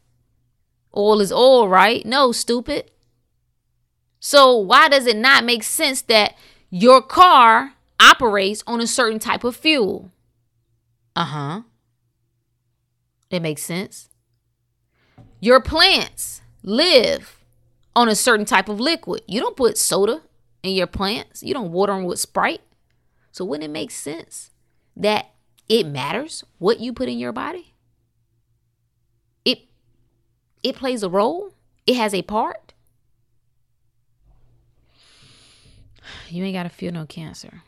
Oil 0.96 1.20
is 1.20 1.32
oil, 1.32 1.68
right? 1.68 2.04
No, 2.06 2.32
stupid. 2.32 2.90
So, 4.20 4.56
why 4.56 4.88
does 4.88 5.06
it 5.06 5.16
not 5.16 5.44
make 5.44 5.62
sense 5.62 6.02
that 6.02 6.34
your 6.70 7.00
car 7.00 7.74
operates 8.00 8.64
on 8.66 8.80
a 8.80 8.86
certain 8.86 9.18
type 9.18 9.44
of 9.44 9.54
fuel? 9.54 10.10
Uh 11.14 11.24
huh. 11.24 11.62
That 13.30 13.42
makes 13.42 13.62
sense. 13.62 14.08
Your 15.40 15.60
plants 15.60 16.40
live 16.62 17.37
on 17.98 18.08
a 18.08 18.14
certain 18.14 18.46
type 18.46 18.68
of 18.68 18.78
liquid. 18.78 19.22
You 19.26 19.40
don't 19.40 19.56
put 19.56 19.76
soda 19.76 20.22
in 20.62 20.72
your 20.72 20.86
plants, 20.86 21.42
you 21.42 21.52
don't 21.52 21.72
water 21.72 21.92
them 21.92 22.04
with 22.04 22.20
Sprite. 22.20 22.60
So, 23.32 23.44
wouldn't 23.44 23.68
it 23.68 23.72
make 23.72 23.90
sense 23.90 24.52
that 24.96 25.30
it 25.68 25.84
matters 25.84 26.44
what 26.58 26.78
you 26.78 26.92
put 26.92 27.08
in 27.08 27.18
your 27.18 27.32
body? 27.32 27.74
It 29.44 29.62
it 30.62 30.76
plays 30.76 31.02
a 31.02 31.08
role. 31.08 31.54
It 31.88 31.96
has 31.96 32.14
a 32.14 32.22
part. 32.22 32.72
You 36.28 36.44
ain't 36.44 36.54
got 36.54 36.62
to 36.62 36.68
feel 36.68 36.92
no 36.92 37.04
cancer. 37.04 37.62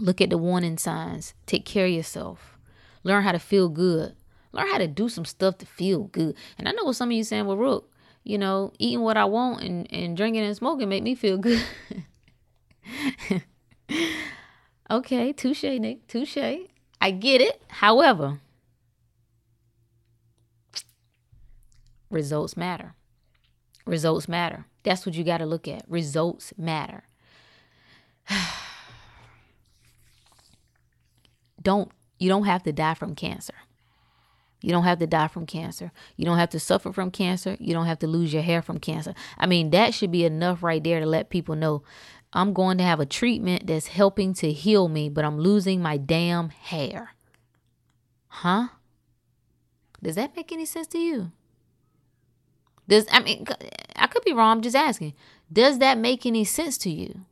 Look 0.00 0.20
at 0.20 0.30
the 0.30 0.38
warning 0.38 0.78
signs. 0.78 1.34
Take 1.46 1.64
care 1.64 1.86
of 1.86 1.92
yourself. 1.92 2.58
Learn 3.04 3.22
how 3.22 3.32
to 3.32 3.38
feel 3.38 3.68
good. 3.68 4.16
Learn 4.52 4.68
how 4.68 4.78
to 4.78 4.88
do 4.88 5.08
some 5.08 5.24
stuff 5.24 5.58
to 5.58 5.66
feel 5.66 6.04
good. 6.04 6.34
And 6.58 6.68
I 6.68 6.72
know 6.72 6.84
what 6.84 6.96
some 6.96 7.10
of 7.10 7.12
you 7.12 7.22
saying, 7.22 7.46
well, 7.46 7.56
Rook, 7.56 7.89
you 8.24 8.38
know, 8.38 8.72
eating 8.78 9.00
what 9.00 9.16
I 9.16 9.24
want 9.24 9.62
and, 9.62 9.92
and 9.92 10.16
drinking 10.16 10.42
and 10.42 10.56
smoking 10.56 10.88
make 10.88 11.02
me 11.02 11.14
feel 11.14 11.38
good. 11.38 11.62
okay, 14.90 15.32
touche, 15.32 15.62
Nick. 15.62 16.06
Touche. 16.06 16.36
I 17.00 17.10
get 17.10 17.40
it. 17.40 17.62
However, 17.68 18.40
results 22.10 22.56
matter. 22.56 22.94
Results 23.86 24.28
matter. 24.28 24.66
That's 24.82 25.06
what 25.06 25.14
you 25.14 25.24
got 25.24 25.38
to 25.38 25.46
look 25.46 25.66
at. 25.66 25.82
Results 25.88 26.52
matter. 26.56 27.04
don't 31.62 31.90
you 32.18 32.28
don't 32.28 32.44
have 32.44 32.62
to 32.64 32.72
die 32.72 32.94
from 32.94 33.14
cancer. 33.14 33.54
You 34.60 34.72
don't 34.72 34.84
have 34.84 34.98
to 34.98 35.06
die 35.06 35.28
from 35.28 35.46
cancer. 35.46 35.90
You 36.16 36.24
don't 36.24 36.38
have 36.38 36.50
to 36.50 36.60
suffer 36.60 36.92
from 36.92 37.10
cancer. 37.10 37.56
You 37.58 37.72
don't 37.72 37.86
have 37.86 37.98
to 38.00 38.06
lose 38.06 38.32
your 38.32 38.42
hair 38.42 38.62
from 38.62 38.78
cancer. 38.78 39.14
I 39.38 39.46
mean, 39.46 39.70
that 39.70 39.94
should 39.94 40.10
be 40.10 40.24
enough 40.24 40.62
right 40.62 40.82
there 40.82 41.00
to 41.00 41.06
let 41.06 41.30
people 41.30 41.56
know 41.56 41.82
I'm 42.32 42.52
going 42.52 42.78
to 42.78 42.84
have 42.84 43.00
a 43.00 43.06
treatment 43.06 43.66
that's 43.66 43.88
helping 43.88 44.34
to 44.34 44.52
heal 44.52 44.88
me, 44.88 45.08
but 45.08 45.24
I'm 45.24 45.38
losing 45.38 45.82
my 45.82 45.96
damn 45.96 46.50
hair. 46.50 47.14
Huh? 48.28 48.68
Does 50.02 50.14
that 50.14 50.36
make 50.36 50.52
any 50.52 50.64
sense 50.64 50.86
to 50.88 50.98
you? 50.98 51.32
Does 52.88 53.06
I 53.10 53.20
mean 53.20 53.46
I 53.96 54.06
could 54.06 54.24
be 54.24 54.32
wrong, 54.32 54.56
I'm 54.56 54.62
just 54.62 54.76
asking. 54.76 55.14
Does 55.52 55.78
that 55.78 55.98
make 55.98 56.26
any 56.26 56.44
sense 56.44 56.78
to 56.78 56.90
you? 56.90 57.26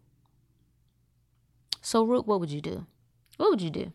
So, 1.81 2.05
Rook, 2.05 2.27
what 2.27 2.41
would 2.41 2.51
you 2.51 2.61
do? 2.61 2.87
What 3.39 3.51
would 3.51 3.63
you 3.63 3.71
do 3.71 3.93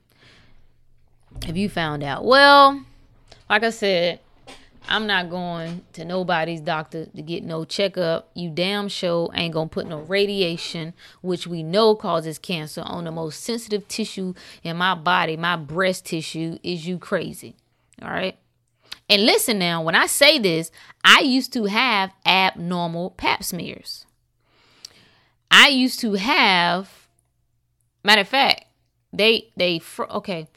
if 1.48 1.56
you 1.56 1.70
found 1.70 2.04
out? 2.04 2.26
Well, 2.26 2.84
like 3.54 3.64
I 3.64 3.70
said, 3.70 4.20
I'm 4.88 5.06
not 5.06 5.30
going 5.30 5.84
to 5.94 6.04
nobody's 6.04 6.60
doctor 6.60 7.06
to 7.06 7.22
get 7.22 7.44
no 7.44 7.66
checkup. 7.66 8.32
You 8.34 8.50
damn 8.50 8.88
sure 8.88 9.30
ain't 9.36 9.54
gonna 9.54 9.70
put 9.70 9.86
no 9.86 10.00
radiation, 10.00 10.96
which 11.22 11.46
we 11.46 11.62
know 11.62 11.94
causes 11.94 12.40
cancer, 12.40 12.82
on 12.82 13.04
the 13.04 13.12
most 13.12 13.44
sensitive 13.44 13.88
tissue 13.88 14.34
in 14.64 14.78
my 14.78 14.96
body, 14.96 15.38
my 15.38 15.56
breast 15.56 16.08
tissue. 16.08 16.58
Is 16.64 16.88
you 16.88 16.98
crazy? 16.98 17.56
All 18.02 18.10
right. 18.10 18.40
And 19.08 19.24
listen 19.24 19.60
now, 19.60 19.84
when 19.84 19.94
I 19.94 20.08
say 20.08 20.40
this, 20.40 20.72
I 21.04 21.20
used 21.20 21.54
to 21.54 21.66
have 21.66 22.12
abnormal 22.26 23.12
pap 23.12 23.44
smears. 23.44 24.08
I 25.52 25.68
used 25.68 26.00
to 26.00 26.14
have 26.14 26.90
Matter 28.04 28.22
of 28.22 28.28
fact, 28.28 28.66
they 29.14 29.52
they 29.56 29.80
okay. 30.00 30.48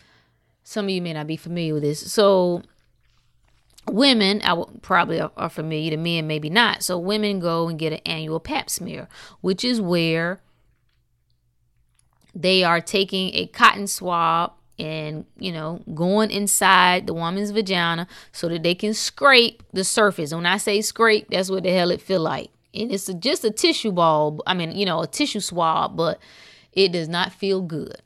Some 0.65 0.87
of 0.87 0.91
you 0.91 1.03
may 1.03 1.13
not 1.13 1.27
be 1.27 1.37
familiar 1.37 1.75
with 1.75 1.85
this. 1.85 2.11
So 2.11 2.63
women 3.89 4.41
I 4.43 4.53
will, 4.53 4.71
probably 4.83 5.21
are, 5.21 5.51
familiar. 5.51 5.91
to 5.91 5.97
men 5.97 6.27
maybe 6.27 6.51
not. 6.51 6.83
So 6.83 6.99
women 6.99 7.41
go 7.41 7.69
and 7.69 7.79
get 7.79 7.93
an 7.93 8.01
annual 8.07 8.41
Pap 8.41 8.71
smear, 8.71 9.09
which 9.41 9.65
is 9.65 9.81
where 9.81 10.41
they 12.35 12.65
are 12.65 12.81
taking 12.81 13.35
a 13.35 13.47
cotton 13.47 13.87
swab 13.87 14.53
and 14.79 15.25
you 15.39 15.51
know 15.51 15.81
going 15.95 16.31
inside 16.31 17.07
the 17.07 17.15
woman's 17.15 17.51
vagina 17.51 18.07
so 18.31 18.47
that 18.49 18.63
they 18.63 18.75
can 18.75 18.93
scrape 18.93 19.63
the 19.73 19.85
surface. 19.85 20.35
When 20.35 20.47
I 20.47 20.59
say 20.59 20.81
scrape, 20.83 21.31
that's 21.31 21.51
what 21.51 21.63
the 21.63 21.71
hell 21.71 21.91
it 21.91 22.03
feel 22.03 22.21
like. 22.21 22.51
And 22.75 22.93
it's 22.93 23.07
just 23.07 23.45
a 23.45 23.51
tissue 23.51 23.93
ball. 23.93 24.41
I 24.47 24.53
mean, 24.53 24.73
you 24.73 24.85
know, 24.85 25.01
a 25.01 25.07
tissue 25.07 25.41
swab, 25.41 25.97
but 25.97 26.21
it 26.73 26.93
does 26.93 27.09
not 27.09 27.33
feel 27.33 27.63
good. 27.63 28.03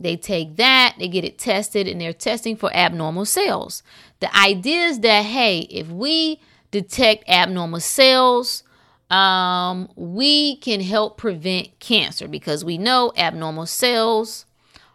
They 0.00 0.16
take 0.16 0.56
that, 0.56 0.94
they 0.98 1.08
get 1.08 1.24
it 1.24 1.38
tested, 1.38 1.88
and 1.88 2.00
they're 2.00 2.12
testing 2.12 2.56
for 2.56 2.74
abnormal 2.74 3.24
cells. 3.24 3.82
The 4.20 4.34
idea 4.36 4.86
is 4.86 5.00
that, 5.00 5.24
hey, 5.24 5.60
if 5.70 5.88
we 5.88 6.40
detect 6.70 7.28
abnormal 7.28 7.80
cells, 7.80 8.62
um, 9.10 9.88
we 9.96 10.56
can 10.56 10.80
help 10.80 11.16
prevent 11.16 11.78
cancer 11.80 12.28
because 12.28 12.64
we 12.64 12.78
know 12.78 13.12
abnormal 13.16 13.66
cells 13.66 14.46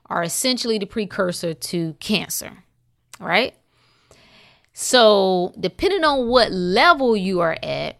are 0.06 0.24
essentially 0.24 0.78
the 0.78 0.86
precursor 0.86 1.54
to 1.54 1.94
cancer, 2.00 2.64
right? 3.20 3.56
So, 4.74 5.54
depending 5.60 6.04
on 6.04 6.28
what 6.28 6.52
level 6.52 7.16
you 7.18 7.42
are 7.42 7.58
at, 7.62 8.00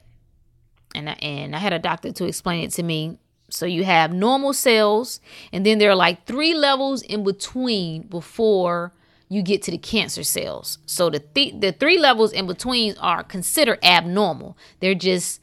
and 0.96 1.10
I, 1.10 1.14
and 1.14 1.56
I 1.56 1.60
had 1.60 1.74
a 1.74 1.80
doctor 1.80 2.12
to 2.12 2.26
explain 2.26 2.64
it 2.64 2.72
to 2.74 2.84
me 2.84 3.18
so 3.54 3.68
you 3.68 3.84
have 3.84 4.12
normal 4.12 4.52
cells, 4.52 5.22
and 5.52 5.64
then 5.64 5.78
there 5.78 5.92
are 5.92 5.96
like 5.96 6.26
three 6.26 6.56
levels 6.56 7.04
in 7.04 7.24
between 7.24 8.04
before 8.04 8.94
you 9.30 9.44
get 9.44 9.62
to 9.64 9.72
the 9.72 9.78
cancer 9.78 10.24
cells. 10.24 10.80
So 10.88 11.10
the 11.12 11.20
th- 11.20 11.60
the 11.60 11.72
three 11.72 12.00
levels 12.00 12.32
in 12.34 12.48
between 12.48 12.98
are 12.98 13.24
considered 13.24 13.78
abnormal. 13.84 14.58
They're 14.80 14.96
just 14.96 15.40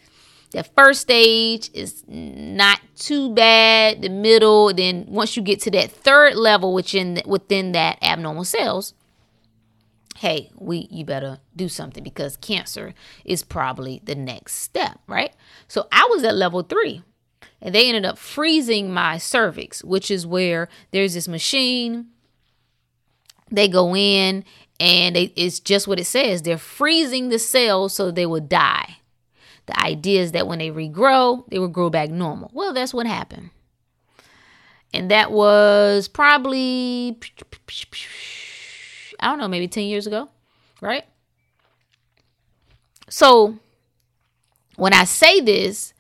the 0.51 0.65
first 0.65 1.03
stage 1.03 1.71
is 1.73 2.03
not 2.09 2.81
too 2.97 3.33
bad. 3.33 4.03
The 4.03 4.09
middle, 4.09 4.75
then 4.75 5.07
once 5.09 5.37
you 5.37 5.43
get 5.43 5.61
to 5.61 5.71
that 5.71 5.93
third 5.93 6.35
level, 6.35 6.75
which 6.75 6.95
in 6.97 7.23
within 7.25 7.71
that 7.73 8.03
abnormal 8.03 8.45
cells, 8.45 8.93
hey, 10.19 10.51
we 10.57 10.89
you 10.91 11.05
better 11.05 11.39
do 11.55 11.69
something 11.69 12.03
because 12.03 12.37
cancer 12.37 12.93
is 13.25 13.45
probably 13.45 14.01
the 14.05 14.17
next 14.17 14.55
step, 14.55 14.99
right? 15.07 15.33
So 15.69 15.87
I 15.93 16.09
was 16.11 16.25
at 16.25 16.35
level 16.35 16.65
three. 16.65 17.03
And 17.63 17.75
they 17.75 17.89
ended 17.89 18.07
up 18.07 18.19
freezing 18.19 18.93
my 18.93 19.19
cervix, 19.19 19.85
which 19.85 20.11
is 20.11 20.27
where 20.27 20.69
there's 20.93 21.15
this 21.15 21.29
machine. 21.29 22.07
They 23.51 23.69
go 23.69 23.95
in 23.95 24.45
and 24.79 25.17
it's 25.17 25.61
just 25.61 25.87
what 25.87 26.01
it 26.01 26.07
says. 26.07 26.43
They're 26.43 26.57
freezing 26.57 27.29
the 27.29 27.39
cells 27.39 27.93
so 27.93 28.11
they 28.11 28.27
will 28.27 28.41
die. 28.41 28.97
The 29.67 29.79
idea 29.79 30.23
is 30.23 30.33
that 30.33 30.47
when 30.47 30.59
they 30.59 30.71
regrow, 30.71 31.49
they 31.49 31.59
will 31.59 31.69
grow 31.69 31.91
back 31.91 32.11
normal. 32.11 32.51
Well, 32.55 32.73
that's 32.73 32.95
what 32.95 33.07
happened. 33.07 33.51
And 34.93 35.11
that 35.11 35.31
was 35.31 36.09
probably, 36.09 37.19
I 39.21 39.27
don't 39.27 39.39
know, 39.39 39.49
maybe 39.49 39.69
10 39.69 39.85
years 39.85 40.07
ago, 40.07 40.29
right? 40.81 41.05
So 43.09 43.59
when 44.77 44.93
I 44.93 45.05
say 45.05 45.41
this, 45.41 45.93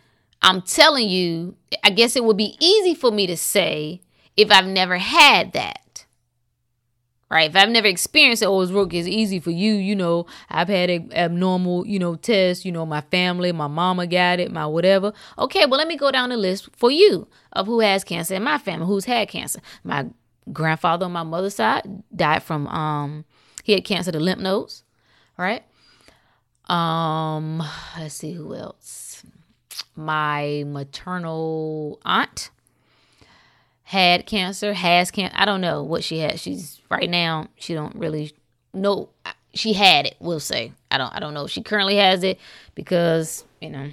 I'm 0.42 0.62
telling 0.62 1.08
you, 1.08 1.56
I 1.84 1.90
guess 1.90 2.16
it 2.16 2.24
would 2.24 2.36
be 2.36 2.56
easy 2.60 2.94
for 2.94 3.10
me 3.10 3.26
to 3.26 3.36
say 3.36 4.00
if 4.36 4.50
I've 4.50 4.66
never 4.66 4.96
had 4.96 5.52
that 5.52 5.80
right? 7.30 7.48
If 7.48 7.56
I've 7.56 7.70
never 7.70 7.86
experienced 7.86 8.42
it, 8.42 8.46
oh, 8.46 8.60
it's 8.60 8.72
work, 8.72 8.92
it's 8.92 9.08
easy 9.08 9.38
for 9.40 9.50
you. 9.52 9.74
You 9.74 9.94
know, 9.94 10.26
I've 10.50 10.68
had 10.68 10.90
a 10.90 11.06
abnormal, 11.12 11.86
you 11.86 11.98
know, 11.98 12.16
test. 12.16 12.64
You 12.64 12.72
know, 12.72 12.84
my 12.84 13.00
family, 13.02 13.52
my 13.52 13.68
mama 13.68 14.06
got 14.06 14.40
it, 14.40 14.52
my 14.52 14.66
whatever. 14.66 15.12
Okay, 15.38 15.64
well, 15.66 15.78
let 15.78 15.88
me 15.88 15.96
go 15.96 16.10
down 16.10 16.30
the 16.30 16.36
list 16.36 16.68
for 16.76 16.90
you 16.90 17.28
of 17.52 17.66
who 17.66 17.80
has 17.80 18.04
cancer 18.04 18.34
in 18.34 18.42
my 18.42 18.58
family, 18.58 18.86
who's 18.86 19.04
had 19.04 19.28
cancer. 19.28 19.60
My 19.84 20.06
grandfather 20.52 21.06
on 21.06 21.12
my 21.12 21.22
mother's 21.22 21.54
side 21.54 21.82
died 22.14 22.42
from 22.42 22.66
um 22.66 23.24
he 23.62 23.72
had 23.72 23.84
cancer 23.84 24.10
the 24.10 24.20
lymph 24.20 24.40
nodes, 24.40 24.82
right? 25.38 25.62
Um, 26.68 27.62
let's 27.98 28.14
see 28.14 28.32
who 28.32 28.54
else. 28.54 29.09
My 30.00 30.64
maternal 30.66 32.00
aunt 32.06 32.50
had 33.82 34.24
cancer, 34.24 34.72
has 34.72 35.10
cancer. 35.10 35.36
I 35.38 35.44
don't 35.44 35.60
know 35.60 35.82
what 35.82 36.02
she 36.02 36.20
had. 36.20 36.40
She's 36.40 36.80
right 36.90 37.10
now. 37.10 37.48
She 37.56 37.74
don't 37.74 37.94
really 37.96 38.32
know. 38.72 39.10
She 39.52 39.74
had 39.74 40.06
it. 40.06 40.16
We'll 40.18 40.40
say. 40.40 40.72
I 40.90 40.96
don't. 40.96 41.14
I 41.14 41.20
don't 41.20 41.34
know. 41.34 41.46
She 41.46 41.62
currently 41.62 41.96
has 41.96 42.24
it 42.24 42.40
because 42.74 43.44
you 43.60 43.68
know. 43.68 43.90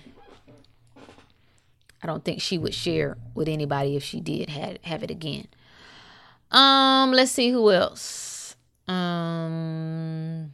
I 2.02 2.08
don't 2.08 2.24
think 2.24 2.42
she 2.42 2.58
would 2.58 2.74
share 2.74 3.18
with 3.34 3.50
anybody 3.50 3.98
if 3.98 4.04
she 4.04 4.22
did 4.22 4.50
have 4.50 4.78
have 4.84 5.04
it 5.04 5.12
again. 5.12 5.48
Um. 6.52 7.12
Let's 7.12 7.32
see 7.32 7.52
who 7.52 7.70
else. 7.70 8.56
Um. 8.88 10.54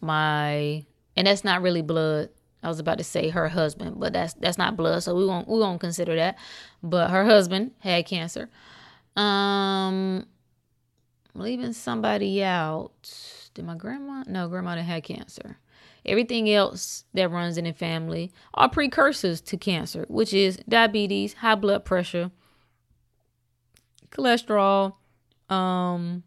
My 0.00 0.84
and 1.16 1.26
that's 1.26 1.42
not 1.42 1.60
really 1.60 1.82
blood. 1.82 2.28
I 2.62 2.68
was 2.68 2.80
about 2.80 2.98
to 2.98 3.04
say 3.04 3.28
her 3.28 3.48
husband, 3.48 4.00
but 4.00 4.12
that's 4.12 4.34
that's 4.34 4.58
not 4.58 4.76
blood, 4.76 5.02
so 5.02 5.14
we 5.14 5.24
won't 5.24 5.48
we 5.48 5.58
won't 5.58 5.80
consider 5.80 6.16
that. 6.16 6.36
But 6.82 7.10
her 7.10 7.24
husband 7.24 7.72
had 7.80 8.06
cancer. 8.06 8.50
Um, 9.16 10.26
leaving 11.34 11.72
somebody 11.72 12.42
out. 12.42 12.92
Did 13.54 13.64
my 13.64 13.76
grandma? 13.76 14.24
No, 14.26 14.48
grandma 14.48 14.76
had 14.76 15.04
cancer. 15.04 15.58
Everything 16.04 16.50
else 16.50 17.04
that 17.14 17.30
runs 17.30 17.58
in 17.58 17.64
the 17.64 17.72
family 17.72 18.32
are 18.54 18.68
precursors 18.68 19.40
to 19.42 19.56
cancer, 19.56 20.04
which 20.08 20.32
is 20.32 20.58
diabetes, 20.68 21.34
high 21.34 21.54
blood 21.54 21.84
pressure, 21.84 22.30
cholesterol. 24.10 24.94
Um, 25.48 26.22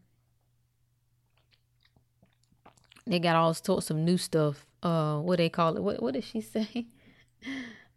they 3.07 3.19
got 3.19 3.36
all 3.36 3.53
sorts 3.53 3.89
of 3.89 3.97
new 3.97 4.17
stuff 4.17 4.65
uh 4.84 5.19
what 5.19 5.38
they 5.38 5.49
call 5.49 5.75
it? 5.77 5.84
What 5.84 6.01
what 6.01 6.13
did 6.13 6.23
she 6.23 6.41
say? 6.41 6.88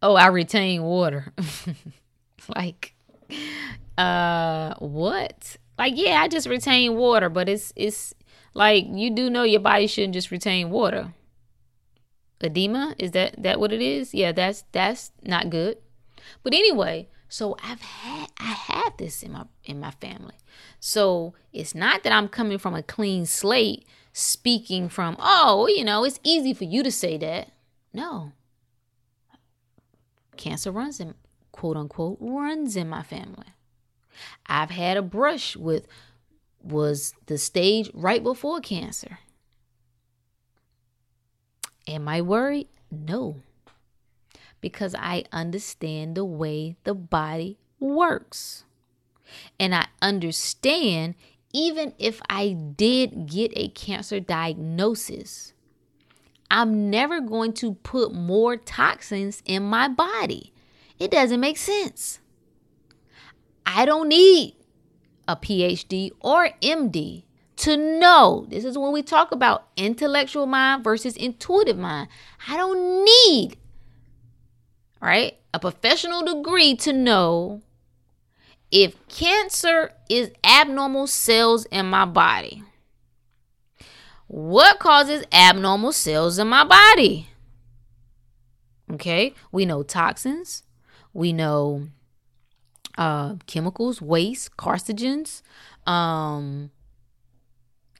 Oh 0.03 0.17
i 0.17 0.27
retain 0.27 0.83
water. 0.83 1.33
Like 2.55 2.95
uh 3.97 4.75
what? 4.79 5.57
Like 5.79 5.95
yeah 5.97 6.21
i 6.21 6.29
just 6.29 6.47
retain 6.47 6.97
water 6.97 7.31
but 7.31 7.49
it's 7.49 7.73
it's 7.75 8.13
like 8.53 8.85
you 8.91 9.11
do 9.11 9.31
know 9.31 9.45
your 9.45 9.61
body 9.61 9.87
shouldn't 9.87 10.13
just 10.15 10.31
retain 10.31 10.69
water. 10.71 11.15
Edema? 12.43 12.95
Is 12.99 13.13
that 13.13 13.43
that 13.43 13.59
what 13.59 13.73
it 13.73 13.81
is? 13.81 14.13
Yeah 14.13 14.33
that's 14.33 14.65
that's 14.73 15.13
not 15.23 15.49
good. 15.49 15.79
But 16.43 16.53
anyway 16.53 17.09
so 17.29 17.57
i've 17.65 17.81
had 17.81 18.29
i 18.39 18.53
had 18.53 18.91
this 18.99 19.23
in 19.23 19.33
my 19.33 19.45
in 19.65 19.81
my 19.81 19.91
family. 19.91 20.37
So 20.81 21.35
it's 21.53 21.75
not 21.75 22.03
that 22.03 22.13
i'm 22.13 22.29
coming 22.29 22.59
from 22.59 22.75
a 22.75 22.83
clean 22.83 23.27
slate 23.27 23.87
speaking 24.17 24.89
from, 24.89 25.17
oh, 25.19 25.67
you 25.67 25.85
know, 25.85 26.05
it's 26.05 26.21
easy 26.23 26.55
for 26.55 26.65
you 26.65 26.85
to 26.85 26.91
say 26.91 27.19
that. 27.19 27.51
No. 27.93 28.31
Cancer 30.37 30.71
runs 30.71 31.01
in, 31.01 31.15
quote 31.51 31.77
unquote, 31.77 32.19
runs 32.21 32.77
in 32.77 32.89
my 32.89 33.03
family. 33.03 33.49
I've 34.47 34.71
had 34.71 34.97
a 34.97 35.03
brush 35.03 35.57
with, 35.57 35.89
was 36.63 37.13
the 37.27 37.37
stage 37.37 37.91
right 37.93 38.23
before 38.23 38.61
cancer. 38.61 39.19
Am 41.89 42.07
I 42.09 42.23
worried? 42.23 42.69
No. 42.93 43.43
Because 44.61 44.95
I 44.95 45.25
understand 45.33 46.15
the 46.15 46.25
way 46.25 46.77
the 46.85 46.95
body 46.95 47.59
works. 47.81 48.65
And 49.59 49.75
I 49.75 49.89
understand 50.01 51.17
even 51.55 51.95
if 51.99 52.21
I 52.29 52.49
did 52.51 53.27
get 53.29 53.53
a 53.55 53.69
cancer 53.69 54.19
diagnosis, 54.19 55.55
I'm 56.51 56.91
never 56.91 57.21
going 57.21 57.53
to 57.55 57.75
put 57.75 58.13
more 58.13 58.57
toxins 58.57 59.41
in 59.47 59.63
my 59.63 59.89
body. 59.89 60.53
It 60.99 61.13
doesn't 61.13 61.41
make 61.41 61.57
sense. 61.57 62.19
I 63.65 63.87
don't 63.87 64.09
need 64.09 64.57
a 65.27 65.37
PhD 65.37 66.11
or 66.21 66.51
MD 66.61 67.23
to 67.57 67.77
know. 67.77 68.47
This 68.49 68.65
is 68.65 68.77
when 68.77 68.93
we 68.93 69.03
talk 69.03 69.31
about 69.31 69.69
intellectual 69.77 70.47
mind 70.47 70.83
versus 70.83 71.17
intuitive 71.17 71.79
mind. 71.79 72.09
I 72.49 72.57
don't 72.57 73.05
need, 73.05 73.57
right, 75.01 75.39
a 75.55 75.61
professional 75.61 76.23
degree 76.23 76.75
to 76.77 76.93
know 76.93 77.63
if 78.71 78.97
cancer 79.09 79.93
is 80.09 80.31
abnormal 80.43 81.07
cells 81.07 81.65
in 81.67 81.87
my 81.87 82.05
body, 82.05 82.63
what 84.27 84.79
causes 84.79 85.25
abnormal 85.33 85.93
cells 85.93 86.39
in 86.39 86.49
my 86.49 86.65
body? 86.65 87.29
Okay, 88.93 89.35
we 89.53 89.65
know 89.65 89.83
toxins, 89.83 90.63
we 91.13 91.33
know 91.33 91.89
uh, 92.99 93.37
chemicals, 93.47 94.03
waste, 94.03 94.57
carcinogens, 94.57 95.43
um, 95.87 96.71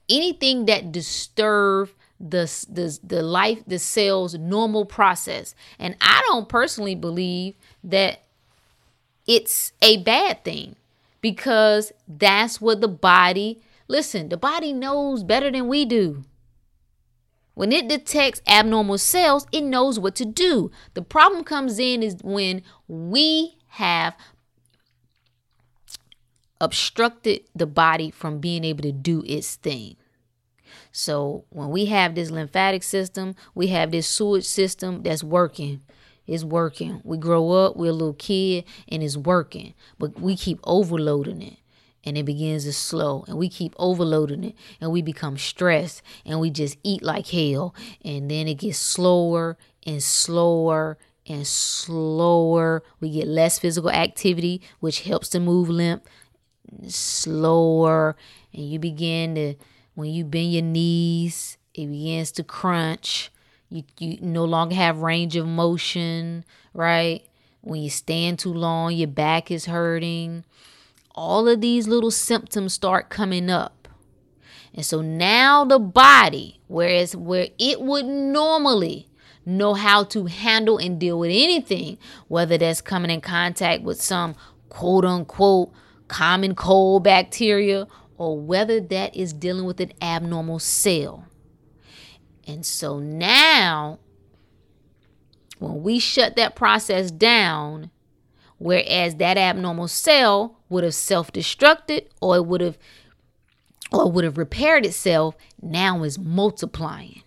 anything 0.09 0.65
that 0.65 0.91
disturb 0.91 1.89
the, 2.19 2.45
the 2.69 2.97
the 3.03 3.21
life 3.21 3.63
the 3.67 3.79
cell's 3.79 4.35
normal 4.35 4.85
process. 4.85 5.53
And 5.79 5.95
I 5.99 6.21
don't 6.27 6.47
personally 6.47 6.95
believe 6.95 7.55
that 7.83 8.24
it's 9.27 9.73
a 9.81 9.97
bad 9.97 10.43
thing 10.43 10.75
because 11.21 11.91
that's 12.07 12.61
what 12.61 12.81
the 12.81 12.87
body, 12.87 13.61
listen, 13.87 14.29
the 14.29 14.37
body 14.37 14.73
knows 14.73 15.23
better 15.23 15.51
than 15.51 15.67
we 15.67 15.85
do. 15.85 16.23
When 17.55 17.71
it 17.71 17.87
detects 17.87 18.41
abnormal 18.47 18.97
cells, 18.97 19.47
it 19.51 19.61
knows 19.61 19.97
what 19.97 20.15
to 20.15 20.25
do. 20.25 20.71
The 20.93 21.01
problem 21.01 21.43
comes 21.43 21.79
in 21.79 22.03
is 22.03 22.17
when 22.21 22.61
we 22.87 23.57
have 23.69 24.15
obstructed 26.59 27.41
the 27.55 27.65
body 27.65 28.11
from 28.11 28.39
being 28.39 28.63
able 28.63 28.83
to 28.83 28.91
do 28.91 29.23
its 29.25 29.55
thing. 29.55 29.95
So 30.91 31.45
when 31.49 31.69
we 31.69 31.85
have 31.85 32.15
this 32.15 32.29
lymphatic 32.29 32.83
system, 32.83 33.35
we 33.53 33.67
have 33.67 33.91
this 33.91 34.07
sewage 34.07 34.45
system 34.45 35.03
that's 35.03 35.23
working. 35.23 35.81
It's 36.27 36.43
working. 36.43 37.01
We 37.03 37.17
grow 37.17 37.51
up, 37.51 37.75
we're 37.75 37.91
a 37.91 37.93
little 37.93 38.13
kid, 38.13 38.65
and 38.87 39.03
it's 39.03 39.17
working. 39.17 39.73
But 39.99 40.19
we 40.19 40.35
keep 40.35 40.59
overloading 40.63 41.41
it. 41.41 41.57
And 42.03 42.17
it 42.17 42.23
begins 42.23 42.65
to 42.65 42.73
slow, 42.73 43.25
and 43.27 43.35
we 43.35 43.49
keep 43.49 43.73
overloading 43.77 44.43
it, 44.43 44.55
and 44.79 44.91
we 44.91 45.01
become 45.01 45.39
stressed, 45.39 46.03
and 46.23 46.39
we 46.39 46.51
just 46.51 46.77
eat 46.83 47.01
like 47.01 47.27
hell. 47.27 47.73
And 48.03 48.29
then 48.29 48.47
it 48.47 48.59
gets 48.59 48.77
slower 48.77 49.57
and 49.87 50.03
slower 50.03 50.99
and 51.25 51.47
slower. 51.47 52.83
We 52.99 53.09
get 53.09 53.27
less 53.27 53.57
physical 53.57 53.89
activity, 53.89 54.61
which 54.79 55.01
helps 55.01 55.29
to 55.29 55.39
move 55.39 55.67
lymph 55.67 56.03
slower. 56.87 58.15
And 58.53 58.69
you 58.69 58.79
begin 58.79 59.35
to, 59.35 59.55
when 59.93 60.09
you 60.09 60.25
bend 60.25 60.53
your 60.53 60.63
knees, 60.63 61.57
it 61.73 61.87
begins 61.87 62.31
to 62.33 62.43
crunch 62.43 63.31
you 63.75 63.83
you 63.99 64.17
no 64.21 64.45
longer 64.45 64.75
have 64.75 64.99
range 64.99 65.35
of 65.35 65.47
motion, 65.47 66.45
right? 66.73 67.21
When 67.61 67.81
you 67.81 67.89
stand 67.89 68.39
too 68.39 68.53
long, 68.53 68.93
your 68.93 69.07
back 69.07 69.51
is 69.51 69.65
hurting. 69.65 70.43
All 71.13 71.47
of 71.47 71.61
these 71.61 71.87
little 71.87 72.11
symptoms 72.11 72.73
start 72.73 73.09
coming 73.09 73.49
up. 73.49 73.87
And 74.73 74.85
so 74.85 75.01
now 75.01 75.63
the 75.63 75.79
body, 75.79 76.59
whereas 76.67 77.15
where 77.15 77.47
it 77.57 77.81
would 77.81 78.05
normally 78.05 79.07
know 79.45 79.73
how 79.73 80.03
to 80.03 80.25
handle 80.25 80.77
and 80.77 80.99
deal 80.99 81.19
with 81.19 81.31
anything, 81.31 81.97
whether 82.27 82.57
that's 82.57 82.81
coming 82.81 83.11
in 83.11 83.21
contact 83.21 83.83
with 83.83 84.01
some 84.01 84.35
quote 84.69 85.05
unquote 85.05 85.71
common 86.07 86.55
cold 86.55 87.03
bacteria 87.03 87.87
or 88.17 88.39
whether 88.39 88.79
that 88.79 89.15
is 89.15 89.33
dealing 89.33 89.65
with 89.65 89.79
an 89.79 89.91
abnormal 90.01 90.59
cell. 90.59 91.25
And 92.47 92.65
so 92.65 92.99
now, 92.99 93.99
when 95.59 95.81
we 95.83 95.99
shut 95.99 96.35
that 96.35 96.55
process 96.55 97.11
down, 97.11 97.89
whereas 98.57 99.15
that 99.15 99.37
abnormal 99.37 99.87
cell 99.87 100.59
would 100.69 100.83
have 100.83 100.93
self-destructed 100.93 102.07
or 102.21 102.37
it 102.37 102.45
would 102.45 102.61
have 102.61 102.77
or 103.91 104.11
would 104.11 104.23
have 104.23 104.37
repaired 104.37 104.85
itself, 104.85 105.35
now 105.61 106.03
is 106.03 106.19
multiplying. 106.19 107.23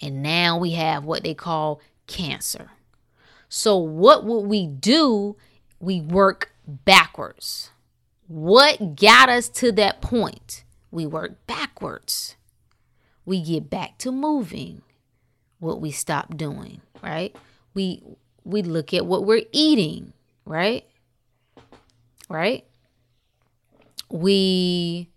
And 0.00 0.22
now 0.22 0.58
we 0.58 0.72
have 0.72 1.04
what 1.04 1.22
they 1.22 1.34
call 1.34 1.80
cancer. 2.06 2.70
So 3.48 3.76
what 3.76 4.24
would 4.24 4.46
we 4.46 4.66
do? 4.66 5.36
We 5.78 6.00
work 6.00 6.52
backwards. 6.66 7.70
What 8.28 8.96
got 8.96 9.28
us 9.28 9.48
to 9.50 9.72
that 9.72 10.00
point? 10.00 10.64
We 10.90 11.06
work 11.06 11.46
backwards. 11.46 12.36
We 13.24 13.42
get 13.42 13.70
back 13.70 13.98
to 13.98 14.12
moving 14.12 14.82
what 15.58 15.80
we 15.80 15.90
stopped 15.90 16.36
doing, 16.36 16.80
right? 17.02 17.34
We 17.74 18.02
we 18.44 18.62
look 18.62 18.92
at 18.92 19.06
what 19.06 19.24
we're 19.24 19.44
eating, 19.52 20.12
right? 20.44 20.84
Right? 22.28 22.66
We 24.10 25.08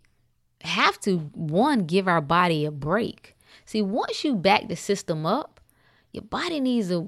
have 0.61 0.99
to 1.01 1.17
one 1.33 1.85
give 1.85 2.07
our 2.07 2.21
body 2.21 2.65
a 2.65 2.71
break. 2.71 3.35
See, 3.65 3.81
once 3.81 4.23
you 4.23 4.35
back 4.35 4.67
the 4.67 4.75
system 4.75 5.25
up, 5.25 5.59
your 6.11 6.23
body 6.23 6.59
needs 6.59 6.91
a 6.91 7.05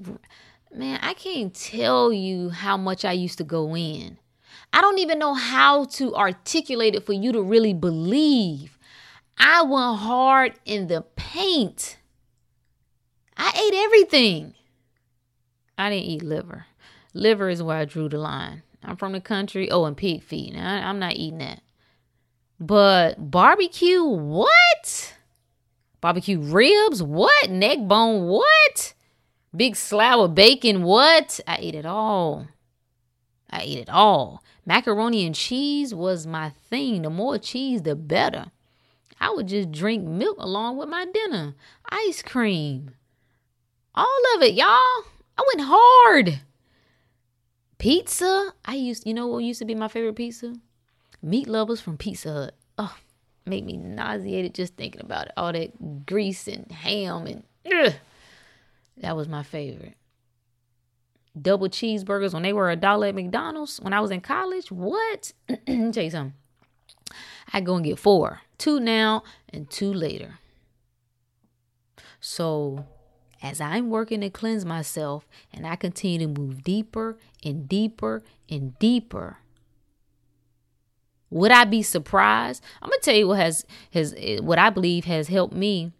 man, 0.74 0.98
I 1.02 1.14
can't 1.14 1.54
tell 1.54 2.12
you 2.12 2.50
how 2.50 2.76
much 2.76 3.04
I 3.04 3.12
used 3.12 3.38
to 3.38 3.44
go 3.44 3.76
in 3.76 4.18
I 4.72 4.80
don't 4.80 4.98
even 4.98 5.18
know 5.18 5.34
how 5.34 5.84
to 5.84 6.14
articulate 6.14 6.94
it 6.94 7.06
for 7.06 7.12
you 7.12 7.32
to 7.32 7.42
really 7.42 7.74
believe. 7.74 8.77
I 9.38 9.62
went 9.62 9.98
hard 10.00 10.54
in 10.64 10.88
the 10.88 11.02
paint. 11.16 11.98
I 13.36 13.52
ate 13.54 13.74
everything. 13.74 14.54
I 15.76 15.90
didn't 15.90 16.06
eat 16.06 16.22
liver. 16.24 16.66
Liver 17.14 17.48
is 17.48 17.62
where 17.62 17.76
I 17.76 17.84
drew 17.84 18.08
the 18.08 18.18
line. 18.18 18.62
I'm 18.82 18.96
from 18.96 19.12
the 19.12 19.20
country. 19.20 19.70
Oh, 19.70 19.84
and 19.84 19.96
pig 19.96 20.22
feet. 20.22 20.54
Now, 20.54 20.88
I'm 20.88 20.98
not 20.98 21.14
eating 21.14 21.38
that. 21.38 21.62
But 22.60 23.30
barbecue, 23.30 24.02
what? 24.02 25.14
Barbecue 26.00 26.40
ribs, 26.40 27.02
what? 27.02 27.50
Neck 27.50 27.78
bone, 27.86 28.26
what? 28.26 28.94
Big 29.54 29.76
slab 29.76 30.20
of 30.20 30.34
bacon, 30.34 30.82
what? 30.82 31.40
I 31.46 31.58
ate 31.60 31.74
it 31.74 31.86
all. 31.86 32.48
I 33.50 33.62
ate 33.62 33.78
it 33.78 33.88
all. 33.88 34.42
Macaroni 34.66 35.24
and 35.24 35.34
cheese 35.34 35.94
was 35.94 36.26
my 36.26 36.50
thing. 36.50 37.02
The 37.02 37.10
more 37.10 37.38
cheese, 37.38 37.82
the 37.82 37.96
better. 37.96 38.50
I 39.20 39.30
would 39.30 39.48
just 39.48 39.72
drink 39.72 40.04
milk 40.04 40.36
along 40.38 40.76
with 40.76 40.88
my 40.88 41.06
dinner. 41.06 41.54
Ice 41.90 42.22
cream. 42.22 42.92
All 43.94 44.20
of 44.36 44.42
it, 44.42 44.54
y'all. 44.54 44.66
I 44.66 45.44
went 45.54 45.68
hard. 45.68 46.40
Pizza. 47.78 48.52
I 48.64 48.74
used, 48.74 49.06
you 49.06 49.14
know 49.14 49.26
what 49.26 49.38
used 49.38 49.58
to 49.60 49.64
be 49.64 49.74
my 49.74 49.88
favorite 49.88 50.16
pizza? 50.16 50.54
Meat 51.22 51.48
lovers 51.48 51.80
from 51.80 51.96
Pizza 51.96 52.32
Hut. 52.32 52.54
Oh, 52.78 52.96
make 53.44 53.64
me 53.64 53.76
nauseated 53.76 54.54
just 54.54 54.76
thinking 54.76 55.00
about 55.00 55.26
it. 55.26 55.32
All 55.36 55.52
that 55.52 56.06
grease 56.06 56.46
and 56.46 56.70
ham 56.70 57.26
and 57.26 57.42
ugh. 57.72 57.94
that 58.98 59.16
was 59.16 59.28
my 59.28 59.42
favorite 59.42 59.94
double 61.40 61.68
cheeseburgers 61.68 62.32
when 62.34 62.42
they 62.42 62.52
were 62.52 62.70
a 62.70 62.76
dollar 62.76 63.08
at 63.08 63.14
McDonald's 63.14 63.78
when 63.80 63.92
I 63.92 64.00
was 64.00 64.10
in 64.10 64.20
college. 64.20 64.70
What? 64.70 65.32
tell 65.66 66.04
you 66.04 66.10
something. 66.10 66.34
I 67.52 67.60
go 67.60 67.76
and 67.76 67.84
get 67.84 67.98
four. 67.98 68.40
Two 68.58 68.80
now 68.80 69.22
and 69.52 69.70
two 69.70 69.92
later. 69.92 70.38
So 72.20 72.86
as 73.42 73.60
I'm 73.60 73.90
working 73.90 74.20
to 74.22 74.30
cleanse 74.30 74.64
myself 74.64 75.28
and 75.52 75.66
I 75.66 75.76
continue 75.76 76.18
to 76.18 76.40
move 76.40 76.64
deeper 76.64 77.16
and 77.44 77.68
deeper 77.68 78.22
and 78.50 78.76
deeper, 78.78 79.38
would 81.30 81.52
I 81.52 81.64
be 81.64 81.82
surprised? 81.82 82.62
I'm 82.82 82.88
gonna 82.88 83.00
tell 83.02 83.14
you 83.14 83.28
what 83.28 83.38
has 83.38 83.64
has 83.92 84.14
eh, 84.16 84.40
what 84.40 84.58
I 84.58 84.70
believe 84.70 85.04
has 85.04 85.28
helped 85.28 85.54
me 85.54 85.92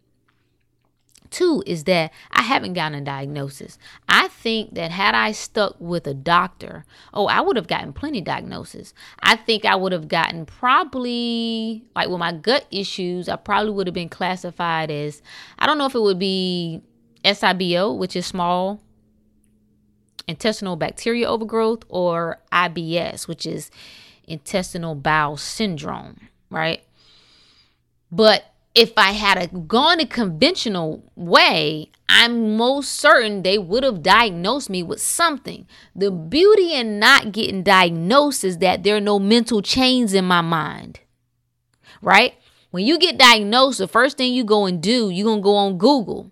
Two 1.31 1.63
is 1.67 1.85
that 1.85 2.13
I 2.31 2.43
haven't 2.43 2.73
gotten 2.73 2.99
a 2.99 3.01
diagnosis. 3.01 3.79
I 4.09 4.29
think 4.29 4.75
that 4.75 4.91
had 4.91 5.15
I 5.15 5.33
stuck 5.33 5.77
with 5.79 6.07
a 6.07 6.15
doctor, 6.15 6.85
oh, 7.13 7.27
I 7.27 7.41
would 7.41 7.57
have 7.57 7.69
gotten 7.69 7.93
plenty 7.93 8.21
diagnosis. 8.21 8.95
I 9.21 9.37
think 9.37 9.65
I 9.65 9.77
would 9.77 9.93
have 9.93 10.09
gotten 10.09 10.47
probably 10.47 11.85
like 11.95 12.09
with 12.09 12.19
my 12.19 12.33
gut 12.33 12.67
issues, 12.71 13.29
I 13.29 13.37
probably 13.37 13.73
would 13.73 13.87
have 13.87 13.95
been 13.95 14.09
classified 14.09 14.91
as 14.91 15.23
I 15.59 15.67
don't 15.67 15.79
know 15.79 15.87
if 15.87 15.95
it 15.95 16.01
would 16.01 16.19
be 16.19 16.83
SIBO, 17.25 17.97
which 17.97 18.17
is 18.17 18.27
small 18.27 18.81
intestinal 20.27 20.77
bacteria 20.77 21.29
overgrowth, 21.29 21.85
or 21.89 22.39
IBS, 22.53 23.27
which 23.27 23.47
is 23.47 23.71
intestinal 24.25 24.95
bowel 24.95 25.37
syndrome, 25.37 26.29
right? 26.51 26.83
But 28.13 28.45
if 28.79 28.93
I 28.97 29.11
had 29.11 29.67
gone 29.67 29.99
a 29.99 30.07
conventional 30.07 31.03
way, 31.17 31.91
I'm 32.09 32.57
most 32.57 32.93
certain 32.93 33.43
they 33.43 33.59
would 33.59 33.83
have 33.83 34.05
diagnosed 34.05 34.71
me 34.71 34.85
with 34.85 35.01
something. 35.01 35.67
The 35.97 36.13
beauty 36.13 36.75
in 36.75 37.01
not 37.01 37.33
getting 37.33 37.65
diagnosed 37.65 38.45
is 38.45 38.59
that 38.59 38.85
there 38.85 38.95
are 38.95 39.01
no 39.01 39.19
mental 39.19 39.63
chains 39.63 40.15
in 40.15 40.25
my 40.27 40.43
mind. 40.43 41.01
Right? 42.01 42.35
When 42.71 42.87
you 42.87 43.01
get 43.01 43.19
diagnosed, 43.19 43.79
the 43.79 43.89
first 43.89 44.17
thing 44.17 44.33
you 44.33 44.45
go 44.45 44.67
and 44.67 44.81
do, 44.81 45.11
you're 45.11 45.25
going 45.25 45.41
to 45.41 45.43
go 45.43 45.57
on 45.57 45.77
Google. 45.77 46.31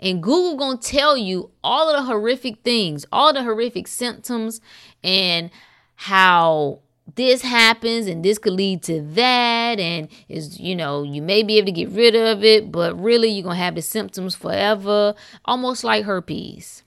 And 0.00 0.22
Google 0.22 0.56
going 0.56 0.78
to 0.78 0.88
tell 0.88 1.14
you 1.18 1.50
all 1.62 1.90
of 1.90 1.96
the 1.96 2.10
horrific 2.10 2.62
things, 2.64 3.04
all 3.12 3.34
the 3.34 3.42
horrific 3.42 3.86
symptoms 3.86 4.62
and 5.04 5.50
how 5.96 6.78
this 7.14 7.42
happens 7.42 8.06
and 8.06 8.24
this 8.24 8.38
could 8.38 8.52
lead 8.52 8.82
to 8.84 9.02
that 9.02 9.78
and 9.80 10.08
is 10.28 10.58
you 10.60 10.74
know 10.74 11.02
you 11.02 11.20
may 11.20 11.42
be 11.42 11.58
able 11.58 11.66
to 11.66 11.72
get 11.72 11.90
rid 11.90 12.14
of 12.14 12.44
it 12.44 12.70
but 12.70 12.98
really 13.00 13.28
you're 13.28 13.42
gonna 13.42 13.56
have 13.56 13.74
the 13.74 13.82
symptoms 13.82 14.34
forever 14.34 15.14
almost 15.44 15.84
like 15.84 16.04
herpes. 16.04 16.82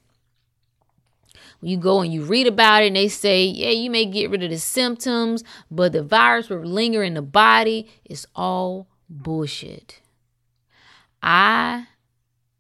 You 1.62 1.78
go 1.78 2.02
and 2.02 2.14
you 2.14 2.24
read 2.24 2.48
about 2.48 2.84
it 2.84 2.88
and 2.88 2.96
they 2.96 3.08
say 3.08 3.44
yeah 3.44 3.72
you 3.72 3.90
may 3.90 4.06
get 4.06 4.30
rid 4.30 4.44
of 4.44 4.50
the 4.50 4.58
symptoms 4.58 5.44
but 5.70 5.92
the 5.92 6.04
virus 6.04 6.50
will 6.50 6.60
linger 6.60 7.04
in 7.04 7.16
the 7.16 7.22
body 7.22 7.90
it's 8.06 8.26
all 8.36 8.88
bullshit. 9.10 10.02
I 11.22 11.88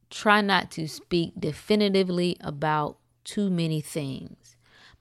try 0.09 0.41
not 0.41 0.71
to 0.71 0.87
speak 0.87 1.33
definitively 1.39 2.37
about 2.41 2.97
too 3.23 3.49
many 3.49 3.81
things 3.81 4.44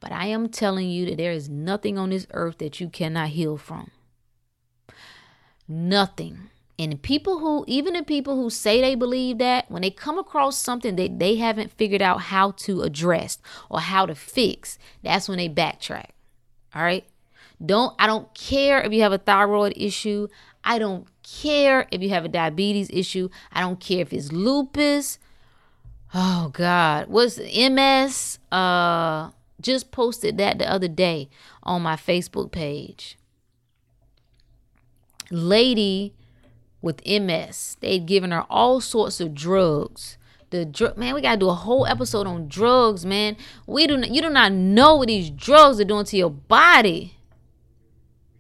but 0.05 0.13
I 0.13 0.27
am 0.27 0.51
telling 0.51 0.91
you 0.91 1.07
that 1.07 1.17
there 1.17 1.33
is 1.33 1.49
nothing 1.49 1.97
on 1.97 2.11
this 2.11 2.27
earth 2.35 2.59
that 2.59 2.79
you 2.79 2.91
cannot 2.91 3.31
heal 3.31 3.57
from. 3.57 3.91
Nothing. 5.67 6.51
And 6.79 7.01
people 7.01 7.39
who, 7.39 7.65
even 7.67 7.95
the 7.95 8.03
people 8.03 8.37
who 8.37 8.51
say 8.51 8.83
they 8.83 8.97
believe 8.97 9.39
that, 9.39 9.71
when 9.71 9.81
they 9.81 9.91
come 9.91 10.19
across 10.19 10.59
something 10.59 10.97
that 10.97 11.19
they 11.19 11.37
haven't 11.37 11.73
figured 11.73 12.03
out 12.03 12.21
how 12.21 12.51
to 12.51 12.83
address 12.83 13.39
or 13.71 13.81
how 13.81 14.05
to 14.05 14.15
fix, 14.15 14.79
that's 15.03 15.27
when 15.27 15.39
they 15.39 15.49
backtrack. 15.49 16.11
All 16.75 16.83
right. 16.83 17.07
Don't, 17.65 17.95
I 17.99 18.07
don't 18.07 18.35
care 18.35 18.83
if 18.83 18.93
you 18.93 19.01
have 19.01 19.13
a 19.13 19.19
thyroid 19.19 19.73
issue. 19.75 20.29
I 20.63 20.79
don't 20.79 21.07
care 21.23 21.89
if 21.91 22.03
you 22.03 22.11
have 22.11 22.27
a 22.27 22.29
diabetes 22.29 22.91
issue. 22.93 23.31
I 23.51 23.63
don't 23.63 23.81
care 23.81 24.03
if 24.03 24.13
it's 24.13 24.33
lupus. 24.33 25.19
Oh 26.13 26.51
God. 26.53 27.07
What's 27.09 27.39
MS? 27.39 28.39
Uh, 28.53 29.31
just 29.65 29.91
posted 29.91 30.39
that 30.39 30.59
the 30.59 30.71
other 30.71 30.89
day 30.89 31.29
on 31.63 31.83
my 31.83 31.97
Facebook 31.97 32.53
page. 32.53 33.19
Lady 35.31 36.15
with 36.83 37.05
MS, 37.07 37.77
they'd 37.81 38.07
given 38.07 38.31
her 38.31 38.45
all 38.51 38.81
sorts 38.81 39.21
of 39.21 39.35
drugs. 39.35 40.19
The 40.51 40.65
drug 40.65 40.97
man, 40.99 41.15
we 41.15 41.23
gotta 41.23 41.39
do 41.39 41.49
a 41.49 41.55
whole 41.55 41.87
episode 41.87 42.27
on 42.27 42.47
drugs, 42.47 43.05
man. 43.05 43.37
We 43.67 43.87
do 43.87 43.97
not, 43.97 44.11
you 44.11 44.21
do 44.21 44.31
not 44.31 44.53
know 44.53 44.97
what 44.97 45.09
these 45.09 45.31
drugs 45.31 45.81
are 45.81 45.85
doing 45.85 46.05
to 46.05 46.17
your 46.17 46.31
body. 46.31 47.17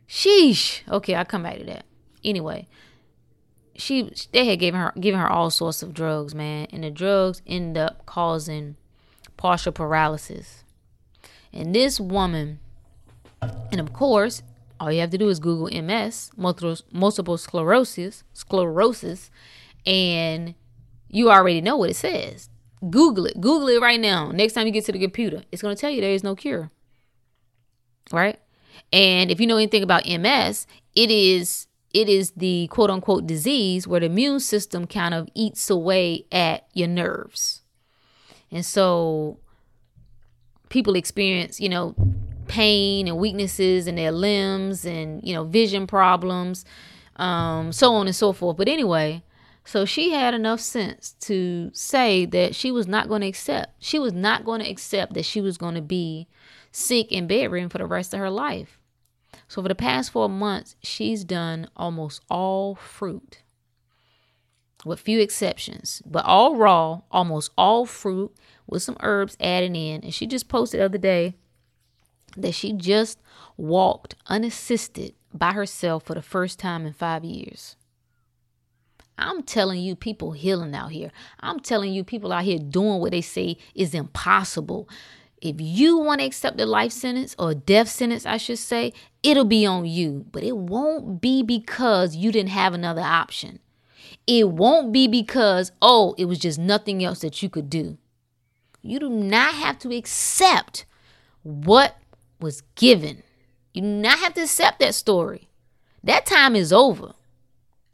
Sheesh. 0.06 0.82
Okay, 0.88 1.14
I'll 1.14 1.24
come 1.24 1.42
back 1.42 1.58
to 1.58 1.64
that. 1.64 1.86
Anyway, 2.22 2.68
she 3.74 4.12
they 4.32 4.46
had 4.46 4.60
given 4.60 4.80
her 4.80 4.92
given 5.00 5.18
her 5.18 5.28
all 5.28 5.50
sorts 5.50 5.82
of 5.82 5.94
drugs, 5.94 6.34
man, 6.34 6.66
and 6.70 6.84
the 6.84 6.90
drugs 6.90 7.42
end 7.46 7.76
up 7.76 8.04
causing 8.06 8.76
partial 9.36 9.72
paralysis. 9.72 10.63
And 11.54 11.74
this 11.74 12.00
woman, 12.00 12.58
and 13.40 13.80
of 13.80 13.92
course, 13.92 14.42
all 14.80 14.90
you 14.90 15.00
have 15.00 15.10
to 15.10 15.18
do 15.18 15.28
is 15.28 15.38
Google 15.38 15.70
MS, 15.82 16.32
multiple, 16.36 17.38
sclerosis, 17.38 18.24
sclerosis, 18.32 19.30
and 19.86 20.54
you 21.08 21.30
already 21.30 21.60
know 21.60 21.76
what 21.76 21.90
it 21.90 21.96
says. 21.96 22.50
Google 22.90 23.26
it. 23.26 23.40
Google 23.40 23.68
it 23.68 23.80
right 23.80 24.00
now. 24.00 24.32
Next 24.32 24.54
time 24.54 24.66
you 24.66 24.72
get 24.72 24.84
to 24.86 24.92
the 24.92 24.98
computer, 24.98 25.44
it's 25.52 25.62
going 25.62 25.74
to 25.74 25.80
tell 25.80 25.90
you 25.90 26.00
there 26.00 26.10
is 26.10 26.24
no 26.24 26.34
cure. 26.34 26.70
Right? 28.12 28.38
And 28.92 29.30
if 29.30 29.40
you 29.40 29.46
know 29.46 29.56
anything 29.56 29.82
about 29.82 30.06
MS, 30.06 30.66
it 30.94 31.10
is 31.10 31.68
it 31.94 32.08
is 32.08 32.32
the 32.32 32.66
quote 32.72 32.90
unquote 32.90 33.26
disease 33.26 33.86
where 33.86 34.00
the 34.00 34.06
immune 34.06 34.40
system 34.40 34.86
kind 34.86 35.14
of 35.14 35.28
eats 35.34 35.70
away 35.70 36.26
at 36.32 36.66
your 36.74 36.88
nerves. 36.88 37.62
And 38.50 38.66
so 38.66 39.38
people 40.68 40.96
experience, 40.96 41.60
you 41.60 41.68
know, 41.68 41.94
pain 42.48 43.08
and 43.08 43.16
weaknesses 43.16 43.86
in 43.86 43.96
their 43.96 44.12
limbs 44.12 44.84
and, 44.84 45.26
you 45.26 45.34
know, 45.34 45.44
vision 45.44 45.86
problems, 45.86 46.64
um, 47.16 47.72
so 47.72 47.94
on 47.94 48.06
and 48.06 48.16
so 48.16 48.32
forth. 48.32 48.56
But 48.56 48.68
anyway, 48.68 49.22
so 49.64 49.84
she 49.84 50.10
had 50.10 50.34
enough 50.34 50.60
sense 50.60 51.12
to 51.20 51.70
say 51.72 52.26
that 52.26 52.54
she 52.54 52.70
was 52.70 52.86
not 52.86 53.08
going 53.08 53.22
to 53.22 53.28
accept. 53.28 53.82
She 53.82 53.98
was 53.98 54.12
not 54.12 54.44
going 54.44 54.60
to 54.60 54.68
accept 54.68 55.14
that 55.14 55.24
she 55.24 55.40
was 55.40 55.56
going 55.56 55.74
to 55.74 55.82
be 55.82 56.28
sick 56.70 57.12
and 57.12 57.26
bedridden 57.26 57.70
for 57.70 57.78
the 57.78 57.86
rest 57.86 58.12
of 58.12 58.20
her 58.20 58.30
life. 58.30 58.78
So 59.48 59.62
for 59.62 59.68
the 59.68 59.74
past 59.74 60.10
four 60.10 60.28
months, 60.28 60.76
she's 60.82 61.24
done 61.24 61.68
almost 61.76 62.20
all 62.28 62.74
fruit, 62.74 63.42
with 64.84 65.00
few 65.00 65.20
exceptions, 65.20 66.02
but 66.04 66.24
all 66.24 66.56
raw, 66.56 67.00
almost 67.10 67.52
all 67.56 67.86
fruit 67.86 68.34
with 68.66 68.82
some 68.82 68.96
herbs 69.00 69.36
added 69.40 69.76
in. 69.76 70.02
And 70.02 70.14
she 70.14 70.26
just 70.26 70.48
posted 70.48 70.80
the 70.80 70.84
other 70.84 70.98
day 70.98 71.34
that 72.36 72.54
she 72.54 72.72
just 72.72 73.20
walked 73.56 74.14
unassisted 74.26 75.14
by 75.32 75.52
herself 75.52 76.04
for 76.04 76.14
the 76.14 76.22
first 76.22 76.58
time 76.58 76.86
in 76.86 76.92
five 76.92 77.24
years. 77.24 77.76
I'm 79.16 79.42
telling 79.42 79.80
you, 79.80 79.94
people 79.94 80.32
healing 80.32 80.74
out 80.74 80.90
here. 80.90 81.12
I'm 81.40 81.60
telling 81.60 81.92
you, 81.92 82.02
people 82.02 82.32
out 82.32 82.44
here 82.44 82.58
doing 82.58 83.00
what 83.00 83.12
they 83.12 83.20
say 83.20 83.58
is 83.74 83.94
impossible. 83.94 84.88
If 85.40 85.56
you 85.60 85.98
want 85.98 86.20
to 86.20 86.26
accept 86.26 86.60
a 86.60 86.66
life 86.66 86.90
sentence 86.90 87.36
or 87.38 87.54
death 87.54 87.88
sentence, 87.88 88.26
I 88.26 88.38
should 88.38 88.58
say, 88.58 88.92
it'll 89.22 89.44
be 89.44 89.66
on 89.66 89.84
you. 89.84 90.26
But 90.32 90.42
it 90.42 90.56
won't 90.56 91.20
be 91.20 91.42
because 91.42 92.16
you 92.16 92.32
didn't 92.32 92.50
have 92.50 92.74
another 92.74 93.02
option. 93.02 93.60
It 94.26 94.48
won't 94.48 94.92
be 94.92 95.06
because, 95.06 95.70
oh, 95.82 96.14
it 96.18 96.24
was 96.24 96.38
just 96.38 96.58
nothing 96.58 97.04
else 97.04 97.20
that 97.20 97.42
you 97.42 97.48
could 97.48 97.68
do. 97.68 97.98
You 98.86 99.00
do 99.00 99.08
not 99.08 99.54
have 99.54 99.78
to 99.80 99.96
accept 99.96 100.84
what 101.42 101.96
was 102.38 102.60
given. 102.74 103.22
You 103.72 103.80
do 103.80 103.88
not 103.88 104.18
have 104.18 104.34
to 104.34 104.42
accept 104.42 104.78
that 104.80 104.94
story. 104.94 105.48
That 106.02 106.26
time 106.26 106.54
is 106.54 106.70
over. 106.70 107.14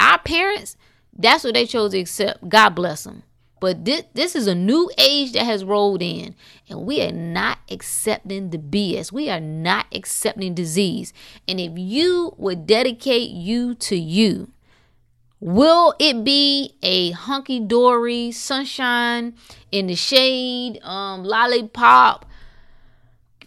Our 0.01 0.19
parents, 0.19 0.77
that's 1.17 1.45
what 1.45 1.55
they 1.55 1.65
chose 1.65 1.93
to 1.93 2.01
accept. 2.01 2.49
God 2.49 2.71
bless 2.71 3.05
them. 3.05 3.23
But 3.61 3.85
this, 3.85 4.03
this 4.15 4.35
is 4.35 4.49
a 4.49 4.55
new 4.55 4.91
age 4.99 5.33
that 5.33 5.45
has 5.45 5.65
rolled 5.65 6.03
in, 6.03 6.35
and 6.69 6.81
we 6.81 7.01
are 7.03 7.13
not 7.13 7.59
accepting 7.71 8.51
the 8.51 8.59
BS. 8.59 9.13
We 9.13 9.31
are 9.31 9.39
not 9.39 9.87
accepting 9.93 10.55
disease. 10.55 11.13
And 11.47 11.61
if 11.61 11.73
you 11.77 12.35
would 12.37 12.67
dedicate 12.67 13.31
you 13.31 13.75
to 13.77 13.97
you, 13.97 14.51
will 15.41 15.95
it 15.99 16.25
be 16.25 16.75
a 16.83 17.11
hunky 17.11 17.61
dory, 17.61 18.31
sunshine 18.31 19.35
in 19.73 19.87
the 19.87 19.97
shade, 19.97 20.81
um, 20.83 21.25
lollipop, 21.25 22.27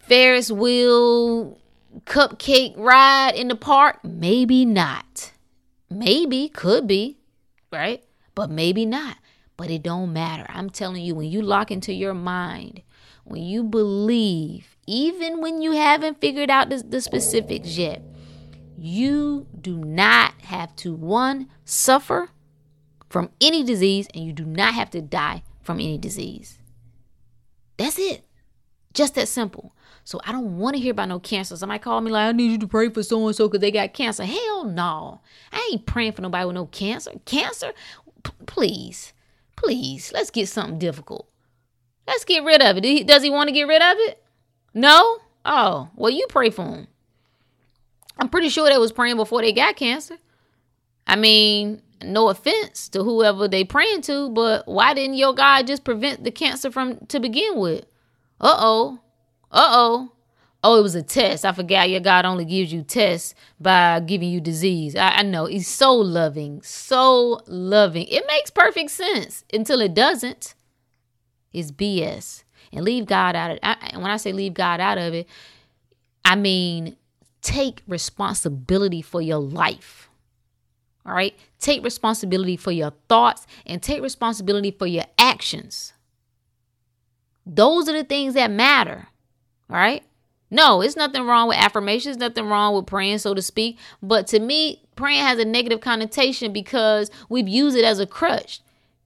Ferris 0.02 0.52
wheel, 0.52 1.60
cupcake 2.06 2.74
ride 2.78 3.36
in 3.36 3.48
the 3.48 3.56
park? 3.56 4.04
Maybe 4.04 4.66
not. 4.66 5.32
Maybe, 5.90 6.50
could 6.50 6.88
be 6.88 7.18
right? 7.74 8.04
But 8.36 8.50
maybe 8.50 8.86
not. 8.86 9.18
But 9.58 9.70
it 9.70 9.84
don't 9.84 10.14
matter. 10.14 10.46
I'm 10.48 10.70
telling 10.70 11.04
you, 11.04 11.16
when 11.16 11.28
you 11.28 11.42
lock 11.42 11.72
into 11.72 11.92
your 11.94 12.14
mind, 12.14 12.82
when 13.24 13.42
you 13.42 13.64
believe, 13.64 14.78
even 14.88 15.42
when 15.42 15.62
you 15.62 15.74
haven't 15.74 16.22
figured 16.22 16.50
out 16.50 16.70
the, 16.70 16.78
the 16.78 17.02
specifics 17.02 17.78
yet, 17.78 18.02
you 18.84 19.48
do 19.62 19.78
not 19.78 20.34
have 20.42 20.76
to 20.76 20.94
one 20.94 21.48
suffer 21.64 22.30
from 23.10 23.30
any 23.40 23.64
disease 23.64 24.08
and 24.14 24.26
you 24.26 24.34
do 24.34 24.44
not 24.44 24.74
have 24.74 24.90
to 24.90 25.02
die 25.02 25.42
from 25.62 25.80
any 25.80 25.98
disease. 25.98 26.60
That's 27.78 27.98
it. 27.98 28.26
Just 28.94 29.16
that 29.16 29.30
simple. 29.30 29.74
So 30.04 30.20
I 30.26 30.34
don't 30.34 30.58
want 30.58 30.76
to 30.76 30.82
hear 30.82 30.92
about 30.92 31.08
no 31.08 31.20
cancer. 31.20 31.56
Somebody 31.56 31.80
call 31.80 32.02
me 32.02 32.12
like, 32.12 32.28
I 32.28 32.32
need 32.34 32.52
you 32.52 32.58
to 32.58 32.68
pray 32.68 32.90
for 32.90 33.04
so 33.04 33.26
and 33.26 33.34
so 33.34 33.48
because 33.48 33.62
they 33.62 33.72
got 33.72 33.94
cancer. 33.94 34.26
Hell 34.26 34.66
no. 34.66 35.22
I 35.54 35.70
ain't 35.72 35.86
praying 35.86 36.12
for 36.12 36.22
nobody 36.22 36.46
with 36.46 36.56
no 36.56 36.66
cancer. 36.66 37.12
Cancer? 37.24 37.72
P- 38.24 38.32
please. 38.48 39.14
Please. 39.56 40.12
Let's 40.14 40.30
get 40.30 40.50
something 40.50 40.78
difficult. 40.78 41.30
Let's 42.06 42.26
get 42.26 42.44
rid 42.44 42.62
of 42.62 42.76
it. 42.76 43.08
Does 43.08 43.24
he 43.24 43.30
want 43.30 43.48
to 43.48 43.54
get 43.54 43.66
rid 43.66 43.82
of 43.82 43.96
it? 44.00 44.22
No? 44.74 45.20
Oh, 45.46 45.90
well, 45.96 46.12
you 46.12 46.28
pray 46.28 46.50
for 46.50 46.66
him. 46.66 46.88
I'm 48.18 48.30
pretty 48.30 48.50
sure 48.50 48.70
they 48.70 48.78
was 48.78 48.92
praying 48.92 49.18
before 49.18 49.42
they 49.42 49.54
got 49.54 49.76
cancer. 49.76 50.18
I 51.08 51.16
mean, 51.16 51.82
no 52.02 52.30
offense 52.30 52.90
to 52.90 53.04
whoever 53.04 53.48
they 53.48 53.64
praying 53.64 54.02
to, 54.04 54.30
but 54.30 54.68
why 54.68 54.94
didn't 54.94 55.16
your 55.16 55.34
God 55.34 55.68
just 55.68 55.84
prevent 55.84 56.24
the 56.24 56.32
cancer 56.32 56.72
from 56.72 57.06
to 57.08 57.20
begin 57.20 57.58
with? 57.58 57.86
Uh 58.40 58.56
oh. 58.58 59.00
Uh 59.52 59.68
oh. 59.70 60.12
Oh, 60.66 60.80
it 60.80 60.82
was 60.82 60.96
a 60.96 61.04
test. 61.04 61.44
I 61.44 61.52
forgot 61.52 61.90
your 61.90 62.00
God 62.00 62.24
only 62.26 62.46
gives 62.46 62.72
you 62.72 62.84
tests 62.84 63.36
by 63.60 64.00
giving 64.00 64.30
you 64.30 64.40
disease. 64.40 64.96
I, 64.96 65.10
I 65.10 65.22
know. 65.22 65.46
He's 65.46 65.68
so 65.68 65.94
loving. 65.94 66.62
So 66.62 67.42
loving. 67.48 68.08
It 68.08 68.24
makes 68.28 68.50
perfect 68.50 68.92
sense 68.92 69.44
until 69.54 69.82
it 69.82 69.94
doesn't. 69.94 70.56
It's 71.52 71.72
BS. 71.72 72.44
And 72.72 72.86
leave 72.86 73.06
God 73.06 73.36
out 73.36 73.52
of 73.52 73.60
it. 73.62 73.96
When 73.96 74.10
I 74.10 74.18
say 74.18 74.32
leave 74.32 74.54
God 74.54 74.80
out 74.80 74.98
of 74.98 75.14
it, 75.14 75.28
I 76.24 76.36
mean 76.36 76.96
take 77.44 77.84
responsibility 77.88 79.04
for 79.04 79.22
your 79.22 79.38
life. 79.38 80.10
All 81.06 81.14
right? 81.14 81.38
Take 81.60 81.84
responsibility 81.84 82.58
for 82.58 82.72
your 82.72 82.94
thoughts 83.10 83.46
and 83.66 83.84
take 83.84 84.02
responsibility 84.02 84.72
for 84.72 84.88
your 84.88 85.06
actions. 85.20 85.94
Those 87.46 87.88
are 87.90 87.94
the 87.94 88.06
things 88.06 88.34
that 88.34 88.50
matter. 88.50 89.08
All 89.70 89.76
right. 89.76 90.04
No, 90.50 90.82
it's 90.82 90.96
nothing 90.96 91.26
wrong 91.26 91.48
with 91.48 91.58
affirmations, 91.58 92.18
nothing 92.18 92.46
wrong 92.46 92.76
with 92.76 92.86
praying, 92.86 93.18
so 93.18 93.34
to 93.34 93.42
speak. 93.42 93.78
But 94.02 94.28
to 94.28 94.40
me, 94.40 94.84
praying 94.96 95.22
has 95.22 95.40
a 95.40 95.46
negative 95.46 95.82
connotation 95.82 96.54
because 96.54 97.10
we've 97.28 97.48
used 97.48 97.76
it 97.76 97.84
as 97.84 98.00
a 98.00 98.06
crutch. 98.06 98.62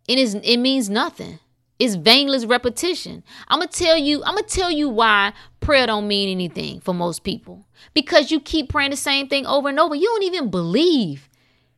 It 0.08 0.20
is 0.20 0.36
it 0.36 0.58
means 0.58 0.90
nothing. 0.90 1.40
It's 1.80 1.96
vainless 1.96 2.46
repetition. 2.46 3.24
I'm 3.48 3.60
gonna 3.60 3.72
tell 3.72 3.98
you, 3.98 4.24
I'm 4.24 4.36
gonna 4.36 4.48
tell 4.48 4.72
you 4.72 4.90
why 4.90 5.34
prayer 5.60 5.86
don't 5.86 6.08
mean 6.08 6.30
anything 6.30 6.80
for 6.80 6.94
most 6.94 7.24
people. 7.24 7.68
Because 7.94 8.32
you 8.32 8.40
keep 8.40 8.70
praying 8.70 8.92
the 8.92 8.98
same 8.98 9.28
thing 9.28 9.46
over 9.46 9.70
and 9.70 9.80
over. 9.80 9.96
You 9.96 10.08
don't 10.08 10.24
even 10.24 10.50
believe. 10.50 11.30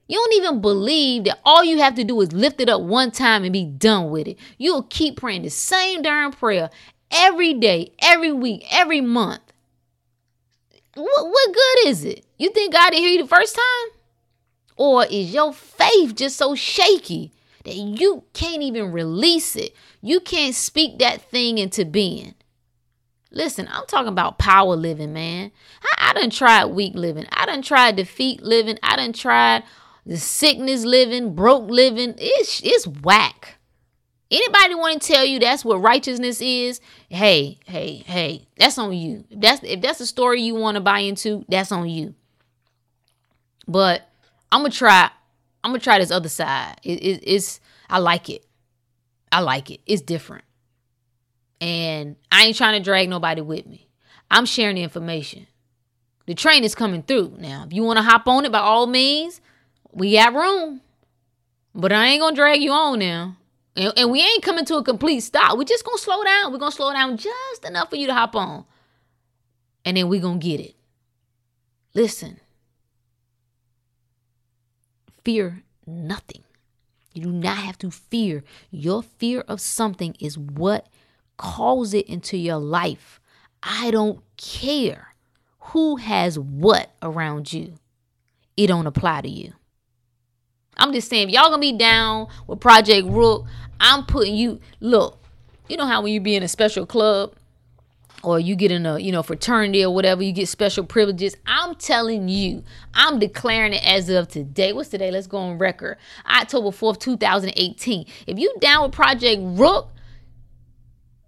You 0.08 0.18
don't 0.18 0.34
even 0.42 0.62
believe 0.62 1.26
that 1.26 1.40
all 1.44 1.64
you 1.64 1.80
have 1.80 1.96
to 1.96 2.04
do 2.04 2.20
is 2.22 2.34
lift 2.34 2.62
it 2.62 2.70
up 2.70 2.82
one 2.82 3.12
time 3.12 3.44
and 3.44 3.54
be 3.54 3.66
done 3.66 4.10
with 4.10 4.28
it. 4.28 4.40
You'll 4.58 4.84
keep 4.84 5.18
praying 5.18 5.44
the 5.44 5.50
same 5.50 6.02
darn 6.02 6.32
prayer 6.32 6.70
every 7.12 7.54
day, 7.54 7.92
every 8.02 8.32
week, 8.32 8.66
every 8.72 9.02
month. 9.02 9.42
What, 10.96 11.28
what 11.28 11.54
good 11.54 11.90
is 11.90 12.04
it? 12.06 12.26
You 12.38 12.50
think 12.50 12.74
God 12.74 12.90
didn't 12.90 13.04
hear 13.04 13.12
you 13.12 13.22
the 13.22 13.28
first 13.28 13.56
time? 13.56 14.00
Or 14.76 15.06
is 15.06 15.34
your 15.34 15.54
faith 15.54 16.16
just 16.16 16.38
so 16.38 16.56
shaky 16.56 17.32
that 17.70 17.76
you 17.76 18.24
can't 18.34 18.64
even 18.64 18.92
release 18.92 19.56
it? 19.56 19.76
You 20.02 20.20
can't 20.20 20.56
speak 20.56 20.98
that 21.00 21.22
thing 21.22 21.60
into 21.60 21.86
being. 21.86 22.34
Listen, 23.32 23.68
I'm 23.72 23.86
talking 23.86 24.08
about 24.08 24.40
power 24.40 24.76
living, 24.76 25.14
man. 25.14 25.52
I, 25.84 26.10
I 26.10 26.14
done 26.14 26.32
tried 26.32 26.66
weak 26.66 26.96
living. 26.96 27.28
I 27.32 27.46
done 27.46 27.62
tried 27.62 27.96
defeat 27.96 28.42
living. 28.42 28.80
I 28.82 28.96
done 28.96 29.14
tried 29.14 29.64
the 30.04 30.18
sickness 30.18 30.84
living, 30.84 31.36
broke 31.36 31.70
living. 31.70 32.16
It's 32.18 32.62
it's 32.64 32.88
whack. 32.88 33.60
Anybody 34.32 34.74
want 34.74 35.02
to 35.02 35.14
tell 35.14 35.26
you 35.26 35.38
that's 35.38 35.64
what 35.64 35.82
righteousness 35.82 36.42
is? 36.42 36.82
Hey, 37.10 37.60
hey, 37.66 37.98
hey, 38.06 38.48
that's 38.58 38.80
on 38.80 38.94
you. 38.94 39.26
If 39.30 39.40
that's 39.40 39.64
if 39.64 39.82
that's 39.82 40.00
the 40.00 40.08
story 40.08 40.42
you 40.42 40.56
want 40.56 40.76
to 40.76 40.82
buy 40.82 41.00
into, 41.00 41.46
that's 41.48 41.72
on 41.72 41.88
you. 41.88 42.16
But 43.68 44.10
I'm 44.52 44.62
gonna 44.62 44.74
try. 44.74 45.12
I'm 45.70 45.74
gonna 45.74 45.84
try 45.84 46.00
this 46.00 46.10
other 46.10 46.30
side. 46.30 46.78
It, 46.82 47.00
it, 47.04 47.24
it's 47.24 47.60
I 47.88 48.00
like 48.00 48.28
it. 48.28 48.44
I 49.32 49.42
like 49.42 49.70
it. 49.70 49.82
It's 49.86 50.02
different, 50.02 50.44
and 51.62 52.16
I 52.32 52.46
ain't 52.46 52.56
trying 52.58 52.74
to 52.74 52.84
drag 52.84 53.08
nobody 53.08 53.42
with 53.42 53.68
me. 53.68 53.88
I'm 54.32 54.48
sharing 54.48 54.78
the 54.78 54.82
information. 54.82 55.46
The 56.26 56.34
train 56.34 56.64
is 56.64 56.74
coming 56.74 57.04
through 57.04 57.36
now. 57.38 57.66
If 57.68 57.74
you 57.74 57.84
want 57.84 57.98
to 57.98 58.04
hop 58.04 58.28
on 58.28 58.46
it, 58.46 58.52
by 58.52 58.60
all 58.60 58.88
means, 58.88 59.42
we 59.92 60.14
got 60.14 60.34
room. 60.34 60.82
But 61.76 61.92
I 61.92 62.08
ain't 62.08 62.22
gonna 62.22 62.36
drag 62.36 62.64
you 62.64 62.72
on 62.72 62.98
now. 62.98 63.38
And, 63.76 63.94
and 63.96 64.10
we 64.10 64.22
ain't 64.22 64.42
coming 64.42 64.66
to 64.66 64.78
a 64.78 64.84
complete 64.84 65.20
stop. 65.20 65.56
We're 65.56 65.66
just 65.66 65.86
gonna 65.86 66.00
slow 66.00 66.24
down. 66.24 66.52
We're 66.52 66.58
gonna 66.58 66.72
slow 66.72 66.92
down 66.92 67.18
just 67.18 67.64
enough 67.64 67.92
for 67.92 67.96
you 67.96 68.08
to 68.08 68.14
hop 68.16 68.36
on. 68.36 68.66
And 69.86 69.98
then 69.98 70.10
we're 70.10 70.20
gonna 70.20 70.40
get 70.40 70.60
it. 70.60 70.76
Listen. 71.94 72.40
Fear 75.24 75.64
nothing. 75.86 76.44
You 77.14 77.24
do 77.24 77.32
not 77.32 77.58
have 77.58 77.78
to 77.80 77.92
fear. 77.92 78.44
Your 78.72 79.04
fear 79.04 79.42
of 79.48 79.60
something 79.60 80.16
is 80.20 80.38
what 80.38 80.88
calls 81.38 81.94
it 81.94 82.08
into 82.08 82.38
your 82.38 82.58
life. 82.58 83.20
I 83.64 83.92
don't 83.92 84.22
care 84.38 85.16
who 85.60 85.98
has 85.98 86.38
what 86.38 86.92
around 87.02 87.52
you. 87.52 87.74
It 88.56 88.68
don't 88.68 88.88
apply 88.88 89.22
to 89.22 89.30
you. 89.30 89.54
I'm 90.78 90.94
just 90.94 91.10
saying, 91.10 91.30
y'all 91.30 91.50
gonna 91.50 91.60
be 91.60 91.74
down 91.74 92.28
with 92.48 92.60
Project 92.60 93.08
Rook, 93.08 93.46
I'm 93.80 94.06
putting 94.06 94.36
you. 94.36 94.60
Look, 94.80 95.22
you 95.68 95.78
know 95.78 95.86
how 95.86 96.02
when 96.02 96.14
you 96.14 96.22
be 96.22 96.36
in 96.36 96.44
a 96.44 96.48
special 96.48 96.86
club 96.86 97.36
or 98.24 98.40
you 98.40 98.56
get 98.56 98.72
in 98.72 98.86
a 98.86 99.00
you 99.00 99.12
know 99.12 99.24
fraternity 99.24 99.84
or 99.84 99.94
whatever 99.94 100.22
you 100.22 100.32
get 100.32 100.48
special 100.48 100.84
privileges 100.84 101.36
i'm 101.46 101.76
telling 101.76 102.28
you 102.28 102.64
i'm 102.94 103.20
declaring 103.20 103.74
it 103.74 103.86
as 103.88 104.10
of 104.10 104.28
today. 104.28 104.74
What's 104.74 104.90
today? 104.90 105.12
Let's 105.12 105.28
go 105.28 105.38
on 105.38 105.58
record. 105.58 105.98
October 106.30 106.70
4th 106.70 107.00
2018 107.00 108.06
if 108.28 108.38
you 108.38 108.54
down 108.60 108.84
with 108.84 108.92
project 108.92 109.42
rook 109.44 109.90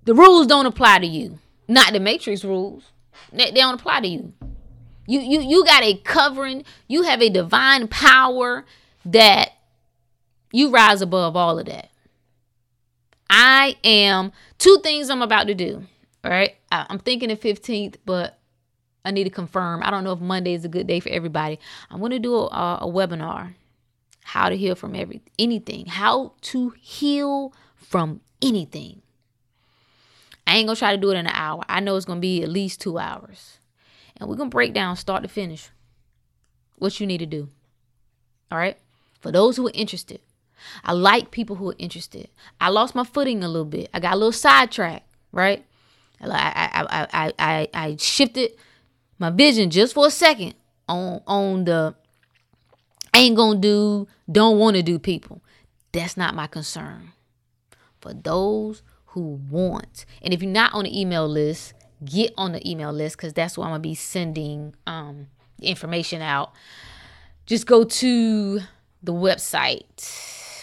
the 0.04 0.14
rules 0.14 0.48
don't 0.48 0.66
apply 0.66 1.00
to 1.00 1.08
you. 1.08 1.38
Not 1.68 1.94
the 1.94 2.00
matrix 2.00 2.44
rules. 2.44 2.92
They, 3.32 3.46
they 3.46 3.62
don't 3.62 3.76
apply 3.76 4.02
to 4.02 4.08
you. 4.08 4.34
You 5.08 5.20
you 5.20 5.42
you 5.42 5.66
got 5.66 5.84
a 5.84 5.96
covering. 5.96 6.64
You 6.88 7.04
have 7.04 7.22
a 7.22 7.30
divine 7.30 7.88
power 7.88 8.66
that 9.06 9.52
you 10.52 10.70
rise 10.70 11.02
above 11.02 11.36
all 11.36 11.60
of 11.60 11.66
that. 11.68 11.90
I 13.30 13.78
am 13.84 14.32
two 14.58 14.80
things 14.84 15.10
i'm 15.10 15.22
about 15.22 15.48
to 15.48 15.56
do 15.56 15.88
all 16.24 16.32
right. 16.32 16.56
I, 16.72 16.86
am 16.90 17.00
thinking 17.00 17.30
the 17.30 17.36
15th, 17.36 17.96
but 18.06 18.40
I 19.04 19.12
need 19.12 19.24
to 19.24 19.30
confirm. 19.30 19.82
I 19.84 19.90
don't 19.90 20.04
know 20.04 20.14
if 20.14 20.20
Monday 20.20 20.54
is 20.54 20.66
a 20.66 20.70
good 20.70 20.88
day 20.88 21.00
for 21.00 21.10
everybody. 21.10 21.60
I'm 21.90 22.00
going 22.00 22.12
to 22.12 22.20
do 22.20 22.36
a, 22.36 22.80
a 22.82 22.88
webinar 22.88 23.54
how 24.24 24.50
to 24.50 24.56
heal 24.56 24.76
from 24.76 24.96
every 24.96 25.22
anything, 25.40 25.88
how 25.88 26.34
to 26.42 26.74
heal 26.80 27.54
from 27.76 28.22
anything. 28.42 29.02
I 30.46 30.56
ain't 30.56 30.68
to 30.76 30.80
try 30.80 30.96
to 30.96 31.02
do 31.02 31.12
it 31.12 31.18
in 31.18 31.28
an 31.28 31.34
hour. 31.34 31.64
I 31.68 31.80
know 31.80 31.96
it's 31.96 32.06
to 32.18 32.22
be 32.22 32.44
at 32.44 32.50
least 32.50 32.82
two 32.82 32.98
hours. 32.98 33.58
And 34.18 34.30
we're 34.30 34.36
to 34.50 34.54
break 34.54 34.74
down 34.74 34.96
start 34.96 35.24
to 35.24 35.30
finish 35.30 35.70
what 36.78 37.00
you 37.00 37.08
need 37.08 37.20
to 37.20 37.26
do. 37.26 37.50
All 38.52 38.58
right. 38.58 38.78
For 39.20 39.32
those 39.32 39.58
who 39.58 39.68
are 39.68 39.74
interested, 39.74 40.20
I 40.84 40.94
like 40.94 41.32
people 41.32 41.56
who 41.56 41.70
are 41.72 41.76
interested. 41.78 42.30
I 42.60 42.70
lost 42.70 42.96
my 42.96 43.04
footing 43.04 43.44
a 43.44 43.48
little 43.48 43.66
bit. 43.66 43.90
I 43.94 44.00
got 44.00 44.14
a 44.14 44.18
little 44.18 44.32
sidetracked, 44.32 45.08
right? 45.32 45.66
I, 46.22 46.70
I, 46.74 47.08
I, 47.14 47.34
I, 47.40 47.68
I 47.74 47.96
shifted 47.98 48.52
my 49.18 49.30
vision 49.30 49.70
just 49.70 49.94
for 49.94 50.08
a 50.08 50.12
second 50.12 50.56
on 50.88 51.22
on 51.26 51.66
the 51.66 51.96
ain't 53.16 53.36
gonna 53.36 53.60
do, 53.60 54.08
don't 54.32 54.58
want 54.58 54.76
to 54.76 54.84
do 54.84 55.00
people. 55.00 55.42
That's 55.92 56.18
not 56.18 56.36
my 56.36 56.48
concern. 56.48 57.12
For 58.00 58.14
those 58.14 58.82
who 59.08 59.40
want, 59.50 60.06
and 60.22 60.34
if 60.34 60.42
you're 60.42 60.52
not 60.52 60.74
on 60.74 60.86
the 60.86 61.00
email 61.00 61.28
list, 61.28 61.74
get 62.04 62.34
on 62.38 62.54
the 62.54 62.70
email 62.70 62.92
list 62.92 63.18
because 63.18 63.34
that's 63.34 63.58
where 63.58 63.66
I'm 63.66 63.72
gonna 63.72 63.82
be 63.82 63.96
sending 63.96 64.76
um, 64.88 65.28
information 65.62 66.22
out. 66.22 66.54
Just 67.46 67.68
go 67.68 67.84
to 67.84 68.60
the 69.04 69.14
website 69.14 69.86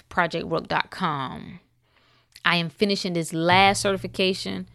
projectrook.com. 0.08 1.60
I 2.44 2.56
am 2.56 2.70
finishing 2.70 3.12
this 3.12 3.32
last 3.32 3.82
certification 3.82 4.68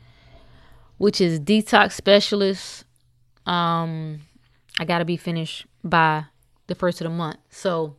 which 1.03 1.19
is 1.19 1.37
detox 1.37 1.91
specialist. 1.91 2.85
Um, 3.45 4.21
I 4.79 4.85
got 4.85 4.99
to 4.99 5.05
be 5.05 5.17
finished 5.17 5.65
by 5.83 6.23
the 6.67 6.75
first 6.75 7.01
of 7.01 7.05
the 7.05 7.09
month. 7.09 7.39
So 7.49 7.97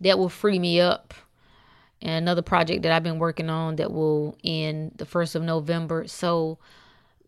that 0.00 0.16
will 0.16 0.28
free 0.28 0.60
me 0.60 0.80
up. 0.80 1.14
And 2.00 2.12
another 2.12 2.42
project 2.42 2.84
that 2.84 2.92
I've 2.92 3.02
been 3.02 3.18
working 3.18 3.50
on 3.50 3.74
that 3.76 3.90
will 3.90 4.38
end 4.44 4.92
the 4.98 5.04
first 5.04 5.34
of 5.34 5.42
November. 5.42 6.06
So 6.06 6.58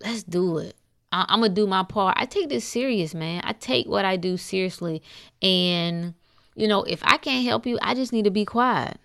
let's 0.00 0.22
do 0.22 0.58
it. 0.58 0.76
I- 1.10 1.26
I'm 1.28 1.40
gonna 1.40 1.52
do 1.52 1.66
my 1.66 1.82
part. 1.82 2.16
I 2.16 2.24
take 2.24 2.48
this 2.48 2.64
serious, 2.64 3.14
man. 3.14 3.40
I 3.44 3.52
take 3.52 3.88
what 3.88 4.04
I 4.04 4.16
do 4.16 4.36
seriously. 4.36 5.02
And 5.42 6.14
you 6.54 6.68
know, 6.68 6.84
if 6.84 7.00
I 7.02 7.16
can't 7.16 7.44
help 7.44 7.66
you, 7.66 7.80
I 7.82 7.94
just 7.94 8.12
need 8.12 8.26
to 8.26 8.30
be 8.30 8.44
quiet. 8.44 9.00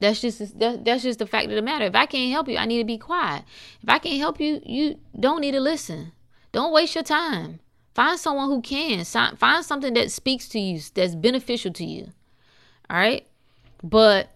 That's 0.00 0.20
just 0.20 0.58
that, 0.58 0.84
that's 0.84 1.02
just 1.02 1.18
the 1.18 1.26
fact 1.26 1.46
of 1.46 1.56
the 1.56 1.62
matter. 1.62 1.86
If 1.86 1.94
I 1.94 2.06
can't 2.06 2.30
help 2.32 2.48
you, 2.48 2.56
I 2.56 2.66
need 2.66 2.78
to 2.78 2.84
be 2.84 2.98
quiet. 2.98 3.44
If 3.82 3.88
I 3.88 3.98
can't 3.98 4.18
help 4.18 4.40
you, 4.40 4.60
you 4.64 4.98
don't 5.18 5.40
need 5.40 5.52
to 5.52 5.60
listen. 5.60 6.12
Don't 6.52 6.72
waste 6.72 6.94
your 6.94 7.04
time. 7.04 7.60
Find 7.94 8.18
someone 8.18 8.48
who 8.48 8.62
can. 8.62 9.04
Find 9.04 9.64
something 9.64 9.94
that 9.94 10.12
speaks 10.12 10.48
to 10.50 10.60
you, 10.60 10.80
that's 10.94 11.16
beneficial 11.16 11.72
to 11.72 11.84
you. 11.84 12.12
All 12.88 12.96
right? 12.96 13.26
But 13.82 14.30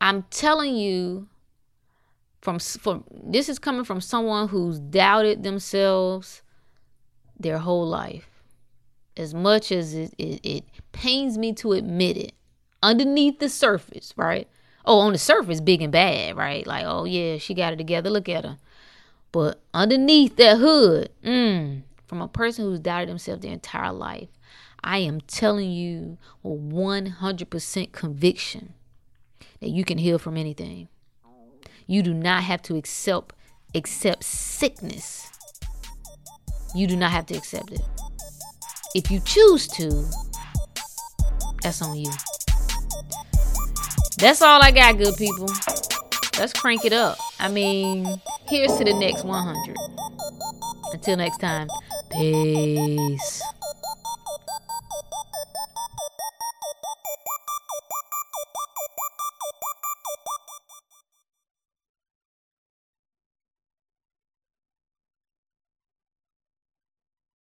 I'm 0.00 0.24
telling 0.30 0.76
you 0.76 1.28
from 2.40 2.58
from 2.58 3.04
this 3.10 3.48
is 3.48 3.58
coming 3.58 3.84
from 3.84 4.00
someone 4.00 4.48
who's 4.48 4.78
doubted 4.78 5.42
themselves 5.42 6.42
their 7.38 7.58
whole 7.58 7.86
life. 7.86 8.28
As 9.16 9.34
much 9.34 9.72
as 9.72 9.94
it, 9.94 10.14
it, 10.18 10.40
it 10.44 10.64
pains 10.92 11.36
me 11.36 11.52
to 11.54 11.72
admit 11.72 12.16
it, 12.16 12.32
underneath 12.82 13.38
the 13.38 13.48
surface, 13.48 14.12
right? 14.16 14.48
Oh, 14.84 15.00
on 15.00 15.12
the 15.12 15.18
surface, 15.18 15.60
big 15.60 15.82
and 15.82 15.92
bad, 15.92 16.36
right? 16.36 16.66
Like, 16.66 16.84
oh 16.86 17.04
yeah, 17.04 17.38
she 17.38 17.54
got 17.54 17.72
it 17.72 17.76
together. 17.76 18.10
Look 18.10 18.28
at 18.28 18.44
her. 18.44 18.58
But 19.32 19.60
underneath 19.74 20.36
that 20.36 20.58
hood, 20.58 21.10
mm, 21.22 21.82
from 22.06 22.22
a 22.22 22.28
person 22.28 22.64
who's 22.64 22.80
doubted 22.80 23.08
themselves 23.08 23.42
their 23.42 23.52
entire 23.52 23.92
life, 23.92 24.28
I 24.82 24.98
am 24.98 25.20
telling 25.22 25.70
you 25.70 26.16
with 26.42 26.72
100% 26.72 27.92
conviction 27.92 28.74
that 29.60 29.68
you 29.68 29.84
can 29.84 29.98
heal 29.98 30.18
from 30.18 30.36
anything. 30.36 30.88
You 31.86 32.02
do 32.02 32.14
not 32.14 32.44
have 32.44 32.62
to 32.62 32.76
accept 32.76 33.34
accept 33.74 34.24
sickness. 34.24 35.30
You 36.74 36.86
do 36.86 36.96
not 36.96 37.10
have 37.10 37.26
to 37.26 37.36
accept 37.36 37.72
it. 37.72 37.82
If 38.94 39.10
you 39.10 39.20
choose 39.20 39.66
to, 39.68 40.08
that's 41.62 41.82
on 41.82 41.96
you. 41.96 42.10
That's 44.18 44.42
all 44.42 44.60
I 44.60 44.72
got, 44.72 44.98
good 44.98 45.16
people. 45.16 45.46
Let's 46.38 46.52
crank 46.52 46.84
it 46.84 46.92
up. 46.92 47.18
I 47.38 47.48
mean, 47.48 48.20
here's 48.48 48.76
to 48.78 48.84
the 48.84 48.92
next 48.94 49.24
100. 49.24 49.76
Until 50.92 51.16
next 51.16 51.38
time, 51.38 51.68
peace. 52.10 53.42